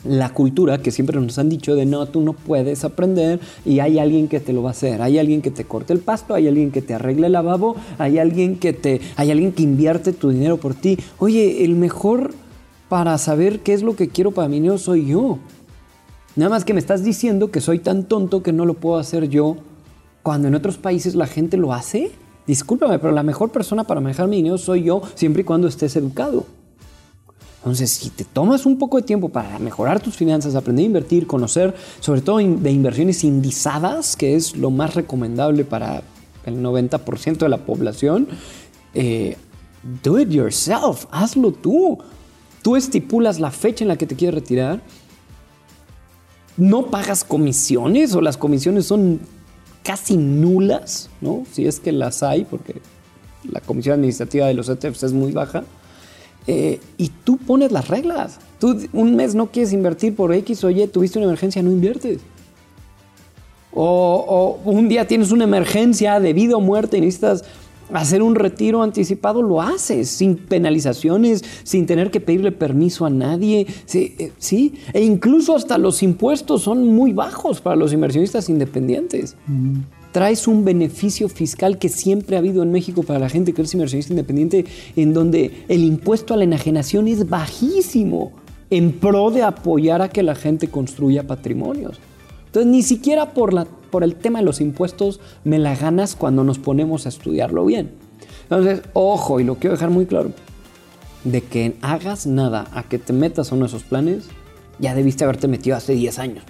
la 0.04 0.34
cultura 0.34 0.78
que 0.78 0.92
siempre 0.92 1.20
nos 1.20 1.38
han 1.38 1.50
dicho 1.50 1.76
de 1.76 1.86
no, 1.86 2.06
tú 2.06 2.22
no 2.22 2.34
puedes 2.34 2.84
aprender 2.84 3.40
y 3.66 3.80
hay 3.80 4.00
alguien 4.00 4.28
que 4.28 4.40
te 4.40 4.54
lo 4.54 4.62
va 4.62 4.70
a 4.70 4.72
hacer, 4.72 5.02
hay 5.02 5.18
alguien 5.18 5.42
que 5.42 5.52
te 5.52 5.66
corte 5.66 5.94
el 5.94 6.00
pasto, 6.00 6.34
hay 6.34 6.48
alguien 6.48 6.72
que 6.72 6.82
te 6.82 6.94
arregle 6.94 7.28
el 7.28 7.34
lavabo, 7.34 7.76
hay 7.98 8.20
alguien 8.20 8.58
que 8.58 8.74
te, 8.74 9.02
hay 9.16 9.32
alguien 9.32 9.52
que 9.52 9.64
invierte 9.64 10.14
tu 10.14 10.30
dinero 10.30 10.58
por 10.58 10.76
ti. 10.76 10.98
Oye, 11.20 11.66
el 11.66 11.76
mejor 11.76 12.34
para 12.90 13.18
saber 13.18 13.60
qué 13.62 13.74
es 13.74 13.84
lo 13.84 13.96
que 13.96 14.10
quiero 14.10 14.32
para 14.32 14.48
mi 14.48 14.60
niño 14.60 14.78
soy 14.78 15.08
yo. 15.08 15.40
Nada 16.36 16.50
más 16.50 16.66
que 16.66 16.74
me 16.74 16.80
estás 16.80 17.04
diciendo 17.04 17.50
que 17.50 17.62
soy 17.62 17.80
tan 17.80 18.04
tonto 18.04 18.44
que 18.44 18.54
no 18.54 18.66
lo 18.66 18.76
puedo 18.76 18.98
hacer 18.98 19.28
yo 19.28 19.58
cuando 20.22 20.48
en 20.48 20.56
otros 20.56 20.78
países 20.78 21.16
la 21.16 21.26
gente 21.26 21.58
lo 21.58 21.74
hace. 21.74 22.12
Discúlpame, 22.46 23.00
pero 23.00 23.12
la 23.12 23.24
mejor 23.24 23.52
persona 23.52 23.84
para 23.86 24.00
manejar 24.00 24.28
mi 24.28 24.38
dinero 24.38 24.58
soy 24.58 24.84
yo 24.84 25.02
siempre 25.16 25.42
y 25.42 25.46
cuando 25.46 25.68
estés 25.68 25.96
educado. 25.96 26.46
Entonces, 27.58 27.92
si 27.92 28.10
te 28.10 28.24
tomas 28.24 28.66
un 28.66 28.78
poco 28.78 28.98
de 28.98 29.04
tiempo 29.04 29.30
para 29.30 29.60
mejorar 29.60 30.00
tus 30.00 30.16
finanzas, 30.16 30.56
aprender 30.56 30.84
a 30.84 30.88
invertir, 30.88 31.28
conocer 31.28 31.76
sobre 32.00 32.22
todo 32.22 32.38
de 32.38 32.72
inversiones 32.72 33.24
indizadas, 33.24 34.16
que 34.16 34.36
es 34.36 34.56
lo 34.56 34.70
más 34.70 34.96
recomendable 34.96 35.66
para 35.66 36.04
el 36.46 36.64
90% 36.64 37.40
de 37.40 37.50
la 37.50 37.58
población, 37.58 38.28
eh, 38.94 39.38
do 40.04 40.20
it 40.20 40.30
yourself, 40.30 41.06
hazlo 41.12 41.52
tú. 41.52 41.98
Tú 42.62 42.76
estipulas 42.76 43.40
la 43.40 43.52
fecha 43.52 43.84
en 43.84 43.90
la 43.90 43.98
que 43.98 44.06
te 44.06 44.16
quieres 44.16 44.36
retirar. 44.36 44.82
No 46.58 46.88
pagas 46.88 47.24
comisiones 47.24 48.14
o 48.16 48.22
las 48.22 48.38
comisiones 48.38 48.86
son 48.86 49.20
casi 49.84 50.18
nulas, 50.18 51.10
¿no? 51.22 51.46
Si 51.52 51.66
es 51.66 51.80
que 51.80 51.92
las 51.92 52.24
hay, 52.24 52.46
porque 52.46 52.82
la 53.50 53.62
comisión 53.62 53.96
administrativa 53.96 54.48
de 54.48 54.54
los 54.54 54.68
ETFs 54.70 55.04
es 55.04 55.14
muy 55.14 55.32
baja. 55.32 55.64
Eh, 56.48 56.80
y 56.98 57.10
tú 57.24 57.38
pones 57.38 57.72
las 57.72 57.90
reglas. 57.90 58.40
Tú 58.60 58.80
un 58.94 59.16
mes 59.16 59.36
no 59.36 59.48
quieres 59.48 59.74
invertir 59.74 60.16
por 60.16 60.34
X 60.34 60.64
o 60.64 60.70
Y, 60.70 60.88
tuviste 60.88 61.20
una 61.20 61.28
emergencia, 61.28 61.62
no 61.62 61.72
inviertes. 61.72 62.20
O, 63.74 64.60
un 64.66 64.88
día 64.88 65.06
tienes 65.06 65.32
una 65.32 65.44
emergencia 65.44 66.20
de 66.20 66.34
vida 66.34 66.56
o 66.56 66.62
muerte 66.62 66.98
y 66.98 67.02
necesitas 67.02 67.44
hacer 67.94 68.22
un 68.22 68.36
retiro 68.36 68.82
anticipado, 68.82 69.42
lo 69.42 69.62
haces 69.62 70.10
sin 70.10 70.36
penalizaciones, 70.36 71.44
sin 71.64 71.86
tener 71.86 72.10
que 72.10 72.20
pedirle 72.20 72.52
permiso 72.52 73.06
a 73.06 73.10
nadie. 73.10 73.68
Sí, 73.86 74.16
eh, 74.18 74.32
sí. 74.40 74.74
E 74.94 75.04
incluso 75.04 75.56
hasta 75.56 75.78
los 75.78 76.02
impuestos 76.02 76.64
son 76.64 76.88
muy 76.88 77.14
bajos 77.14 77.62
para 77.62 77.76
los 77.76 77.94
inversionistas 77.94 78.50
independientes 78.50 79.36
traes 80.18 80.48
un 80.48 80.66
beneficio 80.66 81.30
fiscal 81.30 81.78
que 81.78 81.90
siempre 81.90 82.36
ha 82.36 82.40
habido 82.40 82.64
en 82.64 82.72
México 82.72 83.04
para 83.04 83.20
la 83.20 83.30
gente 83.30 83.54
que 83.54 83.62
es 83.62 83.72
inversionista 83.76 84.14
independiente, 84.14 84.66
en 84.96 85.14
donde 85.14 85.64
el 85.68 85.84
impuesto 85.84 86.34
a 86.34 86.38
la 86.38 86.44
enajenación 86.44 87.08
es 87.08 87.30
bajísimo 87.30 88.32
en 88.72 88.94
pro 88.94 89.30
de 89.30 89.44
apoyar 89.44 90.02
a 90.02 90.10
que 90.10 90.24
la 90.24 90.34
gente 90.34 90.70
construya 90.70 91.28
patrimonios. 91.28 92.00
Entonces, 92.48 92.72
ni 92.72 92.82
siquiera 92.82 93.36
por, 93.36 93.54
la, 93.54 93.66
por 93.66 94.04
el 94.04 94.16
tema 94.16 94.40
de 94.40 94.46
los 94.46 94.60
impuestos 94.60 95.20
me 95.44 95.60
la 95.60 95.76
ganas 95.76 96.16
cuando 96.16 96.44
nos 96.44 96.58
ponemos 96.58 97.06
a 97.06 97.10
estudiarlo 97.10 97.64
bien. 97.64 97.92
Entonces, 98.42 98.82
ojo, 98.94 99.40
y 99.40 99.44
lo 99.44 99.58
quiero 99.58 99.76
dejar 99.76 99.92
muy 99.92 100.08
claro, 100.08 100.32
de 101.26 101.42
que 101.42 101.76
hagas 101.84 102.26
nada 102.26 102.66
a 102.74 102.82
que 102.82 102.98
te 102.98 103.14
metas 103.14 103.52
a 103.52 103.56
uno 103.56 103.66
de 103.66 103.70
esos 103.70 103.84
planes, 103.84 104.30
ya 104.80 104.96
debiste 104.96 105.26
haberte 105.26 105.48
metido 105.48 105.78
hace 105.78 105.94
10 105.94 106.18
años 106.18 106.44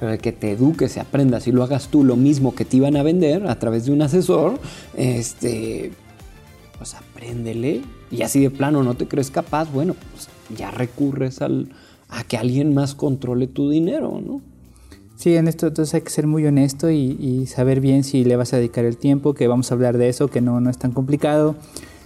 pero 0.00 0.12
de 0.12 0.18
que 0.18 0.32
te 0.32 0.50
eduques 0.50 0.96
y 0.96 1.00
aprendas 1.00 1.46
y 1.46 1.52
lo 1.52 1.62
hagas 1.62 1.88
tú 1.88 2.02
lo 2.02 2.16
mismo 2.16 2.54
que 2.54 2.64
te 2.64 2.78
iban 2.78 2.96
a 2.96 3.02
vender 3.02 3.46
a 3.46 3.58
través 3.58 3.84
de 3.84 3.92
un 3.92 4.00
asesor, 4.00 4.58
este, 4.96 5.92
pues 6.78 6.94
apréndele. 6.94 7.82
Y 8.10 8.22
así 8.22 8.40
de 8.40 8.50
plano 8.50 8.82
no 8.82 8.94
te 8.94 9.06
crees 9.06 9.30
capaz, 9.30 9.70
bueno, 9.70 9.94
pues 10.12 10.28
ya 10.58 10.70
recurres 10.70 11.42
al, 11.42 11.68
a 12.08 12.24
que 12.24 12.38
alguien 12.38 12.72
más 12.72 12.94
controle 12.94 13.46
tu 13.46 13.68
dinero, 13.68 14.20
¿no? 14.26 14.40
Sí, 15.16 15.36
en 15.36 15.48
esto 15.48 15.66
entonces 15.66 15.94
hay 15.94 16.00
que 16.00 16.08
ser 16.08 16.26
muy 16.26 16.46
honesto 16.46 16.90
y, 16.90 17.46
saber 17.46 17.82
bien 17.82 18.02
si 18.02 18.24
le 18.24 18.36
vas 18.36 18.54
a 18.54 18.56
dedicar 18.56 18.86
el 18.86 18.96
tiempo, 18.96 19.34
que 19.34 19.48
vamos 19.48 19.70
a 19.70 19.74
hablar 19.74 19.98
de 19.98 20.08
eso, 20.08 20.28
que 20.28 20.40
no, 20.40 20.60
no 20.60 20.70
es 20.70 20.78
tan 20.78 20.92
complicado, 20.92 21.56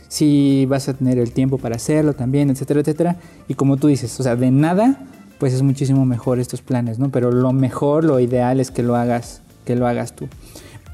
si 0.09 0.67
vas 0.67 0.89
a 0.89 0.95
tener 0.95 1.19
el 1.19 1.31
tiempo 1.31 1.59
para 1.59 1.77
hacerlo 1.77 2.15
también, 2.15 2.51
etcétera, 2.51 2.81
etcétera. 2.81 3.17
Y 3.47 3.55
como 3.55 3.77
tú 3.77 3.87
dices, 3.87 4.19
o 4.19 4.25
sea, 4.25 4.35
de 4.35 4.51
nada, 4.51 5.07
pues 5.45 5.53
es 5.53 5.61
muchísimo 5.61 6.07
mejor 6.07 6.39
estos 6.39 6.63
planes, 6.63 6.99
¿no? 6.99 7.11
Pero 7.11 7.31
lo 7.31 7.53
mejor, 7.53 8.03
lo 8.03 8.19
ideal 8.19 8.61
es 8.61 8.71
que 8.71 8.83
lo 8.83 8.97
hagas, 8.97 9.43
que 9.67 9.77
lo 9.77 9.87
hagas 9.87 10.17
tú. 10.17 10.27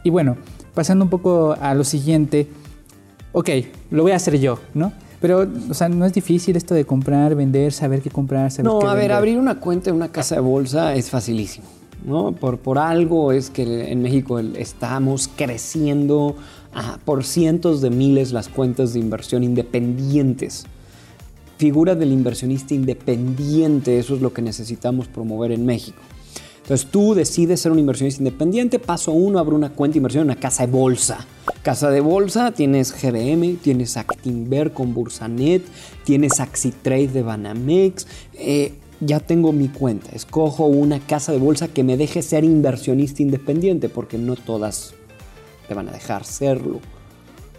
Y 0.02 0.10
bueno, 0.10 0.36
pasando 0.74 1.04
un 1.04 1.08
poco 1.08 1.54
a 1.60 1.72
lo 1.72 1.84
siguiente, 1.84 2.48
ok, 3.30 3.48
lo 3.92 4.02
voy 4.02 4.10
a 4.10 4.16
hacer 4.16 4.40
yo, 4.40 4.58
¿no? 4.74 4.92
Pero, 5.20 5.46
o 5.70 5.72
sea, 5.72 5.88
no 5.88 6.04
es 6.04 6.12
difícil 6.12 6.56
esto 6.56 6.74
de 6.74 6.84
comprar, 6.84 7.36
vender, 7.36 7.72
saber 7.72 8.02
qué 8.02 8.10
comprar, 8.10 8.50
saber 8.50 8.72
no, 8.72 8.80
qué 8.80 8.86
a 8.88 8.94
ver, 8.94 9.12
abrir 9.12 9.38
una 9.38 9.60
cuenta 9.60 9.90
en 9.90 9.94
una 9.94 10.10
casa 10.10 10.34
de 10.34 10.40
bolsa 10.40 10.96
es 10.96 11.10
facilísimo. 11.10 11.68
¿no? 12.04 12.32
Por, 12.32 12.58
por 12.58 12.78
algo 12.78 13.30
es 13.30 13.50
que 13.50 13.92
en 13.92 14.02
México 14.02 14.40
estamos 14.40 15.30
creciendo 15.36 16.34
por 17.04 17.22
cientos 17.22 17.82
de 17.82 17.90
miles 17.90 18.32
las 18.32 18.48
cuentas 18.48 18.94
de 18.94 18.98
inversión 18.98 19.44
independientes. 19.44 20.66
Figura 21.60 21.94
del 21.94 22.10
inversionista 22.10 22.72
independiente, 22.72 23.98
eso 23.98 24.14
es 24.14 24.22
lo 24.22 24.32
que 24.32 24.40
necesitamos 24.40 25.08
promover 25.08 25.52
en 25.52 25.66
México. 25.66 26.00
Entonces 26.62 26.90
tú 26.90 27.12
decides 27.12 27.60
ser 27.60 27.70
un 27.70 27.78
inversionista 27.78 28.22
independiente, 28.22 28.78
paso 28.78 29.12
uno, 29.12 29.38
abre 29.38 29.54
una 29.54 29.68
cuenta 29.68 29.92
de 29.92 29.98
inversión 29.98 30.22
en 30.22 30.30
una 30.30 30.40
casa 30.40 30.64
de 30.64 30.72
bolsa. 30.72 31.26
Casa 31.62 31.90
de 31.90 32.00
bolsa, 32.00 32.52
tienes 32.52 32.94
GBM, 32.94 33.56
tienes 33.56 33.98
Actinver 33.98 34.72
con 34.72 34.94
Bursanet, 34.94 35.62
tienes 36.02 36.40
Axitrade 36.40 37.08
de 37.08 37.22
Banamex. 37.22 38.06
Eh, 38.32 38.72
ya 39.00 39.20
tengo 39.20 39.52
mi 39.52 39.68
cuenta, 39.68 40.12
escojo 40.14 40.64
una 40.64 40.98
casa 40.98 41.30
de 41.30 41.40
bolsa 41.40 41.68
que 41.68 41.84
me 41.84 41.98
deje 41.98 42.22
ser 42.22 42.42
inversionista 42.42 43.20
independiente, 43.20 43.90
porque 43.90 44.16
no 44.16 44.34
todas 44.34 44.94
te 45.68 45.74
van 45.74 45.90
a 45.90 45.92
dejar 45.92 46.24
serlo. 46.24 46.80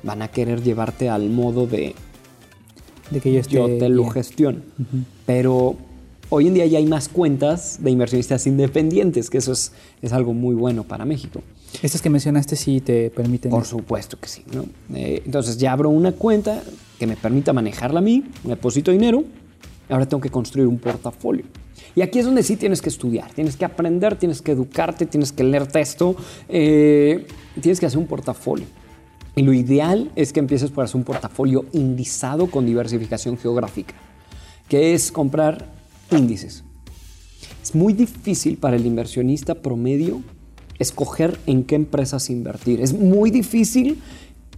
Van 0.02 0.24
a 0.24 0.30
querer 0.30 0.64
llevarte 0.64 1.08
al 1.08 1.30
modo 1.30 1.68
de, 1.68 1.94
de 3.12 3.20
que 3.20 3.32
yo, 3.32 3.42
yo 3.42 3.78
te 3.78 3.90
lo 3.90 4.10
gestiono. 4.10 4.60
Pero 5.26 5.76
hoy 6.30 6.48
en 6.48 6.56
día 6.56 6.66
ya 6.66 6.80
hay 6.80 6.86
más 6.86 7.08
cuentas 7.08 7.78
de 7.82 7.92
inversionistas 7.92 8.48
independientes, 8.48 9.30
que 9.30 9.38
eso 9.38 9.52
es, 9.52 9.74
es 10.02 10.14
algo 10.14 10.34
muy 10.34 10.56
bueno 10.56 10.84
para 10.84 11.06
México. 11.06 11.42
Estas 11.84 12.02
que 12.02 12.10
mencionaste 12.10 12.56
sí 12.56 12.82
te 12.82 13.10
permiten. 13.12 13.52
Por 13.52 13.66
supuesto 13.66 14.18
que 14.20 14.28
sí. 14.28 14.44
¿no? 14.54 14.66
Eh, 14.96 15.22
entonces 15.26 15.58
ya 15.58 15.72
abro 15.72 15.90
una 15.90 16.14
cuenta 16.14 16.64
que 16.98 17.08
me 17.08 17.16
permita 17.16 17.54
manejarla 17.54 18.00
a 18.00 18.02
mí, 18.02 18.24
deposito 18.44 18.92
dinero 18.92 19.24
Ahora 19.92 20.06
tengo 20.06 20.22
que 20.22 20.30
construir 20.30 20.68
un 20.68 20.80
portafolio. 20.80 21.44
Y 21.96 22.02
aquí 22.02 22.20
es 22.20 22.26
donde 22.26 22.44
sí 22.44 22.56
tienes 22.56 22.82
que 22.82 22.88
estudiar, 22.88 23.32
tienes 23.34 23.58
que 23.58 23.66
aprender, 23.66 24.16
tienes 24.16 24.42
que 24.42 24.54
educarte, 24.54 25.06
tienes 25.06 25.34
que 25.34 25.44
leer 25.44 25.68
texto, 25.68 26.16
eh, 26.48 27.28
tienes 27.60 27.80
que 27.80 27.86
hacer 27.86 28.00
un 28.00 28.08
portafolio. 28.08 28.66
Lo 29.36 29.54
ideal 29.54 30.12
es 30.16 30.34
que 30.34 30.40
empieces 30.40 30.72
por 30.72 30.84
hacer 30.84 30.98
un 30.98 31.04
portafolio 31.04 31.66
indizado 31.72 32.48
con 32.48 32.66
diversificación 32.66 33.38
geográfica, 33.38 33.94
que 34.68 34.94
es 34.94 35.12
comprar 35.12 35.70
índices. 36.12 36.64
Es 37.64 37.74
muy 37.74 37.94
difícil 37.94 38.58
para 38.58 38.76
el 38.76 38.86
inversionista 38.86 39.56
promedio 39.56 40.22
escoger 40.80 41.40
en 41.46 41.64
qué 41.64 41.76
empresas 41.76 42.30
invertir. 42.30 42.82
Es 42.82 42.94
muy 42.94 43.32
difícil 43.32 44.02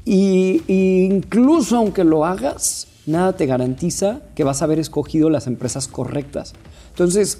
y 0.05 0.61
incluso 0.67 1.77
aunque 1.77 2.03
lo 2.03 2.25
hagas, 2.25 2.87
nada 3.05 3.33
te 3.33 3.45
garantiza 3.45 4.21
que 4.35 4.43
vas 4.43 4.61
a 4.61 4.65
haber 4.65 4.79
escogido 4.79 5.29
las 5.29 5.47
empresas 5.47 5.87
correctas. 5.87 6.53
Entonces, 6.89 7.39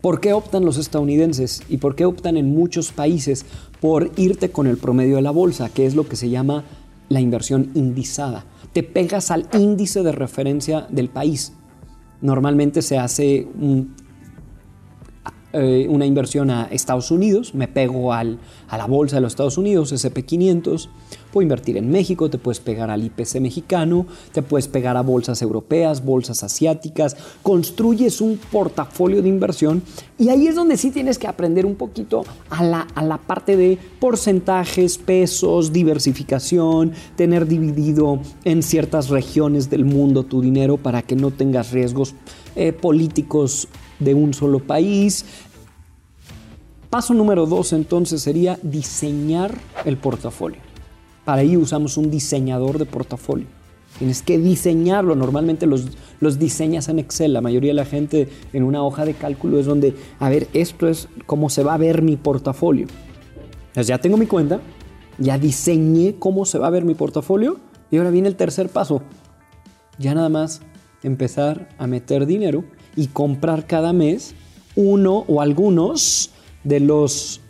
¿por 0.00 0.20
qué 0.20 0.32
optan 0.32 0.64
los 0.64 0.78
estadounidenses 0.78 1.62
y 1.68 1.76
por 1.76 1.94
qué 1.94 2.06
optan 2.06 2.36
en 2.36 2.50
muchos 2.50 2.90
países 2.90 3.44
por 3.82 4.12
irte 4.16 4.52
con 4.52 4.68
el 4.68 4.78
promedio 4.78 5.16
de 5.16 5.22
la 5.22 5.32
bolsa, 5.32 5.68
que 5.68 5.84
es 5.86 5.96
lo 5.96 6.08
que 6.08 6.14
se 6.14 6.30
llama 6.30 6.62
la 7.08 7.20
inversión 7.20 7.72
indizada? 7.74 8.44
Te 8.72 8.84
pegas 8.84 9.32
al 9.32 9.48
índice 9.52 10.04
de 10.04 10.12
referencia 10.12 10.86
del 10.88 11.08
país. 11.08 11.52
Normalmente 12.20 12.80
se 12.80 12.96
hace 12.96 13.48
eh, 15.52 15.86
una 15.90 16.06
inversión 16.06 16.50
a 16.50 16.68
Estados 16.70 17.10
Unidos, 17.10 17.56
me 17.56 17.66
pego 17.66 18.12
al, 18.12 18.38
a 18.68 18.78
la 18.78 18.86
bolsa 18.86 19.16
de 19.16 19.22
los 19.22 19.32
Estados 19.32 19.58
Unidos, 19.58 19.92
SP500, 19.92 20.88
puedo 21.32 21.42
invertir 21.42 21.76
en 21.76 21.90
México, 21.90 22.30
te 22.30 22.38
puedes 22.38 22.60
pegar 22.60 22.90
al 22.90 23.02
IPC 23.02 23.40
mexicano, 23.40 24.06
te 24.32 24.42
puedes 24.42 24.68
pegar 24.68 24.96
a 24.96 25.02
bolsas 25.02 25.40
europeas, 25.42 26.04
bolsas 26.04 26.44
asiáticas, 26.44 27.16
construyes 27.42 28.20
un 28.20 28.36
portafolio 28.36 29.22
de 29.22 29.28
inversión 29.28 29.82
y 30.18 30.28
ahí 30.28 30.46
es 30.46 30.54
donde 30.54 30.76
sí 30.76 30.90
tienes 30.90 31.18
que 31.18 31.26
aprender 31.26 31.66
un 31.66 31.74
poquito 31.74 32.24
a 32.50 32.62
la, 32.62 32.86
a 32.94 33.02
la 33.02 33.18
parte 33.18 33.56
de 33.56 33.78
porcentajes, 33.98 34.98
pesos, 34.98 35.72
diversificación, 35.72 36.92
tener 37.16 37.46
dividido 37.46 38.20
en 38.44 38.62
ciertas 38.62 39.08
regiones 39.08 39.70
del 39.70 39.84
mundo 39.84 40.24
tu 40.24 40.40
dinero 40.42 40.76
para 40.76 41.02
que 41.02 41.16
no 41.16 41.30
tengas 41.30 41.72
riesgos 41.72 42.14
eh, 42.54 42.72
políticos 42.72 43.68
de 43.98 44.14
un 44.14 44.34
solo 44.34 44.58
país. 44.58 45.24
Paso 46.90 47.14
número 47.14 47.46
dos 47.46 47.72
entonces 47.72 48.20
sería 48.20 48.58
diseñar 48.62 49.58
el 49.86 49.96
portafolio. 49.96 50.71
Para 51.24 51.42
ello 51.42 51.60
usamos 51.60 51.96
un 51.96 52.10
diseñador 52.10 52.78
de 52.78 52.86
portafolio. 52.86 53.46
Tienes 53.98 54.22
que 54.22 54.38
diseñarlo. 54.38 55.14
Normalmente 55.14 55.66
los, 55.66 55.86
los 56.20 56.38
diseñas 56.38 56.88
en 56.88 56.98
Excel. 56.98 57.32
La 57.32 57.40
mayoría 57.40 57.70
de 57.70 57.74
la 57.74 57.84
gente 57.84 58.28
en 58.52 58.62
una 58.64 58.82
hoja 58.82 59.04
de 59.04 59.14
cálculo 59.14 59.58
es 59.58 59.66
donde, 59.66 59.94
a 60.18 60.28
ver, 60.28 60.48
esto 60.54 60.88
es 60.88 61.08
cómo 61.26 61.50
se 61.50 61.62
va 61.62 61.74
a 61.74 61.78
ver 61.78 62.02
mi 62.02 62.16
portafolio. 62.16 62.86
Entonces 63.68 63.86
ya 63.86 63.98
tengo 63.98 64.16
mi 64.16 64.26
cuenta, 64.26 64.60
ya 65.18 65.38
diseñé 65.38 66.16
cómo 66.18 66.44
se 66.44 66.58
va 66.58 66.66
a 66.66 66.70
ver 66.70 66.84
mi 66.84 66.94
portafolio 66.94 67.58
y 67.90 67.98
ahora 67.98 68.10
viene 68.10 68.28
el 68.28 68.36
tercer 68.36 68.68
paso. 68.68 69.02
Ya 69.98 70.14
nada 70.14 70.28
más 70.28 70.62
empezar 71.02 71.68
a 71.78 71.86
meter 71.86 72.26
dinero 72.26 72.64
y 72.96 73.08
comprar 73.08 73.66
cada 73.66 73.92
mes 73.92 74.34
uno 74.74 75.24
o 75.28 75.40
algunos 75.40 76.30
de 76.64 76.80
los 76.80 77.40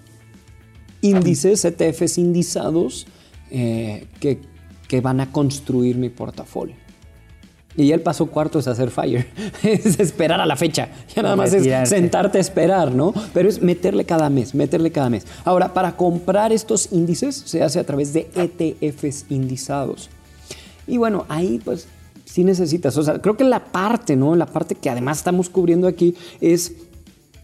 índices, 1.01 1.65
ETFs 1.65 2.19
indizados 2.19 3.07
eh, 3.55 4.07
que, 4.19 4.41
que 4.89 5.01
van 5.03 5.21
a 5.21 5.31
construir 5.31 5.97
mi 5.97 6.09
portafolio. 6.09 6.75
Y 7.77 7.89
ya 7.89 7.95
el 7.95 8.01
paso 8.01 8.27
cuarto 8.27 8.59
es 8.59 8.67
hacer 8.67 8.91
fire, 8.91 9.27
es 9.63 10.01
esperar 10.01 10.41
a 10.41 10.47
la 10.47 10.57
fecha. 10.57 10.89
Ya 11.15 11.23
nada 11.23 11.37
más 11.37 11.53
es 11.53 11.89
sentarte 11.89 12.39
a 12.39 12.41
esperar, 12.41 12.95
¿no? 12.95 13.15
Pero 13.33 13.49
es 13.49 13.63
meterle 13.63 14.05
cada 14.05 14.29
mes, 14.29 14.55
meterle 14.55 14.91
cada 14.91 15.09
mes. 15.09 15.27
Ahora, 15.45 15.73
para 15.73 15.97
comprar 15.97 16.53
estos 16.53 16.93
índices 16.93 17.35
se 17.35 17.63
hace 17.63 17.79
a 17.79 17.85
través 17.85 18.13
de 18.13 18.31
ETFs 18.35 19.27
indizados. 19.31 20.11
Y 20.87 20.97
bueno, 20.97 21.25
ahí 21.29 21.61
pues 21.65 21.89
sí 22.25 22.45
necesitas. 22.45 22.97
O 22.97 23.03
sea, 23.03 23.21
creo 23.21 23.37
que 23.37 23.45
la 23.45 23.65
parte, 23.67 24.17
¿no? 24.17 24.35
La 24.35 24.47
parte 24.47 24.75
que 24.75 24.91
además 24.91 25.19
estamos 25.19 25.49
cubriendo 25.49 25.87
aquí 25.89 26.15
es 26.41 26.73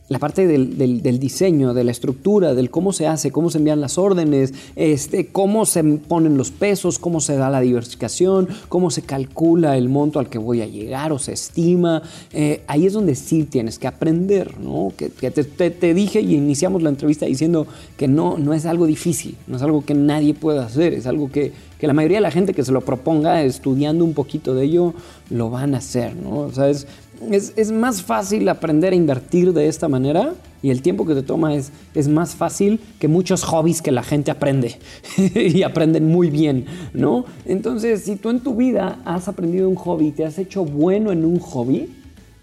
la 0.09 0.19
parte 0.19 0.47
del, 0.47 1.21
diseño, 1.21 1.75
de 1.75 1.85
la 1.85 1.91
estructura, 1.91 2.55
del 2.55 2.71
cómo 2.71 2.93
se 2.93 3.07
hace, 3.07 3.31
cómo 3.31 3.51
se 3.51 3.59
envían 3.59 3.81
las 3.81 3.99
órdenes, 3.99 4.55
este, 4.75 5.27
cómo 5.27 5.67
se 5.67 5.85
ponen 5.85 6.39
los 6.39 6.51
pesos, 6.51 6.99
cómo 6.99 7.21
se 7.21 7.37
da 7.37 7.51
la 7.51 7.61
diversificación, 7.61 8.49
cómo 8.69 8.91
se 8.91 9.03
calcula 9.03 9.77
el 9.77 9.91
monto 9.91 10.19
al 10.19 10.31
que 10.31 10.39
voy 10.39 10.63
a 10.63 10.67
llegar 10.67 11.13
o 11.13 11.19
se 11.19 11.33
estima. 11.33 12.03
Eh, 12.33 12.63
ahí 12.69 12.87
es 12.87 12.95
donde 12.95 13.15
sí 13.15 13.45
tienes 13.45 13.79
que 13.79 13.87
aprender, 13.87 14.59
¿no? 14.59 14.93
Que, 14.97 15.11
te, 15.11 15.95
dije 15.95 16.21
y 16.23 16.35
iniciamos 16.35 16.83
la 16.83 16.89
entrevista 16.89 17.27
diciendo 17.27 17.67
que 17.99 18.09
no, 18.09 18.39
no 18.39 18.55
es 18.55 18.65
algo 18.65 18.87
difícil, 18.87 19.37
no 19.47 19.57
es 19.57 19.63
algo 19.63 19.85
que 19.85 19.95
nadie 19.95 20.33
pueda 20.33 20.65
hacer, 20.65 20.95
es 20.95 21.07
algo 21.07 21.31
que, 21.31 21.53
que 21.79 21.87
la 21.87 21.93
mayoría 21.93 22.17
de 22.19 22.23
la 22.23 22.31
gente 22.31 22.55
que 22.55 22.65
se 22.65 22.73
lo 22.73 22.81
proponga 22.81 23.43
estudiando 23.43 24.05
un 24.05 24.15
poquito 24.15 24.55
de 24.55 24.65
ello 24.65 24.95
lo 25.29 25.51
van 25.51 25.75
a 25.75 25.79
hacer, 25.79 26.17
¿no? 26.17 26.39
O 26.39 26.53
sea, 26.53 26.71
es, 26.71 26.87
es, 27.31 27.73
más 27.73 28.03
fácil 28.03 28.49
aprender 28.49 28.93
a 28.93 28.97
invertir 28.97 29.53
de 29.53 29.69
esta 29.69 29.89
manera 29.89 30.35
y 30.63 30.71
el 30.71 30.83
tiempo 30.83 31.07
que 31.07 31.15
te 31.15 31.23
toma 31.23 31.55
es, 31.55 31.73
es 31.95 32.09
más 32.09 32.35
fácil 32.35 32.81
que 32.99 33.09
muchos 33.09 33.45
hobbies 33.45 33.83
que 33.83 33.93
la 33.93 34.03
gente 34.03 34.31
aprende 34.31 34.77
y 35.17 35.63
aprenden 35.63 36.07
muy 36.07 36.31
bien, 36.31 36.67
¿no? 36.93 37.25
Entonces, 37.45 38.05
si 38.05 38.17
tú 38.17 38.31
en 38.31 38.41
tu 38.41 38.55
vida 38.55 38.99
has 39.05 39.29
aprendido 39.29 39.69
un 39.69 39.77
hobby, 39.77 40.13
te 40.13 40.25
has 40.25 40.39
hecho 40.39 40.65
bueno 40.65 41.13
en 41.13 41.25
un 41.25 41.39
hobby, 41.39 41.95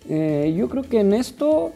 eh, 0.10 0.54
yo 0.58 0.70
creo 0.70 0.84
que 0.84 1.00
en 1.00 1.14
esto, 1.14 1.72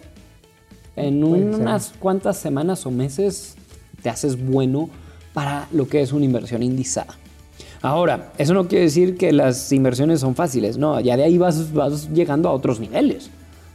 en 0.96 1.24
unas 1.24 1.94
cuantas 2.00 2.38
semanas 2.38 2.86
o 2.86 2.92
meses, 2.92 3.56
te 4.02 4.10
haces 4.10 4.42
bueno 4.46 4.90
para 5.34 5.68
lo 5.72 5.88
que 5.88 6.02
es 6.02 6.14
una 6.14 6.26
inversión 6.26 6.64
indizada. 6.64 7.18
Ahora, 7.82 8.34
eso 8.38 8.54
no 8.54 8.68
quiere 8.68 8.86
decir 8.86 9.16
que 9.16 9.32
las 9.32 9.72
inversiones 9.72 10.20
son 10.20 10.36
fáciles, 10.36 10.78
no, 10.78 11.00
ya 11.00 11.16
de 11.16 11.24
ahí 11.24 11.38
vas, 11.38 11.74
vas 11.74 12.10
llegando 12.10 12.50
a 12.50 12.52
otros 12.52 12.80
niveles. 12.80 13.30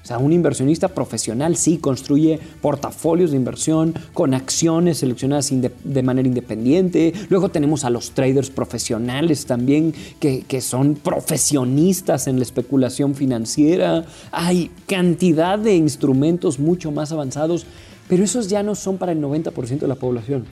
O 0.05 0.07
sea, 0.07 0.19
un 0.19 0.35
inversionista 0.35 0.89
profesional 0.89 1.57
sí 1.57 1.79
construye 1.79 2.39
portafolios 2.61 3.31
de 3.31 3.39
inversión 3.39 3.95
con 4.13 4.35
acciones 4.35 4.99
seleccionadas 4.99 5.51
de 5.51 6.03
manera 6.03 6.29
independiente. 6.29 7.15
Luego 7.31 7.49
tenemos 7.49 7.87
a 7.87 7.91
los 7.91 8.11
traders 8.11 8.51
profesionales 8.51 9.47
también 9.47 9.95
que, 10.21 10.43
que 10.43 10.61
son 10.61 10.97
profesionistas 10.97 12.27
en 12.27 12.37
la 12.37 12.43
especulación 12.43 13.15
financiera. 13.15 14.05
Hay 14.31 14.71
cantidad 14.87 15.59
de 15.59 15.75
instrumentos 15.75 16.59
mucho 16.59 16.93
más 16.93 17.11
avanzados, 17.11 17.65
pero 18.07 18.25
esos 18.25 18.49
ya 18.49 18.63
no 18.63 18.75
son 18.75 18.99
para 18.99 19.13
el 19.13 19.23
90% 19.23 19.79
de 19.79 19.89
la 19.89 19.95
población. 19.95 20.45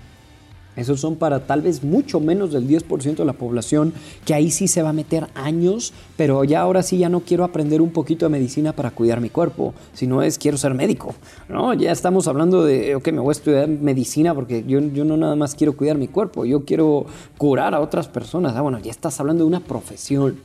Esos 0.77 1.01
son 1.01 1.16
para 1.16 1.47
tal 1.47 1.61
vez 1.61 1.85
mucho 1.85 2.18
menos 2.18 2.53
del 2.53 2.66
10% 2.66 3.16
de 3.16 3.25
la 3.25 3.35
población, 3.35 3.93
que 4.25 4.35
ahí 4.35 4.51
sí 4.51 4.68
se 4.68 4.83
va 4.83 4.91
a 4.91 4.95
meter 4.95 5.29
años, 5.35 5.93
pero 6.16 6.45
ya 6.45 6.62
ahora 6.62 6.83
sí 6.83 6.99
ya 6.99 7.09
no 7.09 7.20
quiero 7.20 7.45
aprender 7.45 7.83
un 7.83 7.91
poquito 7.91 8.25
de 8.25 8.31
medicina 8.31 8.73
para 8.73 8.91
cuidar 8.91 9.20
mi 9.20 9.29
cuerpo, 9.29 9.75
sino 9.93 10.23
es 10.23 10.39
quiero 10.39 10.57
ser 10.57 10.75
médico. 10.75 11.14
¿no? 11.49 11.75
Ya 11.75 11.93
estamos 11.93 12.27
hablando 12.27 12.64
de, 12.64 12.95
ok, 12.95 13.09
me 13.12 13.20
voy 13.20 13.31
a 13.31 13.33
estudiar 13.33 13.68
medicina 13.68 14.35
porque 14.35 14.64
yo, 14.66 14.81
yo 14.81 15.05
no 15.05 15.16
nada 15.16 15.37
más 15.37 15.55
quiero 15.55 15.77
cuidar 15.77 15.99
mi 15.99 16.09
cuerpo, 16.09 16.45
yo 16.45 16.64
quiero 16.64 17.07
curar 17.37 17.75
a 17.75 17.81
otras 17.81 18.09
personas. 18.09 18.55
Ah, 18.57 18.62
bueno, 18.62 18.79
ya 18.79 18.91
estás 18.91 19.20
hablando 19.20 19.45
de 19.45 19.49
una 19.49 19.61
profesión. 19.61 20.39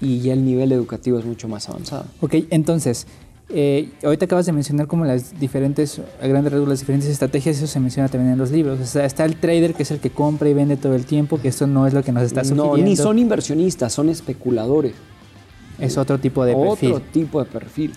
Y 0.00 0.20
ya 0.20 0.32
el 0.32 0.44
nivel 0.44 0.70
educativo 0.70 1.18
es 1.18 1.24
mucho 1.24 1.48
más 1.48 1.68
avanzado. 1.68 2.04
Ok, 2.20 2.34
entonces, 2.50 3.06
eh, 3.50 3.90
ahorita 4.04 4.26
acabas 4.26 4.44
de 4.46 4.52
mencionar 4.52 4.86
como 4.86 5.04
las 5.04 5.38
diferentes, 5.38 6.00
a 6.20 6.26
grandes 6.26 6.52
rasgos, 6.52 6.68
las 6.68 6.80
diferentes 6.80 7.08
estrategias, 7.08 7.56
eso 7.56 7.66
se 7.66 7.80
menciona 7.80 8.08
también 8.08 8.32
en 8.32 8.38
los 8.38 8.50
libros. 8.50 8.78
O 8.78 8.84
sea, 8.84 9.06
está 9.06 9.24
el 9.24 9.36
trader 9.36 9.74
que 9.74 9.84
es 9.84 9.90
el 9.90 10.00
que 10.00 10.10
compra 10.10 10.48
y 10.48 10.54
vende 10.54 10.76
todo 10.76 10.94
el 10.94 11.06
tiempo, 11.06 11.40
que 11.40 11.48
esto 11.48 11.66
no 11.66 11.86
es 11.86 11.94
lo 11.94 12.02
que 12.02 12.12
nos 12.12 12.24
está 12.24 12.44
sugiriendo. 12.44 12.76
No, 12.76 12.82
ni 12.82 12.96
son 12.96 13.18
inversionistas, 13.18 13.92
son 13.92 14.08
especuladores. 14.10 14.92
Es 15.78 15.96
otro 15.96 16.18
tipo 16.18 16.44
de 16.44 16.54
perfil. 16.54 16.92
Otro 16.92 17.06
tipo 17.12 17.42
de 17.42 17.50
perfil. 17.50 17.92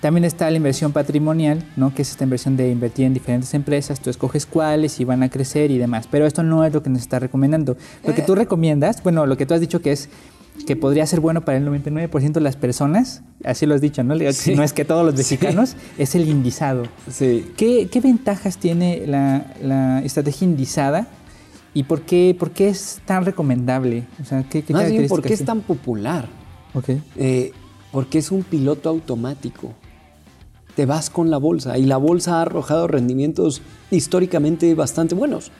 También 0.00 0.24
está 0.24 0.50
la 0.50 0.56
inversión 0.56 0.92
patrimonial, 0.92 1.64
¿no? 1.74 1.94
que 1.94 2.02
es 2.02 2.10
esta 2.10 2.24
inversión 2.24 2.56
de 2.56 2.70
invertir 2.70 3.06
en 3.06 3.14
diferentes 3.14 3.52
empresas, 3.54 3.98
tú 3.98 4.10
escoges 4.10 4.46
cuáles 4.46 5.00
y 5.00 5.04
van 5.04 5.22
a 5.22 5.30
crecer 5.30 5.70
y 5.70 5.78
demás. 5.78 6.06
Pero 6.10 6.26
esto 6.26 6.42
no 6.42 6.64
es 6.64 6.72
lo 6.72 6.82
que 6.82 6.90
nos 6.90 7.00
está 7.00 7.18
recomendando. 7.18 7.76
Lo 8.06 8.14
que 8.14 8.22
tú 8.22 8.34
eh. 8.34 8.36
recomiendas, 8.36 9.02
bueno, 9.02 9.26
lo 9.26 9.36
que 9.36 9.46
tú 9.46 9.54
has 9.54 9.60
dicho 9.60 9.80
que 9.80 9.92
es 9.92 10.08
que 10.66 10.76
podría 10.76 11.06
ser 11.06 11.20
bueno 11.20 11.44
para 11.44 11.58
el 11.58 11.66
99% 11.66 12.32
de 12.32 12.40
las 12.40 12.56
personas, 12.56 13.22
así 13.44 13.66
lo 13.66 13.74
has 13.74 13.80
dicho, 13.80 14.02
¿no? 14.02 14.14
Si 14.32 14.54
no 14.54 14.62
es 14.62 14.72
que 14.72 14.84
todos 14.84 15.04
los 15.04 15.14
mexicanos, 15.14 15.76
es 15.98 16.14
el 16.14 16.28
indizado. 16.28 16.84
Sí. 17.10 17.52
¿Qué, 17.56 18.00
ventajas 18.02 18.58
tiene 18.58 19.06
la, 19.06 20.02
estrategia 20.04 20.46
indizada 20.46 21.06
y 21.74 21.82
por 21.84 22.02
qué, 22.02 22.34
por 22.38 22.50
qué 22.50 22.68
es 22.68 23.00
tan 23.04 23.24
recomendable? 23.24 24.04
O 24.20 24.24
sea, 24.24 24.44
¿qué, 24.48 24.62
qué 24.62 24.72
Más 24.72 24.90
bien, 24.90 25.08
¿por 25.08 25.22
qué 25.22 25.34
es 25.34 25.44
tan 25.44 25.60
popular? 25.60 26.28
Okay. 26.74 27.02
Eh, 27.16 27.52
porque 27.92 28.18
es 28.18 28.30
un 28.30 28.42
piloto 28.42 28.88
automático. 28.88 29.72
Te 30.74 30.84
vas 30.84 31.08
con 31.08 31.30
la 31.30 31.38
bolsa 31.38 31.78
y 31.78 31.84
la 31.84 31.96
bolsa 31.96 32.38
ha 32.38 32.42
arrojado 32.42 32.86
rendimientos 32.86 33.62
históricamente 33.90 34.74
bastante 34.74 35.14
buenos. 35.14 35.50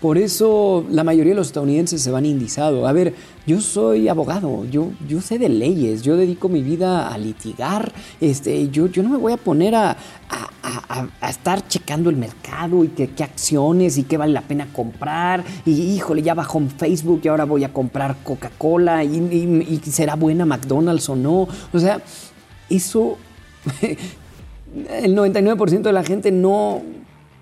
Por 0.00 0.18
eso 0.18 0.84
la 0.90 1.04
mayoría 1.04 1.32
de 1.32 1.36
los 1.36 1.48
estadounidenses 1.48 2.02
se 2.02 2.10
van 2.10 2.24
indizado. 2.24 2.86
A 2.86 2.92
ver, 2.92 3.14
yo 3.46 3.60
soy 3.60 4.08
abogado, 4.08 4.64
yo, 4.66 4.90
yo 5.08 5.20
sé 5.20 5.38
de 5.38 5.48
leyes, 5.48 6.02
yo 6.02 6.16
dedico 6.16 6.48
mi 6.48 6.62
vida 6.62 7.08
a 7.08 7.18
litigar, 7.18 7.92
este, 8.20 8.68
yo, 8.68 8.86
yo 8.86 9.02
no 9.02 9.08
me 9.08 9.16
voy 9.16 9.32
a 9.32 9.36
poner 9.36 9.74
a, 9.74 9.96
estar 11.28 11.66
checando 11.66 12.10
el 12.10 12.16
mercado 12.16 12.84
y 12.84 12.88
qué, 12.88 13.24
acciones 13.24 13.96
y 13.96 14.04
qué 14.04 14.16
vale 14.16 14.32
la 14.32 14.42
pena 14.42 14.68
comprar. 14.72 15.44
Y 15.64 15.72
híjole, 15.72 16.22
ya 16.22 16.34
bajó 16.34 16.58
en 16.58 16.70
Facebook 16.70 17.22
y 17.24 17.28
ahora 17.28 17.44
voy 17.44 17.64
a 17.64 17.72
comprar 17.72 18.16
Coca-Cola 18.22 19.02
y, 19.04 19.16
y 19.16 19.90
será 19.90 20.14
buena 20.14 20.44
McDonald's 20.44 21.08
o 21.08 21.16
no. 21.16 21.48
O 21.72 21.78
sea, 21.78 22.02
eso 22.68 23.16
el 25.02 25.16
99% 25.16 25.82
de 25.82 25.92
la 25.92 26.04
gente 26.04 26.30
no, 26.30 26.82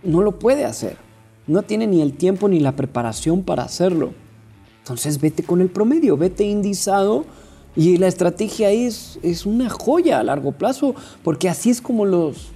no 0.03 0.22
lo 0.22 0.39
puede 0.39 0.64
hacer 0.64 1.05
no 1.47 1.62
tiene 1.62 1.86
ni 1.86 2.03
el 2.03 2.14
tiempo 2.14 2.49
ni 2.49 2.61
la 2.61 2.76
preparación 2.76 3.42
para 3.42 3.62
hacerlo. 3.62 4.12
Entonces 4.78 5.20
vete 5.20 5.42
con 5.42 5.61
el 5.61 5.68
promedio, 5.68 6.16
vete 6.16 6.44
indizado 6.44 7.24
y 7.74 7.97
la 7.99 8.07
estrategia 8.07 8.70
es, 8.70 9.18
es 9.22 9.47
una 9.47 9.68
joya 9.68 10.20
a 10.20 10.24
largo 10.24 10.53
plazo, 10.53 10.94
porque 11.22 11.49
así 11.49 11.70
es 11.70 11.80
como 11.80 12.05
los 12.05 12.49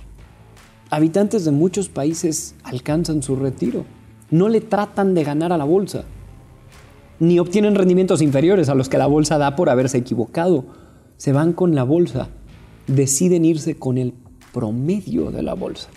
habitantes 0.90 1.44
de 1.44 1.50
muchos 1.50 1.88
países 1.88 2.54
alcanzan 2.62 3.22
su 3.22 3.36
retiro. 3.36 3.84
No 4.30 4.48
le 4.48 4.60
tratan 4.60 5.14
de 5.14 5.24
ganar 5.24 5.52
a 5.52 5.58
la 5.58 5.64
bolsa, 5.64 6.04
ni 7.18 7.38
obtienen 7.38 7.74
rendimientos 7.74 8.22
inferiores 8.22 8.68
a 8.68 8.74
los 8.74 8.88
que 8.88 8.98
la 8.98 9.06
bolsa 9.06 9.38
da 9.38 9.56
por 9.56 9.68
haberse 9.68 9.98
equivocado. 9.98 10.64
Se 11.16 11.32
van 11.32 11.52
con 11.52 11.74
la 11.74 11.82
bolsa, 11.82 12.28
deciden 12.86 13.44
irse 13.44 13.76
con 13.76 13.98
el 13.98 14.14
promedio 14.52 15.30
de 15.30 15.42
la 15.42 15.54
bolsa 15.54 15.88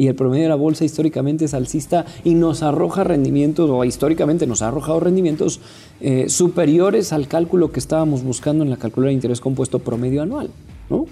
y 0.00 0.08
el 0.08 0.14
promedio 0.14 0.44
de 0.44 0.48
la 0.48 0.54
bolsa 0.54 0.86
históricamente 0.86 1.44
es 1.44 1.52
alcista 1.52 2.06
y 2.24 2.32
nos 2.32 2.62
arroja 2.62 3.04
rendimientos, 3.04 3.68
o 3.68 3.84
históricamente 3.84 4.46
nos 4.46 4.62
ha 4.62 4.68
arrojado 4.68 4.98
rendimientos 4.98 5.60
eh, 6.00 6.30
superiores 6.30 7.12
al 7.12 7.28
cálculo 7.28 7.70
que 7.70 7.80
estábamos 7.80 8.22
buscando 8.22 8.64
en 8.64 8.70
la 8.70 8.78
calculadora 8.78 9.10
de 9.10 9.16
interés 9.16 9.42
compuesto 9.42 9.78
promedio 9.78 10.22
anual. 10.22 10.48
¿no? 10.88 11.04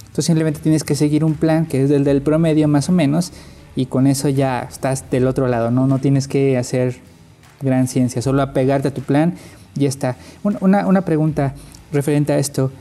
Entonces 0.00 0.26
simplemente 0.26 0.60
tienes 0.60 0.84
que 0.84 0.94
seguir 0.94 1.24
un 1.24 1.36
plan 1.36 1.64
que 1.64 1.84
es 1.84 1.90
el 1.90 2.04
del 2.04 2.20
promedio 2.20 2.68
más 2.68 2.90
o 2.90 2.92
menos 2.92 3.32
y 3.74 3.86
con 3.86 4.06
eso 4.06 4.28
ya 4.28 4.60
estás 4.60 5.10
del 5.10 5.26
otro 5.26 5.48
lado, 5.48 5.70
no, 5.70 5.86
no 5.86 5.98
tienes 5.98 6.28
que 6.28 6.58
hacer 6.58 6.96
gran 7.62 7.88
ciencia, 7.88 8.20
solo 8.20 8.42
apegarte 8.42 8.88
a 8.88 8.90
tu 8.92 9.00
plan 9.00 9.36
y 9.74 9.84
ya 9.84 9.88
está. 9.88 10.18
Una, 10.42 10.86
una 10.86 11.00
pregunta 11.00 11.54
referente 11.92 12.34
a 12.34 12.38
esto, 12.38 12.72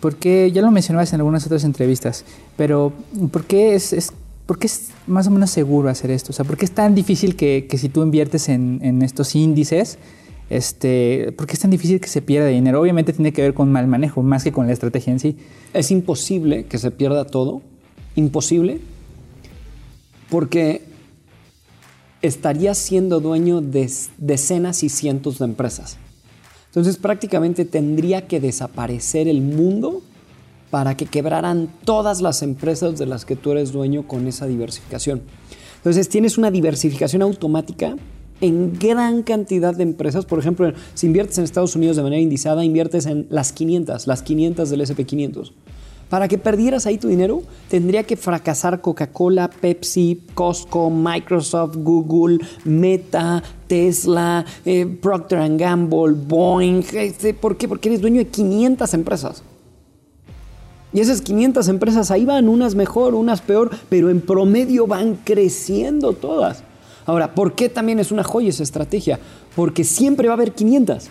porque 0.00 0.50
ya 0.50 0.60
lo 0.60 0.72
mencionabas 0.72 1.12
en 1.12 1.20
algunas 1.20 1.46
otras 1.46 1.62
entrevistas, 1.62 2.24
pero 2.56 2.92
¿por 3.30 3.44
qué 3.44 3.76
es, 3.76 3.92
es 3.92 4.12
¿por 4.48 4.58
qué 4.58 4.66
es 4.66 4.92
más 5.06 5.26
o 5.26 5.30
menos 5.30 5.50
seguro 5.50 5.90
hacer 5.90 6.10
esto? 6.10 6.30
O 6.30 6.32
sea, 6.32 6.46
¿por 6.46 6.56
qué 6.56 6.64
es 6.64 6.70
tan 6.70 6.94
difícil 6.94 7.36
que, 7.36 7.68
si 7.76 7.90
tú 7.90 8.02
inviertes 8.02 8.48
en, 8.48 9.02
estos 9.02 9.34
índices, 9.34 9.98
este, 10.48 11.32
¿por 11.36 11.46
qué 11.46 11.52
es 11.52 11.58
tan 11.58 11.70
difícil 11.70 12.00
que 12.00 12.08
se 12.08 12.22
pierda 12.22 12.48
dinero? 12.48 12.80
Obviamente 12.80 13.12
tiene 13.12 13.34
que 13.34 13.42
ver 13.42 13.52
con 13.52 13.70
mal 13.70 13.86
manejo, 13.86 14.22
más 14.22 14.44
que 14.44 14.50
con 14.50 14.66
la 14.66 14.72
estrategia 14.72 15.12
en 15.12 15.20
sí. 15.20 15.36
Es 15.74 15.90
imposible 15.90 16.64
que 16.64 16.78
se 16.78 16.90
pierda 16.90 17.26
todo, 17.26 17.60
imposible, 18.16 18.80
porque 20.30 20.80
estarías 22.22 22.78
siendo 22.78 23.20
dueño 23.20 23.60
de 23.60 23.92
decenas 24.16 24.82
y 24.82 24.88
cientos 24.88 25.40
de 25.40 25.44
empresas. 25.44 25.98
Entonces 26.68 26.96
prácticamente 26.96 27.66
tendría 27.66 28.26
que 28.26 28.40
desaparecer 28.40 29.28
el 29.28 29.42
mundo 29.42 30.00
para 30.70 30.96
que 30.96 31.06
quebraran 31.06 31.68
todas 31.84 32.20
las 32.20 32.42
empresas 32.42 32.98
de 32.98 33.06
las 33.06 33.24
que 33.24 33.36
tú 33.36 33.52
eres 33.52 33.72
dueño 33.72 34.06
con 34.06 34.26
esa 34.26 34.46
diversificación. 34.46 35.22
Entonces 35.76 36.08
tienes 36.08 36.38
una 36.38 36.50
diversificación 36.50 37.22
automática 37.22 37.96
en 38.40 38.78
gran 38.78 39.22
cantidad 39.22 39.74
de 39.74 39.82
empresas. 39.82 40.24
Por 40.24 40.38
ejemplo, 40.38 40.72
si 40.94 41.06
inviertes 41.06 41.38
en 41.38 41.44
Estados 41.44 41.76
Unidos 41.76 41.96
de 41.96 42.02
manera 42.02 42.20
indizada, 42.20 42.64
inviertes 42.64 43.06
en 43.06 43.26
las 43.30 43.52
500, 43.52 44.06
las 44.06 44.22
500 44.22 44.70
del 44.70 44.80
SP500. 44.80 45.52
Para 46.08 46.26
que 46.26 46.38
perdieras 46.38 46.86
ahí 46.86 46.96
tu 46.96 47.08
dinero, 47.08 47.42
tendría 47.68 48.02
que 48.02 48.16
fracasar 48.16 48.80
Coca-Cola, 48.80 49.50
Pepsi, 49.50 50.22
Costco, 50.32 50.88
Microsoft, 50.88 51.76
Google, 51.76 52.38
Meta, 52.64 53.42
Tesla, 53.66 54.44
eh, 54.64 54.86
Procter 54.86 55.56
Gamble, 55.56 56.14
Boeing. 56.14 56.82
Este, 56.94 57.34
¿Por 57.34 57.58
qué? 57.58 57.68
Porque 57.68 57.90
eres 57.90 58.00
dueño 58.00 58.18
de 58.18 58.28
500 58.28 58.94
empresas. 58.94 59.42
Y 60.92 61.00
esas 61.00 61.20
500 61.20 61.68
empresas 61.68 62.10
ahí 62.10 62.24
van, 62.24 62.48
unas 62.48 62.74
mejor, 62.74 63.14
unas 63.14 63.40
peor, 63.40 63.70
pero 63.88 64.10
en 64.10 64.20
promedio 64.20 64.86
van 64.86 65.16
creciendo 65.16 66.14
todas. 66.14 66.62
Ahora, 67.04 67.34
¿por 67.34 67.54
qué 67.54 67.68
también 67.68 67.98
es 67.98 68.10
una 68.10 68.24
joya 68.24 68.48
esa 68.48 68.62
estrategia? 68.62 69.18
Porque 69.54 69.84
siempre 69.84 70.28
va 70.28 70.34
a 70.34 70.36
haber 70.36 70.52
500. 70.52 71.08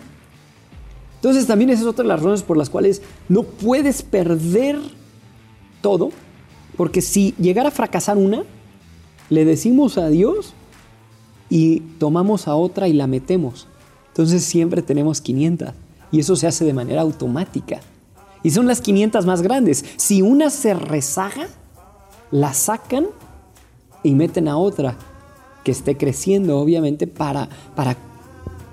Entonces 1.16 1.46
también 1.46 1.70
esa 1.70 1.82
es 1.82 1.88
otra 1.88 2.04
de 2.04 2.08
las 2.08 2.20
razones 2.20 2.42
por 2.42 2.56
las 2.56 2.70
cuales 2.70 3.02
no 3.28 3.42
puedes 3.42 4.02
perder 4.02 4.78
todo, 5.80 6.10
porque 6.76 7.00
si 7.00 7.34
llegara 7.38 7.68
a 7.68 7.72
fracasar 7.72 8.16
una, 8.16 8.44
le 9.28 9.44
decimos 9.44 9.98
adiós 9.98 10.54
y 11.50 11.80
tomamos 11.98 12.46
a 12.46 12.54
otra 12.54 12.86
y 12.88 12.92
la 12.92 13.06
metemos. 13.06 13.66
Entonces 14.08 14.44
siempre 14.44 14.82
tenemos 14.82 15.20
500 15.20 15.70
y 16.12 16.20
eso 16.20 16.36
se 16.36 16.46
hace 16.46 16.64
de 16.64 16.72
manera 16.72 17.02
automática. 17.02 17.80
Y 18.42 18.50
son 18.50 18.66
las 18.66 18.80
500 18.80 19.26
más 19.26 19.42
grandes. 19.42 19.84
Si 19.96 20.22
una 20.22 20.50
se 20.50 20.74
rezaga, 20.74 21.48
la 22.30 22.52
sacan 22.52 23.06
y 24.02 24.14
meten 24.14 24.48
a 24.48 24.56
otra 24.56 24.96
que 25.64 25.72
esté 25.72 25.96
creciendo, 25.96 26.58
obviamente, 26.58 27.06
para, 27.06 27.48
para 27.74 27.96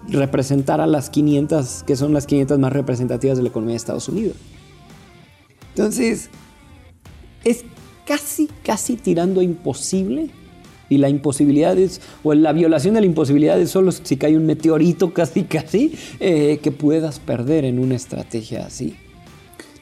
representar 0.07 0.81
a 0.81 0.87
las 0.87 1.09
500, 1.09 1.83
que 1.83 1.95
son 1.95 2.13
las 2.13 2.25
500 2.25 2.59
más 2.59 2.71
representativas 2.71 3.37
de 3.37 3.43
la 3.43 3.49
economía 3.49 3.73
de 3.73 3.77
Estados 3.77 4.07
Unidos. 4.07 4.35
Entonces, 5.69 6.29
es 7.43 7.65
casi, 8.05 8.49
casi 8.63 8.95
tirando 8.95 9.41
a 9.41 9.43
imposible. 9.43 10.29
Y 10.87 10.99
la 10.99 11.09
imposibilidad 11.09 11.75
es, 11.79 11.99
o 12.23 12.33
la 12.35 12.53
violación 12.53 12.93
de 12.93 13.01
la 13.01 13.07
imposibilidad 13.07 13.59
es 13.59 13.71
solo 13.71 13.91
si 13.91 14.17
cae 14.17 14.37
un 14.37 14.45
meteorito 14.45 15.13
casi, 15.13 15.43
casi, 15.43 15.93
eh, 16.19 16.59
que 16.61 16.71
puedas 16.71 17.19
perder 17.19 17.65
en 17.65 17.79
una 17.79 17.95
estrategia 17.95 18.67
así. 18.67 18.95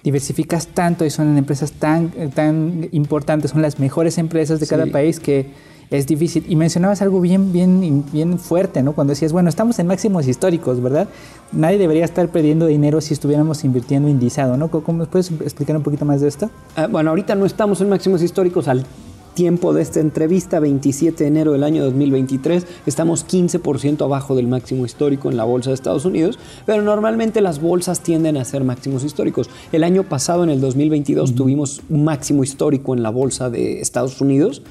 Diversificas 0.03 0.67
tanto 0.67 1.05
y 1.05 1.09
son 1.09 1.37
empresas 1.37 1.71
tan, 1.71 2.11
tan 2.31 2.89
importantes, 2.91 3.51
son 3.51 3.61
las 3.61 3.79
mejores 3.79 4.17
empresas 4.17 4.59
de 4.59 4.67
cada 4.67 4.85
país 4.87 5.19
que 5.19 5.47
es 5.89 6.07
difícil. 6.07 6.43
Y 6.47 6.55
mencionabas 6.55 7.01
algo 7.01 7.21
bien, 7.21 7.53
bien, 7.53 8.03
bien 8.11 8.39
fuerte, 8.39 8.81
¿no? 8.83 8.93
Cuando 8.93 9.11
decías, 9.11 9.31
bueno, 9.31 9.49
estamos 9.49 9.77
en 9.79 9.87
máximos 9.87 10.27
históricos, 10.27 10.81
¿verdad? 10.81 11.07
Nadie 11.51 11.77
debería 11.77 12.03
estar 12.03 12.27
perdiendo 12.29 12.65
dinero 12.65 12.99
si 12.99 13.13
estuviéramos 13.13 13.63
invirtiendo 13.63 14.09
indizado, 14.09 14.57
¿no? 14.57 14.69
¿Cómo, 14.69 15.05
¿Puedes 15.05 15.31
explicar 15.31 15.77
un 15.77 15.83
poquito 15.83 16.03
más 16.03 16.21
de 16.21 16.27
esto? 16.27 16.49
Ah, 16.75 16.87
bueno, 16.87 17.11
ahorita 17.11 17.35
no 17.35 17.45
estamos 17.45 17.79
en 17.81 17.89
máximos 17.89 18.21
históricos 18.23 18.67
al 18.67 18.85
tiempo 19.33 19.73
de 19.73 19.81
esta 19.81 19.99
entrevista, 19.99 20.59
27 20.59 21.23
de 21.23 21.27
enero 21.27 21.51
del 21.51 21.63
año 21.63 21.83
2023, 21.83 22.65
estamos 22.85 23.25
15% 23.27 24.03
abajo 24.03 24.35
del 24.35 24.47
máximo 24.47 24.85
histórico 24.85 25.29
en 25.29 25.37
la 25.37 25.43
bolsa 25.43 25.69
de 25.69 25.75
Estados 25.75 26.05
Unidos, 26.05 26.39
pero 26.65 26.81
normalmente 26.81 27.41
las 27.41 27.61
bolsas 27.61 28.01
tienden 28.01 28.37
a 28.37 28.45
ser 28.45 28.63
máximos 28.63 29.03
históricos. 29.03 29.49
El 29.71 29.83
año 29.83 30.03
pasado, 30.03 30.43
en 30.43 30.49
el 30.49 30.61
2022, 30.61 31.35
tuvimos 31.35 31.81
un 31.89 32.03
máximo 32.03 32.43
histórico 32.43 32.93
en 32.93 33.03
la 33.03 33.09
bolsa 33.09 33.49
de 33.49 33.81
Estados 33.81 34.21
Unidos. 34.21 34.61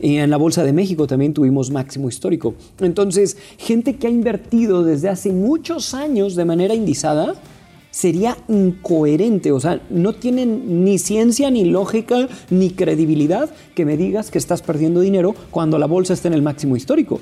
Y 0.00 0.16
en 0.16 0.30
la 0.30 0.36
Bolsa 0.36 0.64
de 0.64 0.72
México 0.72 1.06
también 1.06 1.32
tuvimos 1.32 1.70
máximo 1.70 2.08
histórico. 2.08 2.54
Entonces, 2.80 3.36
gente 3.56 3.96
que 3.96 4.08
ha 4.08 4.10
invertido 4.10 4.82
desde 4.82 5.08
hace 5.08 5.30
muchos 5.32 5.94
años 5.94 6.34
de 6.34 6.44
manera 6.44 6.74
indizada, 6.74 7.34
sería 7.92 8.38
incoherente, 8.48 9.52
o 9.52 9.60
sea, 9.60 9.80
no 9.90 10.14
tienen 10.14 10.82
ni 10.82 10.98
ciencia, 10.98 11.50
ni 11.50 11.66
lógica, 11.66 12.26
ni 12.50 12.70
credibilidad 12.70 13.50
que 13.76 13.84
me 13.84 13.96
digas 13.96 14.30
que 14.30 14.38
estás 14.38 14.62
perdiendo 14.62 15.00
dinero 15.00 15.36
cuando 15.50 15.78
la 15.78 15.86
bolsa 15.86 16.14
está 16.14 16.26
en 16.26 16.34
el 16.34 16.42
máximo 16.42 16.74
histórico. 16.74 17.20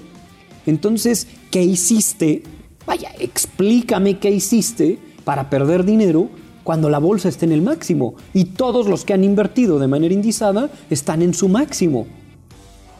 Entonces, 0.64 1.26
¿qué 1.50 1.62
hiciste? 1.62 2.44
Vaya, 2.86 3.10
explícame 3.18 4.18
qué 4.18 4.30
hiciste 4.30 4.98
para 5.24 5.50
perder 5.50 5.84
dinero 5.84 6.30
cuando 6.62 6.88
la 6.88 6.98
bolsa 6.98 7.28
está 7.28 7.46
en 7.46 7.52
el 7.52 7.62
máximo 7.62 8.14
y 8.32 8.44
todos 8.44 8.86
los 8.86 9.04
que 9.04 9.12
han 9.12 9.24
invertido 9.24 9.78
de 9.80 9.88
manera 9.88 10.14
indizada 10.14 10.70
están 10.88 11.20
en 11.20 11.34
su 11.34 11.48
máximo. 11.48 12.06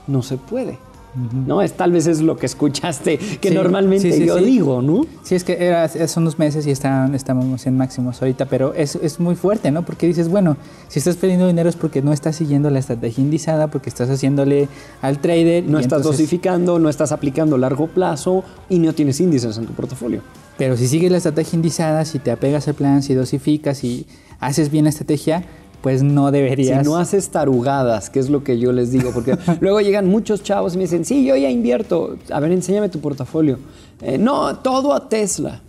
No 0.08 0.22
se 0.22 0.38
puede. 0.38 0.89
¿No? 1.14 1.62
Es, 1.62 1.72
tal 1.72 1.92
vez 1.92 2.06
es 2.06 2.20
lo 2.20 2.36
que 2.36 2.46
escuchaste, 2.46 3.18
que 3.18 3.50
normalmente 3.50 4.24
yo 4.24 4.36
digo, 4.36 4.82
¿no? 4.82 5.06
Sí, 5.22 5.34
es 5.34 5.44
que 5.44 5.56
era, 5.64 5.84
hace 5.84 6.20
unos 6.20 6.38
meses 6.38 6.66
y 6.66 6.70
están, 6.70 7.14
estamos 7.14 7.66
en 7.66 7.76
máximos 7.76 8.20
ahorita, 8.22 8.46
pero 8.46 8.74
es, 8.74 8.96
es, 8.96 9.20
muy 9.20 9.34
fuerte, 9.34 9.70
¿no? 9.70 9.84
Porque 9.84 10.06
dices, 10.06 10.28
bueno, 10.28 10.56
si 10.88 10.98
estás 10.98 11.16
perdiendo 11.16 11.46
dinero 11.46 11.68
es 11.68 11.76
porque 11.76 12.02
no 12.02 12.12
estás 12.12 12.36
siguiendo 12.36 12.70
la 12.70 12.78
estrategia 12.78 13.22
indizada, 13.22 13.68
porque 13.68 13.88
estás 13.88 14.08
haciéndole 14.08 14.68
al 15.02 15.18
trader. 15.18 15.64
No 15.64 15.78
estás 15.78 16.02
dosificando, 16.02 16.78
no 16.78 16.88
estás 16.88 17.12
aplicando 17.12 17.58
largo 17.58 17.88
plazo 17.88 18.44
y 18.68 18.78
no 18.78 18.92
tienes 18.92 19.20
índices 19.20 19.58
en 19.58 19.66
tu 19.66 19.72
portafolio. 19.72 20.22
Pero 20.56 20.76
si 20.76 20.88
sigues 20.88 21.10
la 21.10 21.16
estrategia 21.16 21.56
indizada, 21.56 22.04
si 22.04 22.18
te 22.18 22.30
apegas 22.30 22.68
al 22.68 22.74
plan, 22.74 23.02
si 23.02 23.14
dosificas 23.14 23.82
y 23.84 24.06
haces 24.40 24.70
bien 24.70 24.84
la 24.84 24.90
estrategia, 24.90 25.44
pues 25.80 26.02
no 26.02 26.30
deberías. 26.30 26.84
Si 26.84 26.90
no 26.90 26.96
haces 26.96 27.30
tarugadas, 27.30 28.10
que 28.10 28.18
es 28.18 28.28
lo 28.28 28.44
que 28.44 28.58
yo 28.58 28.72
les 28.72 28.92
digo, 28.92 29.12
porque 29.12 29.36
luego 29.60 29.80
llegan 29.80 30.08
muchos 30.08 30.42
chavos 30.42 30.74
y 30.74 30.76
me 30.76 30.84
dicen, 30.84 31.04
sí, 31.04 31.24
yo 31.24 31.36
ya 31.36 31.50
invierto. 31.50 32.16
A 32.30 32.40
ver, 32.40 32.52
enséñame 32.52 32.88
tu 32.88 33.00
portafolio. 33.00 33.58
Eh, 34.02 34.18
no, 34.18 34.56
todo 34.56 34.92
a 34.92 35.08
Tesla, 35.08 35.62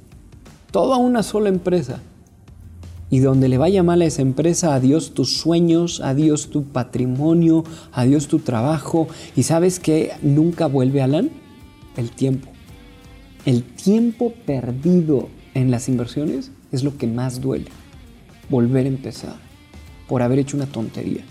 todo 0.72 0.94
a 0.94 0.98
una 0.98 1.24
sola 1.24 1.50
empresa. 1.50 2.02
Y 3.10 3.20
donde 3.20 3.50
le 3.50 3.58
vaya 3.58 3.84
mal 3.84 4.02
a 4.02 4.06
esa 4.06 4.22
empresa, 4.22 4.74
adiós 4.74 5.14
tus 5.14 5.38
sueños, 5.38 6.00
adiós 6.00 6.50
tu 6.50 6.64
patrimonio, 6.64 7.66
adiós 7.92 8.28
tu 8.28 8.40
trabajo. 8.40 9.08
¿Y 9.36 9.44
sabes 9.44 9.82
qué 9.82 10.14
nunca 10.22 10.68
vuelve, 10.68 11.02
Alan? 11.02 11.30
El 11.98 12.12
tiempo. 12.12 12.48
El 13.46 13.64
tiempo 13.64 14.34
perdido 14.46 15.28
en 15.54 15.72
las 15.72 15.90
inversiones 15.90 16.52
es 16.72 16.84
lo 16.84 16.98
que 16.98 17.08
más 17.08 17.42
duele. 17.42 17.68
Volver 18.50 18.86
a 18.86 18.90
empezar 18.90 19.51
por 20.12 20.22
haber 20.22 20.40
hecho 20.40 20.58
una 20.58 20.66
tontería. 20.66 21.22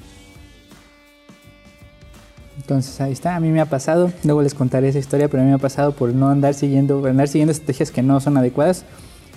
Entonces 2.56 2.98
ahí 3.02 3.12
está, 3.12 3.36
a 3.36 3.40
mí 3.40 3.50
me 3.50 3.60
ha 3.60 3.66
pasado, 3.66 4.10
luego 4.24 4.40
les 4.40 4.54
contaré 4.54 4.88
esa 4.88 4.98
historia, 4.98 5.28
pero 5.28 5.42
a 5.42 5.44
mí 5.44 5.50
me 5.50 5.56
ha 5.56 5.58
pasado 5.58 5.92
por 5.92 6.14
no 6.14 6.30
andar 6.30 6.54
siguiendo, 6.54 7.04
andar 7.04 7.28
siguiendo 7.28 7.52
estrategias 7.52 7.90
que 7.90 8.02
no 8.02 8.18
son 8.20 8.38
adecuadas, 8.38 8.86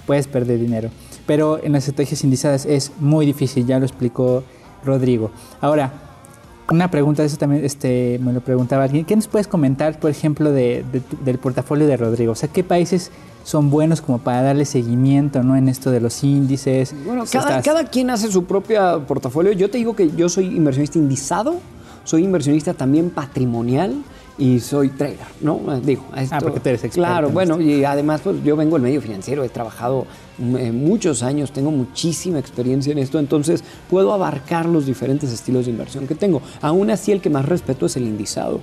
puedes 0.08 0.28
perder 0.28 0.62
dinero. 0.62 0.92
Pero 1.28 1.62
en 1.62 1.74
las 1.74 1.90
estrategias 1.90 2.24
indizadas 2.24 2.66
es 2.66 2.94
muy 3.02 3.26
difícil, 3.26 3.66
ya 3.66 3.80
lo 3.80 3.86
explicó 3.86 4.46
Rodrigo. 4.86 5.30
Ahora, 5.60 5.92
una 6.70 6.90
pregunta, 6.90 7.24
eso 7.24 7.38
también 7.38 7.66
este, 7.66 8.20
me 8.24 8.34
lo 8.34 8.42
preguntaba 8.42 8.84
alguien, 8.84 9.06
¿qué 9.06 9.16
nos 9.16 9.28
puedes 9.28 9.48
comentar, 9.48 10.00
por 10.00 10.10
ejemplo, 10.10 10.52
del 10.52 11.38
portafolio 11.42 11.88
de 11.88 11.98
Rodrigo? 11.98 12.32
O 12.32 12.36
sea, 12.36 12.50
¿qué 12.50 12.64
países 12.64 13.12
son 13.44 13.70
buenos 13.70 14.02
como 14.02 14.20
para 14.20 14.42
darle 14.42 14.66
seguimiento 14.66 15.44
¿no? 15.44 15.56
en 15.56 15.68
esto 15.70 15.92
de 15.92 16.00
los 16.00 16.24
índices. 16.24 16.96
Bueno, 17.06 17.26
cada, 17.32 17.84
quien 17.86 18.10
hace 18.10 18.32
su 18.32 18.46
propio 18.46 19.04
portafolio. 19.06 19.52
Yo 19.52 19.70
te 19.70 19.78
digo 19.78 19.96
que 19.96 20.12
yo 20.16 20.30
soy 20.30 20.46
inversionista 20.46 20.98
indizado, 20.98 21.56
soy 22.06 22.24
inversionista 22.24 22.74
también 22.74 23.10
patrimonial 23.10 23.96
y 24.38 24.60
soy 24.60 24.90
trader, 24.90 25.20
¿no? 25.42 25.60
Digo, 25.82 26.06
ah, 26.12 26.40
porque 26.42 26.60
tú 26.60 26.70
eres 26.70 26.84
experto. 26.84 27.08
Claro, 27.08 27.30
bueno, 27.30 27.62
y 27.62 27.84
además 27.84 28.22
pues 28.24 28.44
yo 28.44 28.56
vengo 28.56 28.76
del 28.76 28.82
medio 28.82 29.02
financiero, 29.02 29.44
he 29.44 29.50
trabajado 29.50 30.08
eh, 30.40 30.72
muchos 30.72 31.22
años, 31.22 31.52
tengo 31.52 31.72
muchísima 31.72 32.40
experiencia 32.40 32.92
en 32.92 32.98
esto, 32.98 33.20
entonces 33.20 33.64
puedo 33.90 34.12
abarcar 34.12 34.66
los 34.66 34.86
diferentes 34.86 35.32
estilos 35.32 35.66
de 35.66 35.72
inversión 35.72 36.08
que 36.08 36.16
tengo. 36.16 36.42
Aún 36.62 36.90
así, 36.90 37.12
el 37.12 37.22
que 37.22 37.30
más 37.30 37.46
respeto 37.46 37.86
es 37.86 37.96
el 37.96 38.04
indizado. 38.04 38.62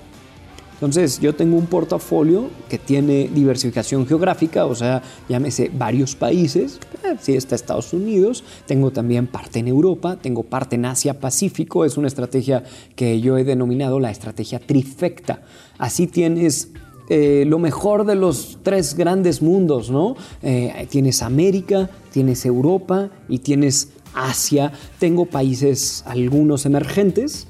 Entonces, 0.80 1.20
yo 1.20 1.34
tengo 1.34 1.58
un 1.58 1.66
portafolio 1.66 2.48
que 2.70 2.78
tiene 2.78 3.28
diversificación 3.34 4.06
geográfica, 4.06 4.64
o 4.64 4.74
sea, 4.74 5.02
llámese 5.28 5.70
varios 5.76 6.16
países. 6.16 6.80
Eh, 7.04 7.16
sí, 7.20 7.34
está 7.34 7.54
Estados 7.54 7.92
Unidos, 7.92 8.44
tengo 8.64 8.90
también 8.90 9.26
parte 9.26 9.58
en 9.58 9.68
Europa, 9.68 10.16
tengo 10.16 10.42
parte 10.42 10.76
en 10.76 10.86
Asia-Pacífico. 10.86 11.84
Es 11.84 11.98
una 11.98 12.08
estrategia 12.08 12.64
que 12.96 13.20
yo 13.20 13.36
he 13.36 13.44
denominado 13.44 14.00
la 14.00 14.10
estrategia 14.10 14.58
trifecta. 14.58 15.42
Así 15.76 16.06
tienes 16.06 16.70
eh, 17.10 17.44
lo 17.46 17.58
mejor 17.58 18.06
de 18.06 18.14
los 18.14 18.60
tres 18.62 18.94
grandes 18.94 19.42
mundos, 19.42 19.90
¿no? 19.90 20.16
Eh, 20.42 20.86
tienes 20.88 21.20
América, 21.20 21.90
tienes 22.10 22.46
Europa 22.46 23.10
y 23.28 23.40
tienes 23.40 23.90
Asia. 24.14 24.72
Tengo 24.98 25.26
países, 25.26 26.04
algunos 26.06 26.64
emergentes, 26.64 27.48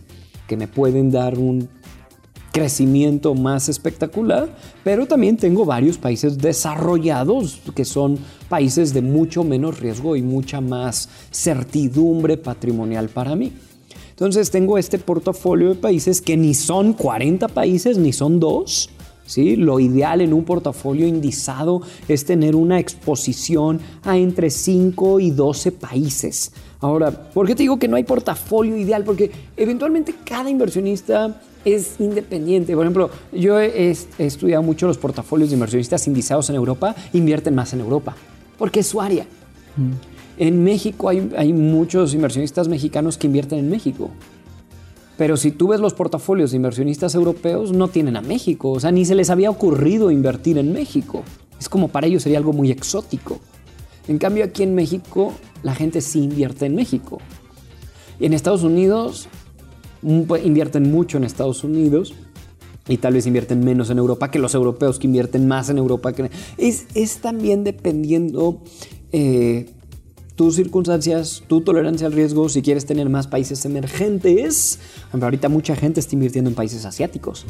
que 0.48 0.56
me 0.56 0.66
pueden 0.66 1.12
dar 1.12 1.38
un 1.38 1.68
crecimiento 2.52 3.34
más 3.34 3.68
espectacular, 3.68 4.48
pero 4.84 5.06
también 5.06 5.36
tengo 5.36 5.64
varios 5.64 5.98
países 5.98 6.38
desarrollados 6.38 7.60
que 7.74 7.84
son 7.84 8.18
países 8.48 8.92
de 8.92 9.02
mucho 9.02 9.44
menos 9.44 9.80
riesgo 9.80 10.16
y 10.16 10.22
mucha 10.22 10.60
más 10.60 11.08
certidumbre 11.30 12.36
patrimonial 12.36 13.08
para 13.08 13.36
mí. 13.36 13.52
Entonces 14.10 14.50
tengo 14.50 14.76
este 14.76 14.98
portafolio 14.98 15.70
de 15.70 15.74
países 15.76 16.20
que 16.20 16.36
ni 16.36 16.52
son 16.52 16.92
40 16.92 17.48
países 17.48 17.96
ni 17.96 18.12
son 18.12 18.38
dos. 18.38 18.90
¿sí? 19.24 19.56
Lo 19.56 19.80
ideal 19.80 20.20
en 20.20 20.34
un 20.34 20.44
portafolio 20.44 21.06
indizado 21.06 21.80
es 22.06 22.26
tener 22.26 22.54
una 22.54 22.78
exposición 22.78 23.80
a 24.02 24.18
entre 24.18 24.50
5 24.50 25.20
y 25.20 25.30
12 25.30 25.72
países. 25.72 26.52
Ahora, 26.80 27.10
¿por 27.10 27.46
qué 27.46 27.54
te 27.54 27.62
digo 27.62 27.78
que 27.78 27.88
no 27.88 27.96
hay 27.96 28.04
portafolio 28.04 28.76
ideal? 28.76 29.04
Porque 29.04 29.30
eventualmente 29.56 30.14
cada 30.24 30.50
inversionista 30.50 31.40
es 31.64 31.96
independiente. 31.98 32.74
Por 32.74 32.84
ejemplo, 32.84 33.10
yo 33.32 33.60
he, 33.60 33.90
estudiado 34.18 34.62
mucho 34.62 34.86
los 34.86 34.98
portafolios 34.98 35.50
de 35.50 35.54
inversionistas 35.54 36.06
indizados 36.06 36.50
en 36.50 36.56
Europa, 36.56 36.94
invierten 37.12 37.54
más 37.54 37.72
en 37.72 37.80
Europa, 37.80 38.16
porque 38.58 38.80
es 38.80 38.86
su 38.86 39.00
área. 39.00 39.24
Mm. 39.76 39.92
En 40.38 40.64
México 40.64 41.08
hay, 41.08 41.30
hay 41.36 41.52
muchos 41.52 42.14
inversionistas 42.14 42.68
mexicanos 42.68 43.18
que 43.18 43.26
invierten 43.26 43.58
en 43.58 43.70
México. 43.70 44.10
Pero 45.18 45.36
si 45.36 45.50
tú 45.50 45.68
ves 45.68 45.80
los 45.80 45.92
portafolios 45.92 46.50
de 46.50 46.56
inversionistas 46.56 47.14
europeos, 47.14 47.72
no 47.72 47.88
tienen 47.88 48.16
a 48.16 48.22
México. 48.22 48.70
O 48.70 48.80
sea, 48.80 48.90
ni 48.90 49.04
se 49.04 49.14
les 49.14 49.28
había 49.28 49.50
ocurrido 49.50 50.10
invertir 50.10 50.56
en 50.56 50.72
México. 50.72 51.24
Es 51.58 51.68
como 51.68 51.88
para 51.88 52.06
ellos 52.06 52.22
sería 52.22 52.38
algo 52.38 52.54
muy 52.54 52.70
exótico. 52.70 53.38
En 54.08 54.16
cambio, 54.16 54.44
aquí 54.44 54.62
en 54.62 54.74
México, 54.74 55.34
la 55.62 55.74
gente 55.74 56.00
sí 56.00 56.22
invierte 56.22 56.64
en 56.64 56.74
México. 56.74 57.18
Y 58.18 58.24
en 58.24 58.32
Estados 58.32 58.62
Unidos 58.62 59.28
invierten 60.02 60.90
mucho 60.90 61.18
en 61.18 61.24
Estados 61.24 61.64
Unidos 61.64 62.14
y 62.88 62.96
tal 62.96 63.14
vez 63.14 63.26
invierten 63.26 63.64
menos 63.64 63.90
en 63.90 63.98
Europa 63.98 64.30
que 64.30 64.38
los 64.38 64.54
europeos 64.54 64.98
que 64.98 65.06
invierten 65.06 65.46
más 65.46 65.68
en 65.70 65.78
Europa. 65.78 66.12
Es, 66.58 66.86
es 66.94 67.18
también 67.18 67.64
dependiendo 67.64 68.62
eh, 69.12 69.70
tus 70.34 70.56
circunstancias, 70.56 71.42
tu 71.46 71.60
tolerancia 71.60 72.06
al 72.06 72.14
riesgo, 72.14 72.48
si 72.48 72.62
quieres 72.62 72.86
tener 72.86 73.08
más 73.10 73.26
países 73.26 73.64
emergentes. 73.64 74.78
Ahorita 75.12 75.48
mucha 75.48 75.76
gente 75.76 76.00
está 76.00 76.14
invirtiendo 76.14 76.48
en 76.48 76.56
países 76.56 76.84
asiáticos. 76.86 77.44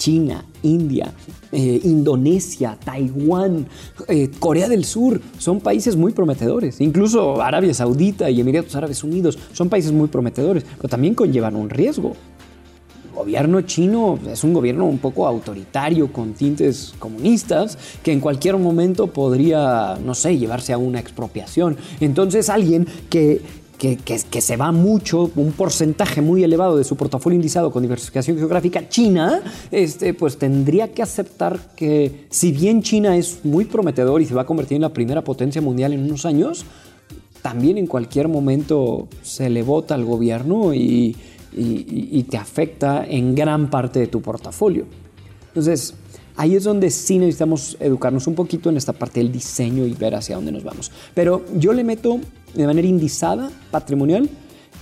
China, 0.00 0.42
India, 0.62 1.12
eh, 1.52 1.80
Indonesia, 1.84 2.78
Taiwán, 2.82 3.66
eh, 4.08 4.30
Corea 4.38 4.66
del 4.66 4.86
Sur, 4.86 5.20
son 5.36 5.60
países 5.60 5.94
muy 5.94 6.12
prometedores. 6.12 6.80
Incluso 6.80 7.42
Arabia 7.42 7.74
Saudita 7.74 8.30
y 8.30 8.40
Emiratos 8.40 8.74
Árabes 8.74 9.04
Unidos 9.04 9.38
son 9.52 9.68
países 9.68 9.92
muy 9.92 10.08
prometedores, 10.08 10.64
pero 10.78 10.88
también 10.88 11.14
conllevan 11.14 11.54
un 11.54 11.68
riesgo. 11.68 12.14
El 13.10 13.16
gobierno 13.26 13.60
chino 13.60 14.18
es 14.26 14.42
un 14.42 14.54
gobierno 14.54 14.86
un 14.86 14.96
poco 14.96 15.26
autoritario 15.26 16.10
con 16.10 16.32
tintes 16.32 16.94
comunistas 16.98 17.76
que 18.02 18.12
en 18.12 18.20
cualquier 18.20 18.56
momento 18.56 19.08
podría, 19.08 19.98
no 20.02 20.14
sé, 20.14 20.38
llevarse 20.38 20.72
a 20.72 20.78
una 20.78 20.98
expropiación. 20.98 21.76
Entonces 22.00 22.48
alguien 22.48 22.86
que 23.10 23.42
que, 23.80 24.40
se 24.42 24.56
va 24.58 24.72
mucho, 24.72 25.30
un 25.36 25.52
porcentaje 25.52 26.20
muy 26.20 26.44
elevado 26.44 26.76
de 26.76 26.84
su 26.84 26.96
portafolio 26.96 27.36
indizado 27.36 27.70
con 27.70 27.82
diversificación 27.82 28.36
geográfica, 28.36 28.86
China, 28.90 29.40
este, 29.70 30.12
pues 30.12 30.36
tendría 30.36 30.92
que 30.92 31.02
aceptar 31.02 31.58
que 31.74 32.26
si 32.28 32.52
bien 32.52 32.82
China 32.82 33.16
es 33.16 33.42
muy 33.42 33.64
prometedor 33.64 34.20
y 34.20 34.26
se 34.26 34.34
va 34.34 34.42
a 34.42 34.46
convertir 34.46 34.76
en 34.76 34.82
la 34.82 34.92
primera 34.92 35.24
potencia 35.24 35.62
mundial 35.62 35.94
en 35.94 36.04
unos 36.04 36.26
años, 36.26 36.66
también 37.40 37.78
en 37.78 37.86
cualquier 37.86 38.28
momento 38.28 39.08
se 39.22 39.48
le 39.48 39.62
vota 39.62 39.94
al 39.94 40.04
gobierno 40.04 40.74
y, 40.74 41.16
y 41.56 42.22
te 42.24 42.36
afecta 42.36 43.06
en 43.08 43.34
gran 43.34 43.70
parte 43.70 43.98
de 43.98 44.08
tu 44.08 44.20
portafolio. 44.20 44.84
Entonces, 45.48 45.94
ahí 46.36 46.54
es 46.54 46.64
donde 46.64 46.90
sí 46.90 47.18
necesitamos 47.18 47.78
educarnos 47.80 48.26
un 48.26 48.34
poquito 48.34 48.68
en 48.68 48.76
esta 48.76 48.92
parte 48.92 49.20
del 49.20 49.32
diseño 49.32 49.86
y 49.86 49.94
ver 49.94 50.14
hacia 50.14 50.36
dónde 50.36 50.52
nos 50.52 50.64
vamos. 50.64 50.92
Pero 51.14 51.44
yo 51.54 51.72
le 51.72 51.82
meto 51.82 52.20
de 52.54 52.66
manera 52.66 52.86
indizada, 52.86 53.50
patrimonial, 53.70 54.28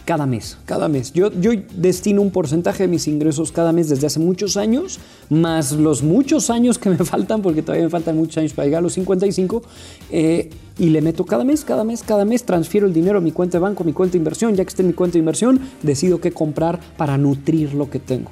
cada 0.08 0.24
mes, 0.24 0.56
cada 0.64 0.88
mes. 0.88 1.12
Yo, 1.12 1.30
yo 1.38 1.50
destino 1.76 2.22
un 2.22 2.30
porcentaje 2.30 2.84
de 2.84 2.88
mis 2.88 3.06
ingresos 3.06 3.52
cada 3.52 3.72
mes 3.72 3.90
desde 3.90 4.06
hace 4.06 4.18
muchos 4.18 4.56
años, 4.56 4.98
más 5.28 5.72
los 5.72 6.02
muchos 6.02 6.48
años 6.48 6.78
que 6.78 6.88
me 6.88 6.96
faltan, 7.04 7.42
porque 7.42 7.60
todavía 7.60 7.84
me 7.84 7.90
faltan 7.90 8.16
muchos 8.16 8.38
años 8.38 8.54
para 8.54 8.64
llegar 8.64 8.78
a 8.78 8.82
los 8.82 8.94
55, 8.94 9.62
eh, 10.10 10.48
y 10.78 10.86
le 10.86 11.02
meto 11.02 11.26
cada 11.26 11.44
mes, 11.44 11.62
cada 11.62 11.84
mes, 11.84 12.02
cada 12.02 12.24
mes, 12.24 12.44
transfiero 12.44 12.86
el 12.86 12.94
dinero 12.94 13.18
a 13.18 13.20
mi 13.20 13.32
cuenta 13.32 13.58
de 13.58 13.62
banco, 13.62 13.82
a 13.82 13.86
mi 13.86 13.92
cuenta 13.92 14.12
de 14.12 14.18
inversión, 14.18 14.54
ya 14.54 14.64
que 14.64 14.68
esté 14.70 14.80
en 14.80 14.88
mi 14.88 14.94
cuenta 14.94 15.12
de 15.14 15.18
inversión, 15.18 15.60
decido 15.82 16.22
qué 16.22 16.32
comprar 16.32 16.80
para 16.96 17.18
nutrir 17.18 17.74
lo 17.74 17.90
que 17.90 17.98
tengo. 17.98 18.30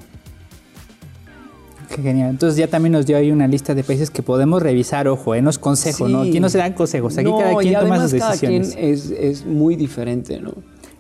Qué 1.89 2.03
genial. 2.03 2.31
Entonces 2.31 2.59
ya 2.59 2.69
también 2.69 2.93
nos 2.93 3.07
dio 3.07 3.17
ahí 3.17 3.31
una 3.31 3.47
lista 3.47 3.75
de 3.75 3.85
países 3.85 4.11
que 4.11 4.23
podemos 4.23 4.63
revisar, 4.63 5.09
ojo, 5.09 5.35
en 5.35 5.45
los 5.45 5.59
consejos, 5.59 6.11
¿no? 6.11 6.23
Aquí 6.23 6.41
no 6.41 6.49
se 6.49 6.59
dan 6.59 6.73
consejos, 6.73 7.17
aquí 7.17 7.31
cada 7.31 7.57
quien 7.57 7.75
toma 7.81 8.01
sus 8.03 8.13
decisiones. 8.13 8.69
Cada 8.69 8.79
quien 8.81 8.93
es, 8.93 9.11
es, 9.11 9.47
muy 9.47 9.77
diferente, 9.77 10.41
¿no? 10.41 10.55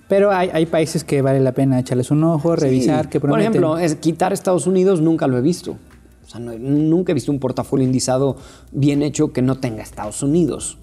Pero 0.08 0.30
hay, 0.30 0.50
hay, 0.52 0.66
países 0.66 1.02
que 1.02 1.20
vale 1.20 1.40
la 1.40 1.52
pena 1.52 1.80
echarles 1.80 2.12
un 2.12 2.22
ojo, 2.22 2.54
revisar, 2.54 3.08
que 3.08 3.18
prometen. 3.18 3.52
Por 3.52 3.56
ejemplo, 3.56 3.78
es 3.78 3.96
quitar 3.96 4.32
Estados 4.32 4.68
Unidos 4.68 5.00
nunca 5.00 5.26
lo 5.26 5.36
he 5.36 5.40
visto. 5.40 5.76
O 6.24 6.28
sea, 6.28 6.40
nunca 6.40 7.12
he 7.12 7.14
visto 7.14 7.32
un 7.32 7.40
portafolio 7.40 7.84
indizado 7.84 8.36
bien 8.70 9.02
hecho 9.02 9.32
que 9.32 9.42
no 9.42 9.58
tenga 9.58 9.82
Estados 9.82 10.22
Unidos. 10.22 10.78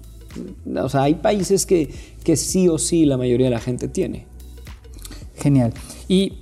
O 0.74 0.88
sea, 0.88 1.02
hay 1.02 1.14
países 1.14 1.64
que, 1.64 1.90
que 2.22 2.36
sí 2.36 2.68
o 2.68 2.78
sí 2.78 3.04
la 3.04 3.16
mayoría 3.16 3.46
de 3.46 3.50
la 3.50 3.60
gente 3.60 3.88
tiene. 3.88 4.26
Genial. 5.36 5.72
Y 6.08 6.34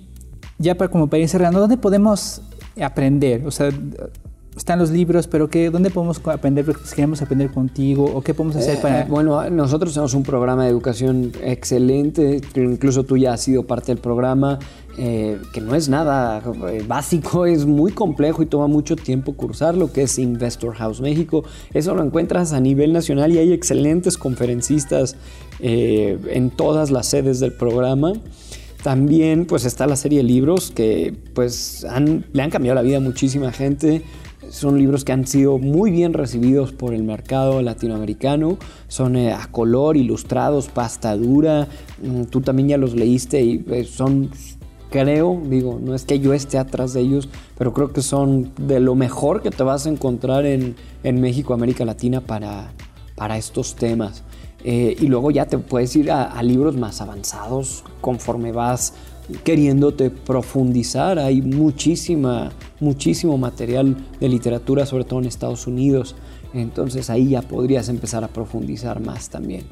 ya 0.59 0.77
para 0.77 0.91
como 0.91 1.09
para 1.09 1.23
ir 1.23 1.29
cerrando, 1.29 1.61
¿dónde 1.61 1.77
podemos 1.77 2.43
aprender? 2.81 3.47
O 3.47 3.51
sea, 3.51 3.71
están 4.57 4.79
los 4.79 4.91
libros, 4.91 5.27
pero 5.29 5.49
¿qué, 5.49 5.71
¿dónde 5.71 5.89
podemos 5.89 6.21
aprender? 6.27 6.67
Si 6.85 6.95
queremos 6.95 7.23
aprender 7.23 7.51
contigo, 7.51 8.05
¿o 8.05 8.21
qué 8.21 8.35
podemos 8.35 8.57
hacer 8.57 8.81
para...? 8.81 9.01
Eh, 9.01 9.07
bueno, 9.09 9.49
nosotros 9.49 9.95
tenemos 9.95 10.13
un 10.13 10.23
programa 10.23 10.65
de 10.65 10.71
educación 10.71 11.33
excelente, 11.43 12.41
incluso 12.57 13.05
tú 13.05 13.17
ya 13.17 13.33
has 13.33 13.41
sido 13.41 13.63
parte 13.67 13.87
del 13.93 13.99
programa, 13.99 14.59
eh, 14.99 15.39
que 15.55 15.63
no 15.63 15.75
es 15.75 15.89
nada 15.89 16.43
eh, 16.69 16.85
básico, 16.87 17.47
es 17.47 17.65
muy 17.65 17.93
complejo 17.93 18.43
y 18.43 18.47
toma 18.47 18.67
mucho 18.67 18.95
tiempo 18.95 19.33
cursarlo, 19.33 19.91
que 19.91 20.03
es 20.03 20.19
Investor 20.19 20.75
House 20.75 21.01
México. 21.01 21.45
Eso 21.73 21.95
lo 21.95 22.03
encuentras 22.03 22.53
a 22.53 22.61
nivel 22.61 22.93
nacional 22.93 23.33
y 23.33 23.39
hay 23.39 23.53
excelentes 23.53 24.19
conferencistas 24.19 25.17
en 25.61 26.51
todas 26.51 26.91
las 26.91 27.07
sedes 27.07 27.39
del 27.39 27.53
programa. 27.53 28.15
También 28.83 29.47
pues 29.47 29.65
está 29.65 29.87
la 29.87 29.95
serie 29.95 30.19
de 30.19 30.25
libros 30.25 30.73
que 30.73 31.15
pues 31.35 31.87
le 32.33 32.43
han 32.43 32.51
cambiado 32.51 32.75
la 32.75 32.83
vida 32.83 32.97
a 32.97 33.01
muchísima 33.01 33.53
gente. 33.53 34.03
Son 34.51 34.77
libros 34.77 35.05
que 35.05 35.13
han 35.13 35.27
sido 35.27 35.59
muy 35.59 35.93
bien 35.93 36.13
recibidos 36.13 36.73
por 36.73 36.93
el 36.93 37.05
mercado 37.05 37.63
latinoamericano. 37.63 38.59
Son 38.89 39.15
eh, 39.15 39.33
a 39.33 39.47
color, 39.47 39.97
ilustrados, 39.97 40.69
pasta 40.69 41.17
dura. 41.17 41.69
Mm, 42.03 42.25
tú 42.25 42.41
también 42.41 42.69
ya 42.69 42.77
los 42.77 42.95
leíste 42.95 43.41
y 43.41 43.65
eh, 43.71 43.85
son, 43.85 44.31
creo, 44.91 45.41
digo, 45.45 45.81
no 45.81 45.95
es 45.95 46.05
que 46.05 46.19
yo 46.19 46.35
esté 46.35 46.59
atrás 46.59 46.93
de 46.93 47.03
ellos, 47.03 47.29
pero 47.57 47.73
creo 47.73 47.93
que 47.93 48.03
son 48.03 48.53
de 48.59 48.81
lo 48.81 48.97
mejor 48.97 49.43
que 49.43 49.51
te 49.51 49.63
vas 49.63 49.87
a 49.87 49.91
encontrar 49.91 50.45
en, 50.45 50.75
México, 51.05 51.55
América 51.55 51.85
Latina 51.85 52.21
para, 52.21 52.73
para 53.15 53.39
estos 53.39 53.77
temas. 53.77 54.25
Eh, 54.65 54.97
y 55.01 55.07
luego 55.09 55.31
ya 55.31 55.47
te 55.47 55.59
puedes 55.59 55.95
ir 55.97 56.11
a, 56.13 56.41
libros 56.43 56.77
más 56.77 57.01
avanzados 57.01 57.85
conforme 58.01 58.53
vas 58.53 58.95
queriéndote 59.45 60.11
profundizar. 60.11 61.19
Hay 61.19 61.43
muchísima, 61.43 62.53
muchísimo 62.81 63.39
material 63.39 63.97
de 64.21 64.29
literatura, 64.29 64.87
sobre 64.87 65.05
todo 65.05 65.21
en 65.21 65.27
Estados 65.27 65.67
Unidos. 65.67 66.15
Entonces 66.55 67.11
ahí 67.11 67.31
ya 67.31 67.43
podrías 67.43 67.89
empezar 67.89 68.25
a 68.25 68.29
profundizar 68.29 69.01
más 69.01 69.31
también. 69.31 69.65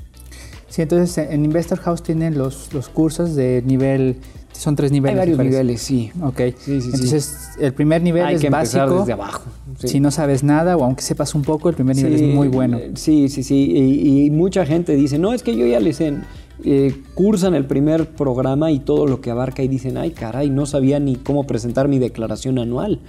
Sí, 0.68 0.82
entonces 0.82 1.18
en 1.18 1.44
Investor 1.44 1.78
House 1.80 2.02
tienen 2.02 2.38
los, 2.38 2.72
los 2.72 2.88
cursos 2.88 3.34
de 3.34 3.62
nivel 3.66 4.16
son 4.60 4.76
tres 4.76 4.92
niveles. 4.92 5.18
Hay 5.18 5.32
varios 5.32 5.38
niveles, 5.38 5.80
sí. 5.80 6.10
Ok. 6.22 6.40
Entonces, 6.66 7.52
el 7.58 7.72
primer 7.72 8.02
nivel 8.02 8.26
Hay 8.26 8.34
es 8.34 8.42
que 8.42 8.50
básico. 8.50 9.00
desde 9.00 9.14
abajo. 9.14 9.44
Si 9.78 10.00
no 10.00 10.10
sabes 10.10 10.44
nada 10.44 10.76
o 10.76 10.84
aunque 10.84 11.00
sepas 11.00 11.34
un 11.34 11.40
poco, 11.40 11.70
el 11.70 11.74
primer 11.74 11.96
nivel 11.96 12.12
es 12.12 12.34
muy 12.34 12.48
bueno. 12.48 12.78
Sí, 12.94 13.30
sí, 13.30 13.42
sí. 13.42 14.26
Y, 14.26 14.30
mucha 14.30 14.66
gente 14.66 14.94
dice, 14.96 15.18
no, 15.18 15.32
es 15.32 15.42
que 15.42 15.56
yo 15.56 15.66
ya 15.66 15.80
les 15.80 15.96
sé. 15.96 16.14
Eh, 16.62 16.94
cursan 17.14 17.54
el 17.54 17.64
primer 17.64 18.10
programa 18.10 18.70
y 18.70 18.80
todo 18.80 19.06
lo 19.06 19.22
que 19.22 19.30
abarca 19.30 19.62
y 19.62 19.68
dicen, 19.68 19.96
ay 19.96 20.10
caray, 20.10 20.50
no 20.50 20.66
sabía 20.66 21.00
ni 21.00 21.16
cómo 21.16 21.46
presentar 21.46 21.88
mi 21.88 21.98
declaración 21.98 22.58
anual. 22.58 23.00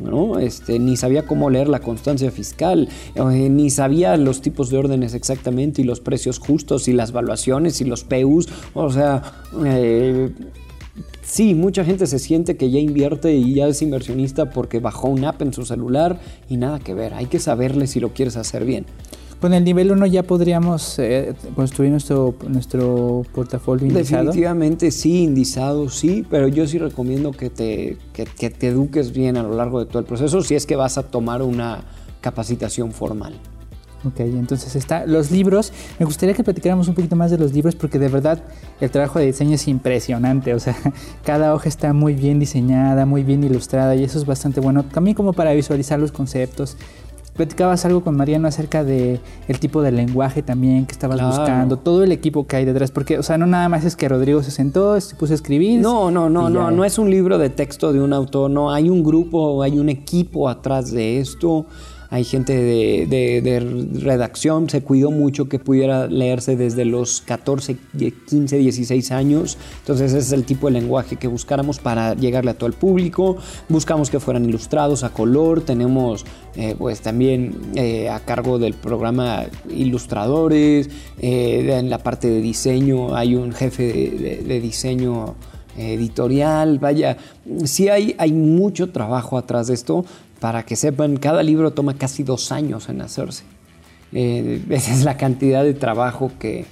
¿no? 0.00 0.40
Este, 0.40 0.80
ni 0.80 0.96
sabía 0.96 1.22
cómo 1.22 1.48
leer 1.48 1.68
la 1.68 1.78
constancia 1.78 2.32
fiscal, 2.32 2.88
eh, 3.14 3.48
ni 3.48 3.70
sabía 3.70 4.16
los 4.16 4.42
tipos 4.42 4.70
de 4.70 4.78
órdenes 4.78 5.14
exactamente 5.14 5.82
y 5.82 5.84
los 5.84 6.00
precios 6.00 6.40
justos 6.40 6.88
y 6.88 6.92
las 6.92 7.12
valuaciones 7.12 7.80
y 7.80 7.84
los 7.84 8.02
PUs. 8.02 8.48
O 8.74 8.90
sea, 8.90 9.22
eh, 9.64 10.30
Sí, 11.36 11.54
mucha 11.54 11.84
gente 11.84 12.06
se 12.06 12.18
siente 12.18 12.56
que 12.56 12.70
ya 12.70 12.78
invierte 12.78 13.34
y 13.34 13.52
ya 13.52 13.66
es 13.66 13.82
inversionista 13.82 14.48
porque 14.48 14.80
bajó 14.80 15.08
un 15.08 15.22
app 15.26 15.42
en 15.42 15.52
su 15.52 15.66
celular 15.66 16.18
y 16.48 16.56
nada 16.56 16.78
que 16.78 16.94
ver. 16.94 17.12
Hay 17.12 17.26
que 17.26 17.38
saberle 17.38 17.86
si 17.88 18.00
lo 18.00 18.14
quieres 18.14 18.38
hacer 18.38 18.64
bien. 18.64 18.86
Con 19.38 19.52
el 19.52 19.62
nivel 19.62 19.92
1 19.92 20.06
ya 20.06 20.22
podríamos 20.22 20.98
eh, 20.98 21.34
construir 21.54 21.90
nuestro, 21.90 22.34
nuestro 22.48 23.22
portafolio 23.34 23.86
indizado. 23.86 24.24
Definitivamente 24.24 24.90
sí, 24.90 25.24
indizado 25.24 25.90
sí, 25.90 26.24
pero 26.30 26.48
yo 26.48 26.66
sí 26.66 26.78
recomiendo 26.78 27.32
que 27.32 27.50
te, 27.50 27.98
que 28.14 28.48
te 28.48 28.68
eduques 28.68 29.12
bien 29.12 29.36
a 29.36 29.42
lo 29.42 29.54
largo 29.54 29.80
de 29.80 29.84
todo 29.84 29.98
el 29.98 30.06
proceso 30.06 30.40
si 30.40 30.54
es 30.54 30.64
que 30.64 30.74
vas 30.74 30.96
a 30.96 31.02
tomar 31.02 31.42
una 31.42 31.84
capacitación 32.22 32.92
formal. 32.92 33.34
Ok, 34.06 34.20
entonces 34.20 34.76
está 34.76 35.04
los 35.04 35.30
libros. 35.30 35.72
Me 35.98 36.06
gustaría 36.06 36.34
que 36.34 36.44
platicáramos 36.44 36.86
un 36.86 36.94
poquito 36.94 37.16
más 37.16 37.30
de 37.30 37.38
los 37.38 37.52
libros 37.52 37.74
porque 37.74 37.98
de 37.98 38.08
verdad 38.08 38.42
el 38.80 38.90
trabajo 38.90 39.18
de 39.18 39.26
diseño 39.26 39.54
es 39.54 39.66
impresionante. 39.66 40.54
O 40.54 40.60
sea, 40.60 40.76
cada 41.24 41.54
hoja 41.54 41.68
está 41.68 41.92
muy 41.92 42.14
bien 42.14 42.38
diseñada, 42.38 43.04
muy 43.04 43.24
bien 43.24 43.42
ilustrada 43.42 43.96
y 43.96 44.04
eso 44.04 44.18
es 44.18 44.26
bastante 44.26 44.60
bueno. 44.60 44.84
También 44.84 45.16
como 45.16 45.32
para 45.32 45.52
visualizar 45.54 45.98
los 45.98 46.12
conceptos. 46.12 46.76
Platicabas 47.34 47.84
algo 47.84 48.02
con 48.02 48.16
Mariano 48.16 48.48
acerca 48.48 48.82
de 48.82 49.20
el 49.46 49.58
tipo 49.58 49.82
de 49.82 49.92
lenguaje 49.92 50.42
también 50.42 50.86
que 50.86 50.92
estabas 50.92 51.20
buscando, 51.20 51.76
todo 51.76 52.02
el 52.02 52.10
equipo 52.10 52.46
que 52.46 52.56
hay 52.56 52.64
detrás, 52.64 52.90
porque, 52.90 53.18
o 53.18 53.22
sea, 53.22 53.36
no 53.36 53.44
nada 53.44 53.68
más 53.68 53.84
es 53.84 53.94
que 53.94 54.08
Rodrigo 54.08 54.42
se 54.42 54.50
sentó, 54.50 54.98
se 55.02 55.14
puso 55.16 55.34
a 55.34 55.36
escribir. 55.36 55.82
No, 55.82 56.10
no, 56.10 56.30
no, 56.30 56.48
no, 56.48 56.70
no 56.70 56.82
es 56.82 56.98
un 56.98 57.10
libro 57.10 57.36
de 57.36 57.50
texto 57.50 57.92
de 57.92 58.00
un 58.00 58.14
autor, 58.14 58.50
no, 58.50 58.72
hay 58.72 58.88
un 58.88 59.04
grupo, 59.04 59.62
hay 59.62 59.78
un 59.78 59.90
equipo 59.90 60.48
atrás 60.48 60.90
de 60.90 61.20
esto 61.20 61.66
hay 62.10 62.24
gente 62.24 62.54
de, 62.54 63.90
redacción, 64.00 64.70
se 64.70 64.82
cuidó 64.82 65.10
mucho 65.10 65.48
que 65.48 65.58
pudiera 65.58 66.06
leerse 66.06 66.56
desde 66.56 66.84
los 66.84 67.20
14, 67.22 67.76
15, 68.28 68.58
16 68.58 69.10
años, 69.10 69.58
entonces 69.80 70.12
ese 70.12 70.18
es 70.18 70.32
el 70.32 70.44
tipo 70.44 70.68
de 70.68 70.74
lenguaje 70.74 71.16
que 71.16 71.28
buscáramos 71.28 71.78
para 71.78 72.14
llegarle 72.14 72.52
a 72.52 72.54
todo 72.54 72.68
el 72.68 72.74
público, 72.74 73.36
buscamos 73.68 74.10
que 74.10 74.20
fueran 74.20 74.44
ilustrados 74.44 75.04
a 75.04 75.10
color, 75.10 75.62
tenemos 75.62 76.24
eh, 76.54 76.74
pues 76.78 77.00
también 77.00 77.56
eh, 77.74 78.08
a 78.08 78.20
cargo 78.20 78.58
del 78.58 78.74
programa 78.74 79.44
ilustradores, 79.68 80.88
eh, 81.18 81.76
en 81.78 81.90
la 81.90 81.98
parte 81.98 82.28
de 82.28 82.40
diseño 82.40 83.14
hay 83.14 83.34
un 83.34 83.52
jefe 83.52 83.82
de, 84.46 84.60
diseño 84.60 85.34
editorial, 85.76 86.78
vaya, 86.78 87.18
sí 87.64 87.88
hay, 87.88 88.14
hay 88.18 88.32
mucho 88.32 88.90
trabajo 88.90 89.36
atrás 89.36 89.66
de 89.66 89.74
esto, 89.74 90.06
para 90.46 90.64
que 90.64 90.76
sepan, 90.76 91.16
cada 91.16 91.42
libro 91.42 91.72
toma 91.72 91.94
casi 91.94 92.22
dos 92.22 92.52
años 92.52 92.88
en 92.88 93.00
hacerse. 93.00 93.42
Eh, 94.12 94.62
esa 94.70 94.94
es 94.94 95.02
la 95.02 95.16
cantidad 95.16 95.64
de 95.64 95.74
trabajo 95.74 96.30
que, 96.38 96.66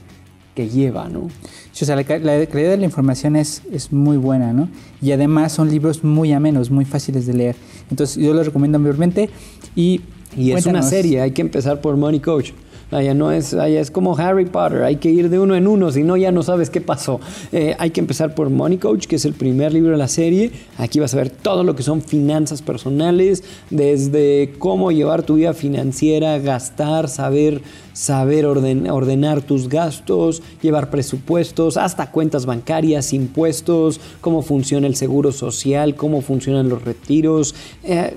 que 0.55 0.69
lleva, 0.69 1.09
¿no? 1.09 1.29
Sí, 1.73 1.83
o 1.83 1.87
sea, 1.87 1.97
la, 1.97 2.05
calidad 2.05 2.71
de 2.71 2.77
la 2.77 2.85
información 2.85 3.35
es, 3.35 3.63
es 3.73 3.93
muy 3.93 4.17
buena, 4.17 4.53
¿no? 4.53 4.69
Y 5.03 5.11
además 5.11 5.51
son 5.51 5.71
libros 5.71 6.05
muy 6.05 6.33
amenos, 6.33 6.71
muy 6.71 6.85
fáciles 6.85 7.27
de 7.27 7.35
leer. 7.35 7.57
Entonces 7.91 8.23
yo 8.23 8.33
los 8.33 8.47
recomiendo 8.47 8.79
mayormente 8.79 9.29
y... 9.75 10.03
Y 10.37 10.53
es 10.53 10.67
una 10.67 10.83
serie, 10.83 11.21
hay 11.21 11.33
que 11.33 11.43
empezar 11.43 11.81
por 11.81 11.97
Money 11.97 12.21
Coach. 12.21 12.53
Allá 12.95 13.13
no 13.13 13.33
es, 13.33 13.55
allá 13.55 13.81
es 13.81 13.91
como 13.91 14.17
Harry 14.17 14.45
Potter, 14.45 14.85
hay 14.85 14.97
que 14.97 15.11
ir 15.11 15.29
de 15.29 15.41
uno 15.41 15.57
en 15.57 15.67
uno, 15.67 15.91
si 15.91 16.05
no 16.05 16.17
ya 16.17 16.31
no 16.31 16.45
sabes 16.45 16.71
qué 16.71 16.81
pasó. 16.81 17.21
Eh, 17.51 17.75
hay 17.81 17.91
que 17.91 17.99
empezar 17.99 18.37
por 18.37 18.51
Money 18.51 18.79
Coach, 18.79 19.07
que 19.07 19.17
es 19.17 19.25
el 19.25 19.33
primer 19.33 19.73
libro 19.73 19.91
de 19.91 19.97
la 19.97 20.07
serie. 20.07 20.53
Aquí 20.79 21.01
vas 21.01 21.13
a 21.13 21.17
ver 21.17 21.29
todo 21.29 21.65
lo 21.65 21.75
que 21.75 21.83
son 21.83 22.03
finanzas 22.03 22.63
personales, 22.63 23.43
desde 23.69 24.55
cómo 24.61 24.93
llevar 24.93 25.25
tu 25.25 25.35
vida 25.35 25.55
financiera, 25.55 26.39
gastar, 26.39 27.09
saber, 27.09 27.63
saber 27.95 28.47
ordenar 28.47 29.43
tus 29.43 29.69
gastos, 29.69 30.41
llevar 30.63 30.91
presupuestos, 30.91 31.77
hasta 31.77 32.13
cuentas 32.13 32.47
bancarias, 32.47 33.13
impuestos, 33.13 34.01
cómo 34.21 34.43
funciona 34.43 34.87
el 34.87 34.95
seguro 34.95 35.33
social, 35.33 35.97
cómo 35.97 36.21
funcionan 36.21 36.69
los 36.69 36.85
retiros. 36.85 37.57
Eh, 37.83 38.15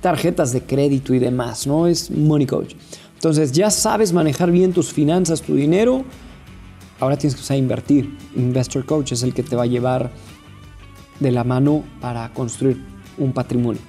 tarjetas 0.00 0.52
de 0.52 0.62
crédito 0.62 1.14
y 1.14 1.18
demás, 1.18 1.66
¿no? 1.66 1.88
Es 1.88 2.12
Money 2.12 2.46
Coach. 2.46 2.74
Entonces 3.16 3.52
ya 3.52 3.70
sabes 3.70 4.12
manejar 4.12 4.50
bien 4.50 4.72
tus 4.72 4.92
finanzas, 4.92 5.42
tu 5.42 5.54
dinero. 5.54 6.04
Ahora 7.00 7.16
tienes 7.16 7.34
que 7.34 7.40
usar 7.40 7.56
invertir. 7.56 8.16
Investor 8.36 8.84
Coach 8.84 9.12
es 9.12 9.22
el 9.22 9.34
que 9.34 9.42
te 9.42 9.56
va 9.56 9.64
a 9.64 9.66
llevar 9.66 10.12
de 11.20 11.32
la 11.32 11.44
mano 11.44 11.82
para 12.00 12.32
construir 12.32 12.82
un 13.18 13.32
patrimonio, 13.32 13.80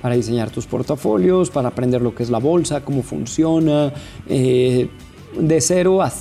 para 0.00 0.14
diseñar 0.14 0.50
tus 0.50 0.66
portafolios, 0.66 1.50
para 1.50 1.68
aprender 1.68 2.00
lo 2.00 2.14
que 2.14 2.22
es 2.22 2.30
la 2.30 2.38
bolsa, 2.38 2.84
cómo 2.84 3.02
funciona, 3.02 3.92
eh, 4.28 4.88
de 5.38 5.60
cero 5.60 6.02
a, 6.02 6.12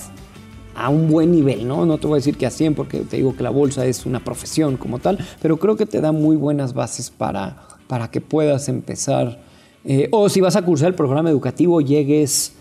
a, 0.76 0.90
un 0.90 1.08
buen 1.08 1.32
nivel, 1.32 1.68
¿no? 1.68 1.86
No 1.86 2.00
te 2.00 2.08
voy 2.08 2.16
a 2.16 2.18
decir 2.18 2.38
que 2.38 2.48
a 2.48 2.52
100 2.52 2.74
porque 2.74 3.00
te 3.02 3.18
digo 3.18 3.36
que 3.36 3.44
la 3.44 3.52
bolsa 3.52 3.86
es 3.86 4.06
una 4.06 4.24
profesión 4.24 4.78
como 4.78 5.00
tal, 5.00 5.20
pero 5.42 5.58
creo 5.58 5.76
que 5.76 5.86
te 5.86 6.02
da 6.02 6.12
muy 6.12 6.36
buenas 6.36 6.74
bases 6.74 7.12
para, 7.12 7.68
para 7.88 8.10
que 8.10 8.22
puedas 8.22 8.70
empezar 8.70 9.45
eh, 9.86 10.08
o 10.12 10.30
si 10.30 10.42
vas 10.42 10.56
a 10.56 10.64
cursar 10.64 10.90
el 10.90 10.96
programa 10.96 11.30
educativo, 11.30 11.80
llegues 11.80 12.54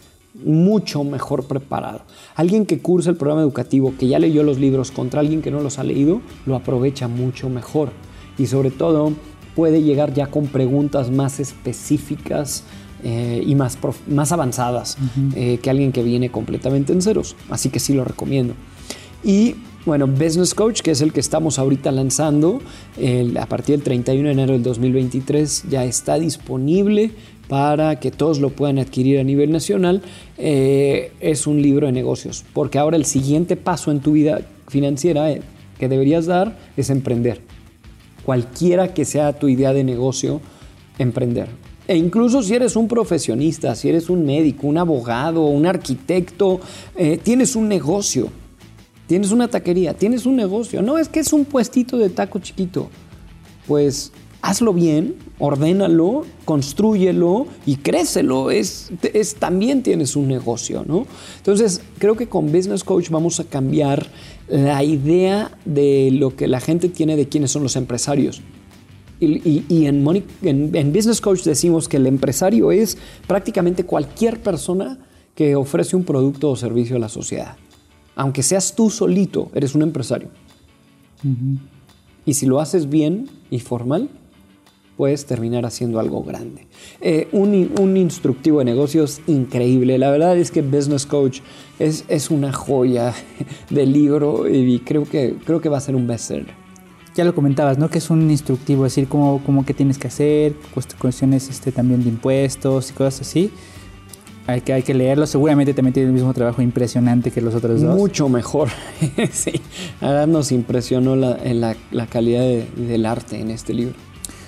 mucho 0.45 1.05
mejor 1.05 1.45
preparado. 1.45 2.03
Alguien 2.35 2.67
que 2.67 2.81
cursa 2.81 3.11
el 3.11 3.17
programa 3.17 3.43
educativo, 3.43 3.95
que 3.99 4.09
ya 4.09 4.19
leyó 4.19 4.43
los 4.43 4.59
libros 4.59 4.91
contra 4.91 5.21
alguien 5.21 5.43
que 5.43 5.51
no 5.51 5.61
los 5.61 5.79
ha 5.79 5.85
leído, 5.85 6.21
lo 6.45 6.57
aprovecha 6.57 7.09
mucho 7.09 7.49
mejor. 7.49 7.91
Y 8.37 8.47
sobre 8.47 8.71
todo 8.71 9.13
puede 9.55 9.83
llegar 9.83 10.13
ya 10.13 10.27
con 10.27 10.49
preguntas 10.49 11.11
más 11.11 11.39
específicas 11.41 12.65
eh, 13.05 13.43
y 13.47 13.55
más, 13.55 13.79
más 14.09 14.33
avanzadas 14.33 14.99
eh, 15.37 15.59
que 15.63 15.71
alguien 15.71 15.93
que 15.93 16.03
viene 16.03 16.31
completamente 16.31 16.93
en 16.93 17.01
ceros. 17.01 17.37
Así 17.49 17.71
que 17.71 17.79
sí 17.79 17.95
lo 17.95 18.05
recomiendo. 18.05 18.55
Y 19.23 19.57
bueno, 19.87 20.07
Business 20.07 20.55
Coach, 20.55 20.81
que 20.81 20.93
es 20.93 21.03
el 21.03 21.13
que 21.13 21.21
estamos 21.21 21.59
ahorita 21.59 21.93
lanzando, 21.93 22.63
a 23.39 23.47
partir 23.47 23.77
del 23.77 23.83
31 23.83 24.29
de 24.29 24.33
enero 24.33 24.53
del 24.55 24.63
2023 24.63 25.65
ya 25.69 25.85
está 25.85 26.19
disponible 26.19 27.11
para 27.49 28.01
que 28.01 28.11
todos 28.11 28.41
lo 28.41 28.51
puedan 28.51 28.79
adquirir 28.79 29.19
a 29.21 29.25
nivel 29.25 29.53
nacional. 29.53 30.03
Eh, 30.39 31.13
es 31.21 31.47
un 31.47 31.61
libro 31.61 31.87
de 31.87 31.93
negocios, 31.93 32.45
porque 32.53 32.79
ahora 32.79 32.97
el 32.97 33.05
siguiente 33.05 33.57
paso 33.57 33.91
en 33.91 34.01
tu 34.01 34.13
vida 34.13 34.41
financiera 34.69 35.31
eh, 35.31 35.43
que 35.79 35.89
deberías 35.89 36.27
dar 36.27 36.57
es 36.77 36.91
emprender. 36.91 37.41
Cualquiera 38.25 38.95
que 38.95 39.05
sea 39.05 39.35
tu 39.35 39.49
idea 39.49 39.75
de 39.75 39.85
negocio, 39.85 40.41
emprender. 40.99 41.49
E 41.87 41.97
incluso 41.99 42.43
si 42.43 42.55
eres 42.55 42.77
un 42.77 42.89
profesionista, 42.89 43.75
si 43.75 43.91
eres 43.91 44.09
un 44.09 44.25
médico, 44.25 44.67
un 44.67 44.79
abogado, 44.79 45.45
un 45.45 45.67
arquitecto, 45.67 46.61
eh, 46.97 47.21
tienes 47.23 47.55
un 47.57 47.69
negocio 47.69 48.31
tienes 49.07 49.33
una 49.33 49.49
taquería, 49.49 49.95
tienes 49.95 50.27
un 50.27 50.37
negocio, 50.37 50.83
no 50.83 50.99
es 50.99 51.09
que 51.09 51.21
es 51.21 51.33
un 51.33 51.45
puestito 51.45 51.99
de 51.99 52.11
taco 52.11 52.39
chiquito, 52.39 52.89
pues 53.67 54.13
hazlo 54.45 54.75
bien, 54.75 55.15
ordénalo, 55.39 56.27
construyelo 56.45 57.47
y 57.65 57.77
crécelo, 57.77 58.51
es, 58.51 58.91
también 59.39 59.83
tienes 59.83 60.17
un 60.17 60.29
negocio, 60.29 60.85
¿no? 60.87 61.07
Entonces, 61.39 61.81
creo 61.97 62.15
que 62.15 62.29
con 62.29 62.53
Business 62.53 62.85
Coach 62.85 63.09
vamos 63.09 63.41
a 63.41 63.45
cambiar 63.45 64.07
la 64.49 64.85
idea 64.85 65.51
de 65.65 66.11
lo 66.13 66.37
que 66.37 66.47
la 66.47 66.61
gente 66.61 66.91
tiene 66.91 67.17
de 67.17 67.27
quiénes 67.27 67.53
son 67.53 67.63
los 67.63 67.75
empresarios. 67.77 68.43
Y, 69.19 69.87
en, 69.87 70.25
en 70.43 70.93
Business 70.93 71.23
Coach 71.23 71.45
decimos 71.45 71.89
que 71.89 71.97
el 71.97 72.07
empresario 72.07 72.71
es 72.71 72.99
prácticamente 73.27 73.85
cualquier 73.85 74.43
persona 74.43 74.99
que 75.35 75.57
ofrece 75.57 75.97
un 75.97 76.05
producto 76.05 76.51
o 76.51 76.57
servicio 76.57 76.97
a 76.97 76.99
la 76.99 77.09
sociedad 77.09 77.57
aunque 78.17 78.43
seas 78.43 78.75
tú 78.75 78.91
solito, 78.91 79.51
eres 79.55 79.75
un 79.75 79.83
empresario. 79.83 80.29
Y 82.27 82.35
si 82.35 82.47
lo 82.47 82.61
haces 82.61 82.89
bien 82.89 83.29
y 83.51 83.61
formal, 83.61 84.11
puedes 84.97 85.27
terminar 85.27 85.67
haciendo 85.67 85.99
algo 85.99 86.23
grande. 86.23 86.67
Eh, 87.01 87.29
un, 87.33 87.97
instructivo 87.97 88.61
de 88.61 88.67
negocios 88.67 89.21
increíble. 89.27 89.99
La 89.99 90.11
verdad 90.11 90.37
es 90.37 90.51
que 90.51 90.63
Business 90.63 91.07
Coach 91.07 91.41
es, 91.79 92.05
es 92.09 92.31
una 92.31 92.53
joya 92.53 93.15
de 93.71 93.87
libro 93.87 94.49
y 94.49 94.79
creo 94.81 95.05
que, 95.05 95.37
creo 95.45 95.61
que 95.61 95.69
va 95.69 95.79
a 95.79 95.81
ser 95.81 95.97
un 95.97 96.07
bestseller. 96.07 96.47
Ya 97.17 97.25
lo 97.25 97.35
comentabas, 97.35 97.79
¿no? 97.79 97.91
Que 97.91 97.99
es 97.99 98.11
un 98.11 98.29
instructivo, 98.31 98.87
es 98.87 98.93
decir, 98.93 99.09
cómo, 99.09 99.41
cómo 99.47 99.65
qué 99.65 99.73
tienes 99.73 99.99
que 99.99 100.09
hacer, 100.09 100.55
cuestiones 100.99 101.49
este, 101.49 101.71
también 101.71 102.03
de 102.03 102.09
impuestos 102.09 102.91
y 102.91 102.93
cosas 102.93 103.21
así. 103.21 103.53
Hay 104.47 104.61
que, 104.61 104.73
hay 104.75 104.83
que 104.83 104.93
leerlo. 104.93 105.27
Seguramente 105.27 105.73
también 105.73 105.95
tiene 105.95 106.09
el 106.09 106.13
mismo 106.13 106.35
trabajo 106.35 106.61
impresionante 106.61 107.31
que 107.31 107.41
los 107.41 107.55
otros 107.55 107.81
dos. 107.81 107.97
Mucho 107.97 108.29
mejor. 108.29 108.69
sí. 109.33 109.53
Ahora 110.01 110.27
nos 110.27 110.53
impresionó 110.53 111.17
la, 111.17 111.39
la, 111.91 112.07
calidad 112.07 112.43
del 112.77 113.07
arte 113.07 113.41
en 113.41 113.51
este 113.51 113.73
libro. 113.73 113.95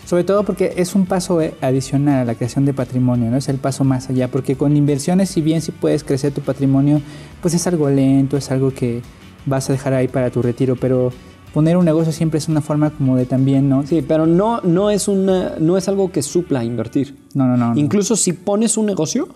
Sobre 0.05 0.23
todo 0.23 0.45
porque 0.45 0.75
es 0.77 0.95
un 0.95 1.07
paso 1.07 1.41
eh, 1.41 1.55
adicional 1.63 2.21
a 2.21 2.25
la 2.25 2.35
creación 2.35 2.65
de 2.65 2.75
patrimonio, 2.75 3.31
¿no? 3.31 3.39
Es 3.39 3.49
el 3.49 3.57
paso 3.57 3.85
más 3.85 4.11
allá. 4.11 4.29
Porque 4.29 4.55
con 4.55 4.77
inversiones, 4.77 5.31
si 5.31 5.41
bien 5.41 5.63
si 5.63 5.73
puedes 5.73 6.05
crecer 6.05 6.33
tu 6.33 6.43
patrimonio, 6.43 7.01
pues 7.41 7.55
es 7.55 7.67
algo 7.67 7.89
lento, 7.89 8.37
es 8.37 8.51
algo 8.51 8.73
que 8.73 9.01
vas 9.47 9.69
a 9.71 9.73
dejar 9.73 9.95
ahí 9.95 10.09
para 10.09 10.31
tu 10.31 10.43
retiro. 10.43 10.77
Pero 10.77 11.11
poner 11.55 11.79
un 11.79 11.87
negocio 11.87 12.13
siempre 12.13 12.37
es 12.37 12.49
una 12.49 12.61
forma 12.61 12.91
como 12.91 13.17
de 13.17 13.25
también, 13.25 13.71
¿no? 13.71 13.87
Sí, 13.87 14.05
pero 14.07 14.27
no, 14.27 14.61
no, 14.61 14.91
es, 14.91 15.09
una, 15.09 15.55
no 15.59 15.79
es 15.79 15.89
algo 15.89 16.13
que 16.13 16.21
supla 16.21 16.63
invertir. 16.63 17.17
No, 17.33 17.47
no, 17.47 17.57
no. 17.57 17.81
Incluso 17.81 18.15
si 18.15 18.35
pones 18.35 18.77
un 18.77 18.85
negocio 18.85 19.29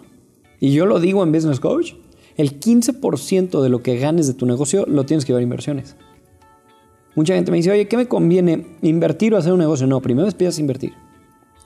y 0.60 0.72
yo 0.72 0.86
lo 0.86 1.00
digo 1.00 1.22
en 1.22 1.32
Business 1.32 1.58
Coach, 1.58 1.94
el 2.36 2.60
15% 2.60 3.62
de 3.62 3.68
lo 3.68 3.82
que 3.82 3.98
ganes 3.98 4.26
de 4.26 4.34
tu 4.34 4.46
negocio 4.46 4.84
lo 4.86 5.04
tienes 5.04 5.24
que 5.24 5.32
llevar 5.32 5.40
a 5.40 5.44
inversiones. 5.44 5.96
Mucha 7.16 7.34
gente 7.34 7.50
me 7.50 7.56
dice, 7.56 7.70
oye, 7.70 7.88
¿qué 7.88 7.96
me 7.96 8.06
conviene? 8.06 8.66
¿Invertir 8.82 9.34
o 9.34 9.38
hacer 9.38 9.52
un 9.52 9.58
negocio? 9.58 9.86
No, 9.86 10.00
primero 10.00 10.28
empiezas 10.28 10.58
a 10.58 10.60
invertir. 10.60 10.92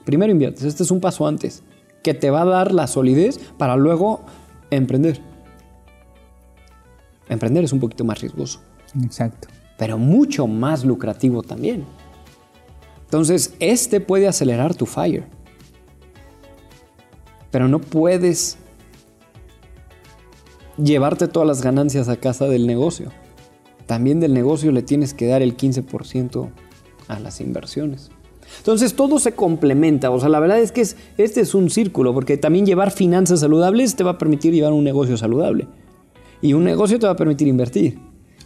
Primero 0.05 0.31
inviertes, 0.31 0.63
este 0.63 0.83
es 0.83 0.91
un 0.91 1.01
paso 1.01 1.27
antes, 1.27 1.63
que 2.03 2.13
te 2.13 2.29
va 2.29 2.41
a 2.41 2.45
dar 2.45 2.71
la 2.71 2.87
solidez 2.87 3.39
para 3.57 3.75
luego 3.75 4.21
emprender. 4.71 5.21
Emprender 7.27 7.63
es 7.63 7.73
un 7.73 7.79
poquito 7.79 8.03
más 8.05 8.21
riesgoso. 8.21 8.61
Exacto. 9.03 9.47
Pero 9.77 9.97
mucho 9.97 10.47
más 10.47 10.85
lucrativo 10.85 11.43
también. 11.43 11.85
Entonces, 13.03 13.55
este 13.59 13.99
puede 13.99 14.27
acelerar 14.27 14.73
tu 14.75 14.85
fire. 14.85 15.25
Pero 17.51 17.67
no 17.67 17.79
puedes 17.79 18.57
llevarte 20.77 21.27
todas 21.27 21.47
las 21.47 21.61
ganancias 21.61 22.09
a 22.09 22.17
casa 22.17 22.47
del 22.47 22.67
negocio. 22.67 23.11
También 23.85 24.19
del 24.19 24.33
negocio 24.33 24.71
le 24.71 24.81
tienes 24.81 25.13
que 25.13 25.27
dar 25.27 25.41
el 25.41 25.55
15% 25.55 26.49
a 27.07 27.19
las 27.19 27.41
inversiones. 27.41 28.09
Entonces 28.57 28.95
todo 28.95 29.19
se 29.19 29.33
complementa, 29.33 30.11
o 30.11 30.19
sea, 30.19 30.29
la 30.29 30.39
verdad 30.39 30.59
es 30.59 30.71
que 30.71 30.81
este 30.81 31.41
es 31.41 31.55
un 31.55 31.69
círculo, 31.69 32.13
porque 32.13 32.37
también 32.37 32.65
llevar 32.65 32.91
finanzas 32.91 33.39
saludables 33.39 33.95
te 33.95 34.03
va 34.03 34.11
a 34.11 34.17
permitir 34.17 34.53
llevar 34.53 34.73
un 34.73 34.83
negocio 34.83 35.17
saludable. 35.17 35.67
Y 36.41 36.53
un 36.53 36.63
negocio 36.63 36.99
te 36.99 37.05
va 37.05 37.13
a 37.13 37.17
permitir 37.17 37.47
invertir. 37.47 37.97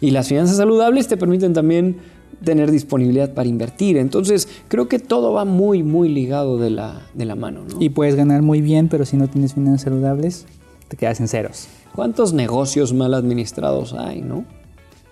Y 0.02 0.12
las 0.12 0.30
finanzas 0.30 0.58
saludables 0.58 1.08
te 1.08 1.18
permiten 1.18 1.54
también 1.54 1.98
tener 2.44 2.72
disponibilidad 2.72 3.34
para 3.34 3.50
invertir. 3.50 3.98
Entonces 3.98 4.48
creo 4.68 4.88
que 4.88 5.00
todo 5.00 5.34
va 5.34 5.46
muy, 5.46 5.84
muy 5.84 6.10
ligado 6.10 6.58
de 6.58 6.70
la, 6.70 7.02
de 7.14 7.26
la 7.26 7.36
mano. 7.36 7.66
Y 7.80 7.90
puedes 7.90 8.16
ganar 8.16 8.42
muy 8.42 8.62
bien, 8.62 8.88
pero 8.88 9.06
si 9.06 9.18
no 9.18 9.28
tienes 9.28 9.54
finanzas 9.54 9.82
saludables, 9.82 10.46
te 10.88 10.96
quedas 10.96 11.20
en 11.20 11.28
ceros. 11.28 11.68
¿Cuántos 12.00 12.32
negocios 12.32 12.94
mal 12.94 13.14
administrados 13.14 13.92
hay, 13.92 14.22
no? 14.22 14.46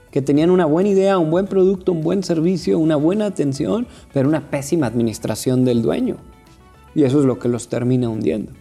Que 0.09 0.21
tenían 0.21 0.49
una 0.49 0.65
buena 0.65 0.87
idea, 0.87 1.17
un 1.17 1.29
buen 1.29 1.45
producto, 1.45 1.91
un 1.91 1.99
buen 1.99 2.23
servicio, 2.23 2.79
una 2.79 2.95
buena 2.95 3.25
atención, 3.25 3.87
pero 4.13 4.29
una 4.29 4.49
pésima 4.49 4.87
administración 4.87 5.65
del 5.65 5.81
dueño. 5.81 6.15
Y 6.95 7.03
eso 7.03 7.19
es 7.19 7.25
lo 7.25 7.39
que 7.39 7.49
los 7.49 7.67
termina 7.67 8.07
hundiendo. 8.07 8.53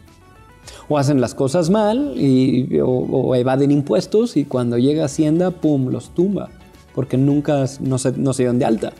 O 0.88 0.98
hacen 0.98 1.20
las 1.20 1.36
cosas 1.36 1.70
mal 1.70 2.14
y, 2.16 2.80
o, 2.82 3.32
evaden 3.36 3.70
impuestos 3.70 4.36
y 4.36 4.44
cuando 4.44 4.76
llega 4.76 5.04
Hacienda, 5.04 5.52
¡pum!, 5.52 5.86
los 5.86 6.12
tumba, 6.12 6.48
porque 6.96 7.16
nunca 7.16 7.66
no 7.78 7.96
se, 7.96 8.10
no 8.10 8.32
se 8.32 8.42
dieron 8.42 8.58
de 8.58 8.64
alta. 8.64 8.92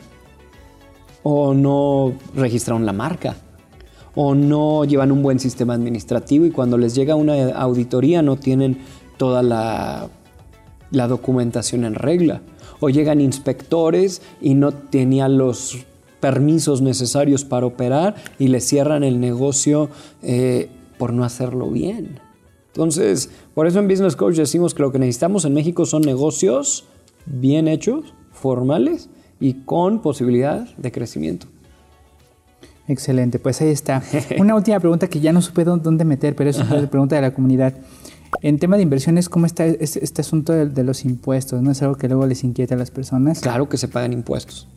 O 1.23 1.53
no 1.53 2.13
registraron 2.33 2.85
la 2.85 2.93
marca 2.93 3.35
o 4.19 4.33
no 4.33 4.83
llevan 4.83 5.11
un 5.11 5.21
buen 5.21 5.37
sistema 5.37 5.75
administrativo 5.75 6.45
y 6.45 6.49
cuando 6.49 6.77
les 6.79 6.95
llega 6.95 7.13
una 7.13 7.51
auditoría 7.51 8.23
no 8.23 8.35
tienen 8.35 8.79
toda 9.17 9.43
la, 9.43 10.09
documentación 10.91 11.85
en 11.85 11.95
regla. 11.95 12.41
O 12.79 12.89
llegan 12.89 13.21
inspectores 13.21 14.21
y 14.39 14.53
no 14.53 14.71
tenían 14.71 15.37
los 15.37 15.79
permisos 16.19 16.81
necesarios 16.81 17.43
para 17.43 17.65
operar 17.65 18.15
y 18.39 18.47
les 18.47 18.65
cierran 18.65 19.03
el 19.03 19.19
negocio 19.19 19.89
eh, 20.21 20.69
por 20.97 21.13
no 21.13 21.23
hacerlo 21.23 21.69
bien. 21.69 22.19
Entonces, 22.67 23.31
por 23.55 23.65
eso 23.65 23.79
en 23.79 23.87
Business 23.87 24.15
Coach 24.15 24.35
decimos 24.35 24.75
que 24.75 24.83
lo 24.83 24.91
que 24.91 24.99
necesitamos 24.99 25.45
en 25.45 25.53
México 25.53 25.85
son 25.85 26.03
negocios 26.03 26.85
bien 27.25 27.67
hechos, 27.67 28.13
formales 28.31 29.09
y 29.39 29.53
con 29.65 30.01
posibilidad 30.01 30.67
de 30.77 30.91
crecimiento. 30.91 31.47
Excelente, 32.87 33.37
pues 33.39 33.59
ahí 33.61 33.69
está. 33.69 34.01
Una 34.39 34.55
última 34.55 34.79
pregunta 34.79 35.07
que 35.07 35.19
ya 35.19 35.33
no 35.33 35.41
supe 35.41 35.63
dónde 35.63 36.05
meter, 36.05 36.35
pero 36.35 36.49
es 36.49 36.57
una 36.57 36.89
pregunta 36.89 37.15
de 37.15 37.21
la 37.21 37.33
comunidad. 37.33 37.73
En 38.41 38.59
tema 38.59 38.77
de 38.77 38.83
inversiones, 38.83 39.29
¿cómo 39.29 39.45
está 39.45 39.65
este, 39.65 40.21
asunto 40.21 40.53
de, 40.53 40.83
los 40.83 41.05
impuestos? 41.05 41.61
¿No 41.61 41.71
es 41.71 41.81
algo 41.81 41.95
que 41.95 42.07
luego 42.07 42.25
les 42.25 42.43
inquieta 42.43 42.75
a 42.75 42.77
las 42.77 42.91
personas? 42.91 43.39
Claro 43.39 43.69
que 43.69 43.77
se 43.77 43.87
pagan 43.87 44.13
impuestos. 44.13 44.67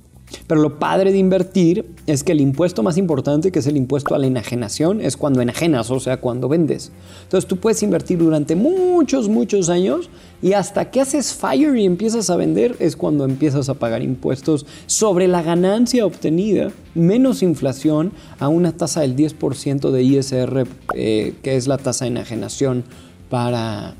Pero 0.46 0.60
lo 0.60 0.78
padre 0.78 1.12
de 1.12 1.18
invertir 1.18 1.84
es 2.06 2.22
que 2.22 2.32
el 2.32 2.40
impuesto 2.40 2.82
más 2.82 2.96
importante, 2.96 3.50
que 3.50 3.58
es 3.58 3.66
el 3.66 3.76
impuesto 3.76 4.14
a 4.14 4.18
la 4.18 4.26
enajenación, 4.26 5.00
es 5.00 5.16
cuando 5.16 5.40
enajenas, 5.40 5.90
o 5.90 6.00
sea, 6.00 6.18
cuando 6.18 6.48
vendes. 6.48 6.92
Entonces 7.24 7.48
tú 7.48 7.56
puedes 7.56 7.82
invertir 7.82 8.18
durante 8.18 8.54
muchos, 8.54 9.28
muchos 9.28 9.68
años 9.68 10.08
y 10.42 10.52
hasta 10.52 10.90
que 10.90 11.00
haces 11.00 11.34
fire 11.34 11.76
y 11.76 11.84
empiezas 11.84 12.30
a 12.30 12.36
vender 12.36 12.76
es 12.78 12.96
cuando 12.96 13.24
empiezas 13.24 13.68
a 13.68 13.74
pagar 13.74 14.02
impuestos 14.02 14.66
sobre 14.86 15.28
la 15.28 15.42
ganancia 15.42 16.06
obtenida, 16.06 16.70
menos 16.94 17.42
inflación, 17.42 18.12
a 18.38 18.48
una 18.48 18.72
tasa 18.72 19.00
del 19.00 19.16
10% 19.16 19.90
de 19.90 20.02
ISR, 20.02 20.66
eh, 20.94 21.34
que 21.42 21.56
es 21.56 21.66
la 21.66 21.78
tasa 21.78 22.04
de 22.04 22.12
enajenación 22.12 22.84
para, 23.30 23.94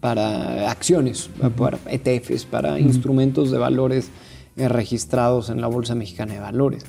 para 0.00 0.70
acciones, 0.70 1.30
para 1.56 1.78
ETFs, 1.86 2.44
para 2.44 2.78
instrumentos 2.78 3.50
de 3.50 3.56
valores 3.56 4.10
eh, 4.56 4.68
registrados 4.68 5.48
en 5.48 5.62
la 5.62 5.68
Bolsa 5.68 5.94
Mexicana 5.94 6.34
de 6.34 6.40
Valores. 6.40 6.84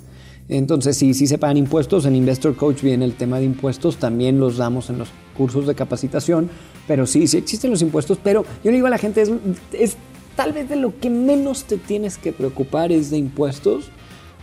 Entonces, 0.50 0.98
sí, 0.98 1.14
sí 1.14 1.26
se 1.28 1.38
pagan 1.38 1.58
impuestos. 1.58 2.06
En 2.06 2.16
Investor 2.16 2.56
Coach 2.56 2.82
viene 2.82 3.06
el 3.06 3.14
tema 3.14 3.40
de 3.40 3.46
impuestos, 3.46 3.98
también 3.98 4.40
los 4.40 4.58
damos 4.58 4.90
en 4.90 4.98
los 4.98 5.10
cursos 5.38 5.66
de 5.66 5.76
capacitación, 5.76 6.50
pero 6.88 7.08
sí, 7.08 7.28
sí 7.28 7.38
existen 7.38 7.72
los 7.72 7.82
impuestos, 7.82 8.20
pero 8.24 8.46
yo 8.64 8.72
le 8.72 8.78
digo 8.78 8.88
a 8.88 8.92
la 8.92 8.98
gente, 8.98 9.22
es, 9.22 9.32
es 9.72 9.98
tal 10.36 10.54
vez 10.54 10.70
de 10.70 10.76
lo 10.76 11.00
que 11.00 11.10
menos 11.10 11.64
te 11.64 11.78
tienes 11.78 12.18
que 12.18 12.32
preocupar 12.32 12.92
es 12.92 13.10
de 13.10 13.18
impuestos, 13.18 13.90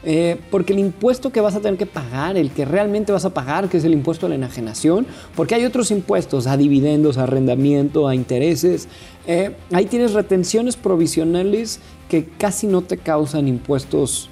eh, 0.04 0.38
porque 0.50 0.72
el 0.72 0.80
impuesto 0.80 1.30
que 1.30 1.40
vas 1.40 1.54
a 1.54 1.60
tener 1.60 1.78
que 1.78 1.86
pagar, 1.86 2.36
el 2.36 2.50
que 2.50 2.64
realmente 2.64 3.12
vas 3.12 3.24
a 3.24 3.30
pagar, 3.30 3.68
que 3.68 3.76
es 3.76 3.84
el 3.84 3.92
impuesto 3.92 4.26
a 4.26 4.28
la 4.28 4.34
enajenación, 4.34 5.06
porque 5.36 5.54
hay 5.54 5.64
otros 5.64 5.90
impuestos, 5.90 6.46
a 6.46 6.56
dividendos, 6.56 7.18
a 7.18 7.24
arrendamiento, 7.24 8.08
a 8.08 8.14
intereses, 8.14 8.88
eh, 9.26 9.54
ahí 9.72 9.86
tienes 9.86 10.12
retenciones 10.12 10.76
provisionales 10.76 11.80
que 12.08 12.24
casi 12.24 12.66
no 12.66 12.82
te 12.82 12.96
causan 12.96 13.46
impuestos 13.46 14.28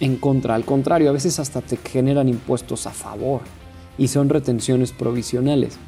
en 0.00 0.16
contra, 0.16 0.54
al 0.54 0.64
contrario, 0.64 1.10
a 1.10 1.12
veces 1.12 1.38
hasta 1.38 1.60
te 1.60 1.76
generan 1.76 2.28
impuestos 2.28 2.86
a 2.86 2.90
favor 2.90 3.42
y 3.98 4.08
son 4.08 4.28
retenciones 4.28 4.92
provisionales 4.92 5.78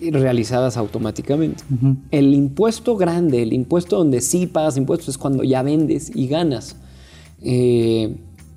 realizadas 0.00 0.76
automáticamente. 0.76 1.62
El 2.10 2.34
impuesto 2.34 2.96
grande, 2.96 3.42
el 3.42 3.52
impuesto 3.52 3.96
donde 3.96 4.20
sí 4.20 4.46
pagas 4.46 4.76
impuestos 4.76 5.10
es 5.10 5.18
cuando 5.18 5.44
ya 5.44 5.62
vendes 5.62 6.10
y 6.14 6.28
ganas. 6.28 6.76
Eh, 7.42 8.16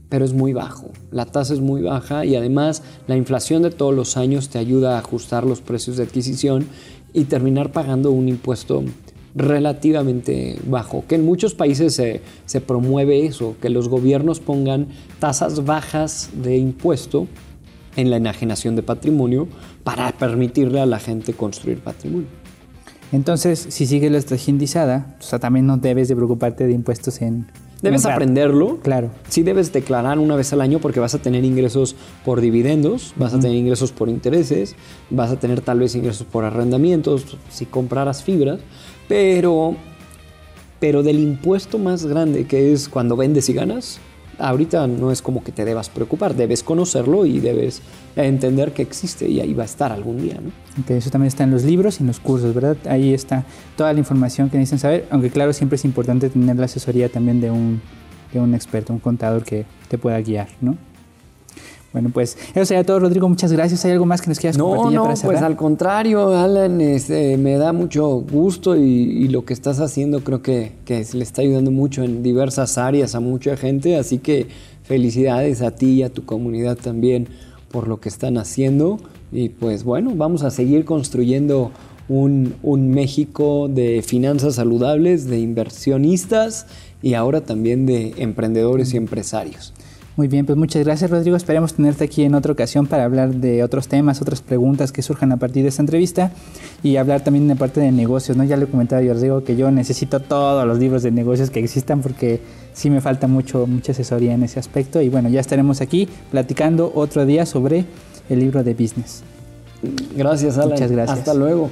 pero 0.09 0.25
es 0.25 0.33
muy 0.33 0.53
bajo. 0.53 0.89
La 1.11 1.25
tasa 1.25 1.53
es 1.53 1.59
muy 1.59 1.81
baja 1.81 2.25
y 2.25 2.35
además 2.35 2.81
la 3.07 3.15
inflación 3.15 3.61
de 3.61 3.69
todos 3.69 3.93
los 3.93 4.17
años 4.17 4.49
te 4.49 4.57
ayuda 4.57 4.95
a 4.95 4.99
ajustar 4.99 5.45
los 5.45 5.61
precios 5.61 5.97
de 5.97 6.03
adquisición 6.03 6.67
y 7.13 7.25
terminar 7.25 7.71
pagando 7.71 8.11
un 8.11 8.27
impuesto 8.27 8.83
relativamente 9.35 10.57
bajo, 10.65 11.05
que 11.07 11.15
en 11.15 11.23
muchos 11.23 11.53
países 11.53 11.93
se, 11.93 12.21
se 12.45 12.61
promueve 12.61 13.25
eso, 13.25 13.55
que 13.61 13.69
los 13.69 13.87
gobiernos 13.87 14.39
pongan 14.39 14.87
tasas 15.19 15.65
bajas 15.65 16.31
de 16.33 16.57
impuesto 16.57 17.27
en 17.95 18.09
la 18.09 18.17
enajenación 18.17 18.75
de 18.75 18.83
patrimonio 18.83 19.47
para 19.83 20.11
permitirle 20.11 20.81
a 20.81 20.87
la 20.87 20.99
gente 20.99 21.33
construir 21.33 21.79
patrimonio. 21.79 22.27
Entonces, 23.11 23.67
si 23.69 23.85
sigues 23.85 24.11
la 24.11 24.19
estrategia 24.19 25.15
o 25.19 25.23
sea, 25.23 25.39
también 25.39 25.65
no 25.65 25.77
debes 25.77 26.07
de 26.09 26.15
preocuparte 26.15 26.67
de 26.67 26.73
impuestos 26.73 27.21
en, 27.21 27.47
Debes 27.81 28.05
aprenderlo. 28.05 28.77
Claro. 28.81 29.09
Sí 29.27 29.43
debes 29.43 29.71
declarar 29.71 30.19
una 30.19 30.35
vez 30.35 30.51
al 30.53 30.61
año 30.61 30.79
porque 30.79 30.99
vas 30.99 31.15
a 31.15 31.19
tener 31.19 31.45
ingresos 31.45 31.95
por 32.25 32.41
dividendos, 32.41 33.13
vas 33.15 33.33
a 33.33 33.39
tener 33.39 33.55
ingresos 33.55 33.91
por 33.91 34.09
intereses, 34.09 34.75
vas 35.09 35.31
a 35.31 35.39
tener 35.39 35.61
tal 35.61 35.79
vez 35.79 35.95
ingresos 35.95 36.27
por 36.29 36.43
arrendamientos, 36.43 37.37
si 37.49 37.65
compraras 37.65 38.23
fibras, 38.23 38.59
pero, 39.07 39.75
pero 40.79 41.03
del 41.03 41.19
impuesto 41.19 41.77
más 41.77 42.05
grande 42.05 42.45
que 42.45 42.73
es 42.73 42.89
cuando 42.89 43.15
vendes 43.15 43.47
y 43.49 43.53
ganas, 43.53 43.99
ahorita 44.39 44.87
no 44.87 45.11
es 45.11 45.21
como 45.21 45.43
que 45.43 45.51
te 45.51 45.65
debas 45.65 45.89
preocupar, 45.89 46.35
debes 46.35 46.63
conocerlo 46.63 47.25
y 47.25 47.39
debes 47.39 47.81
entender 48.15 48.73
que 48.73 48.81
existe 48.81 49.27
y 49.27 49.39
ahí 49.39 49.53
va 49.53 49.63
a 49.63 49.65
estar 49.65 49.91
algún 49.91 50.21
día. 50.21 50.39
¿no? 50.41 50.51
eso 50.95 51.09
también 51.09 51.27
está 51.27 51.43
en 51.43 51.51
los 51.51 51.63
libros 51.63 51.99
y 51.99 52.03
en 52.03 52.07
los 52.07 52.19
cursos, 52.19 52.53
¿verdad? 52.53 52.77
Ahí 52.87 53.13
está 53.13 53.45
toda 53.75 53.93
la 53.93 53.99
información 53.99 54.49
que 54.49 54.57
necesitan 54.57 54.79
saber, 54.79 55.07
aunque 55.11 55.29
claro, 55.29 55.53
siempre 55.53 55.75
es 55.75 55.85
importante 55.85 56.29
tener 56.29 56.55
la 56.55 56.65
asesoría 56.65 57.09
también 57.09 57.41
de 57.41 57.51
un, 57.51 57.81
de 58.33 58.39
un 58.39 58.53
experto, 58.53 58.93
un 58.93 58.99
contador 58.99 59.43
que 59.43 59.65
te 59.87 59.97
pueda 59.97 60.19
guiar, 60.21 60.47
¿no? 60.61 60.77
Bueno, 61.91 62.09
pues 62.13 62.37
eso 62.53 62.65
sería 62.65 62.83
todo, 62.83 62.99
Rodrigo. 62.99 63.27
Muchas 63.27 63.51
gracias. 63.51 63.83
¿Hay 63.85 63.91
algo 63.91 64.05
más 64.05 64.21
que 64.21 64.29
nos 64.29 64.39
quieras 64.39 64.57
compartir 64.57 64.95
no, 64.95 65.13
Pues 65.23 65.41
al 65.41 65.55
contrario, 65.55 66.37
Alan, 66.37 66.81
este, 66.81 67.37
me 67.37 67.57
da 67.57 67.73
mucho 67.73 68.07
gusto 68.07 68.75
y, 68.75 69.27
lo 69.29 69.45
que 69.45 69.53
estás 69.53 69.79
haciendo 69.79 70.23
creo 70.23 70.41
que, 70.41 70.73
que, 70.85 71.05
le 71.13 71.23
está 71.23 71.41
ayudando 71.41 71.71
mucho 71.71 72.03
en 72.03 72.23
diversas 72.23 72.77
áreas 72.77 73.15
a 73.15 73.19
mucha 73.19 73.57
gente. 73.57 73.97
Así 73.97 74.19
que 74.19 74.47
felicidades 74.83 75.61
a 75.61 75.71
ti 75.71 75.91
y 75.93 76.03
a 76.03 76.09
tu 76.09 76.25
comunidad 76.25 76.77
también 76.77 77.27
por 77.71 77.87
lo 77.87 77.99
que 77.99 78.09
están 78.09 78.37
haciendo. 78.37 78.99
Y 79.31 79.49
pues 79.49 79.83
bueno, 79.83 80.11
vamos 80.15 80.43
a 80.43 80.51
seguir 80.51 80.85
construyendo 80.85 81.71
un, 82.07 82.55
un 82.63 82.91
México 82.91 83.67
de 83.67 84.03
finanzas 84.03 84.55
saludables, 84.55 85.25
de 85.25 85.39
inversionistas 85.39 86.67
y 87.01 87.13
ahora 87.13 87.41
también 87.41 87.85
de 87.85 88.13
emprendedores 88.17 88.93
y 88.93 88.97
empresarios. 88.97 89.73
Muy 90.19 90.27
bien, 90.27 90.45
pues 90.45 90.57
muchas 90.57 90.83
gracias 90.83 91.09
Rodrigo. 91.09 91.37
Esperemos 91.37 91.75
tenerte 91.75 92.03
aquí 92.03 92.25
en 92.25 92.35
otra 92.35 92.51
ocasión 92.51 92.87
para 92.87 93.05
hablar 93.05 93.35
de 93.35 93.63
otros 93.63 93.87
temas, 93.87 94.21
otras 94.21 94.41
preguntas 94.41 94.91
que 94.91 95.01
surjan 95.01 95.31
a 95.31 95.37
partir 95.37 95.63
de 95.63 95.69
esta 95.69 95.81
entrevista 95.81 96.33
y 96.83 96.97
hablar 96.97 97.21
también 97.21 97.47
de 97.47 97.55
parte 97.55 97.79
de 97.79 97.93
negocios. 97.93 98.35
¿no? 98.35 98.43
Ya 98.43 98.57
le 98.57 98.65
comentaba 98.65 99.01
yo 99.01 99.13
Rodrigo 99.13 99.45
que 99.45 99.55
yo 99.55 99.71
necesito 99.71 100.19
todos 100.19 100.67
los 100.67 100.77
libros 100.77 101.03
de 101.03 101.11
negocios 101.11 101.51
que 101.51 101.61
existan 101.61 102.01
porque 102.01 102.41
sí 102.73 102.89
me 102.89 102.99
falta 102.99 103.27
mucho, 103.27 103.65
mucha 103.65 103.93
asesoría 103.93 104.33
en 104.33 104.43
ese 104.43 104.59
aspecto. 104.59 105.01
Y 105.01 105.07
bueno, 105.07 105.29
ya 105.29 105.39
estaremos 105.39 105.79
aquí 105.79 106.09
platicando 106.31 106.91
otro 106.95 107.25
día 107.25 107.45
sobre 107.45 107.85
el 108.27 108.39
libro 108.39 108.61
de 108.61 108.73
business. 108.73 109.23
Gracias, 110.17 110.57
Alan. 110.57 110.71
Muchas 110.71 110.91
gracias. 110.91 111.19
Hasta 111.19 111.33
luego. 111.33 111.69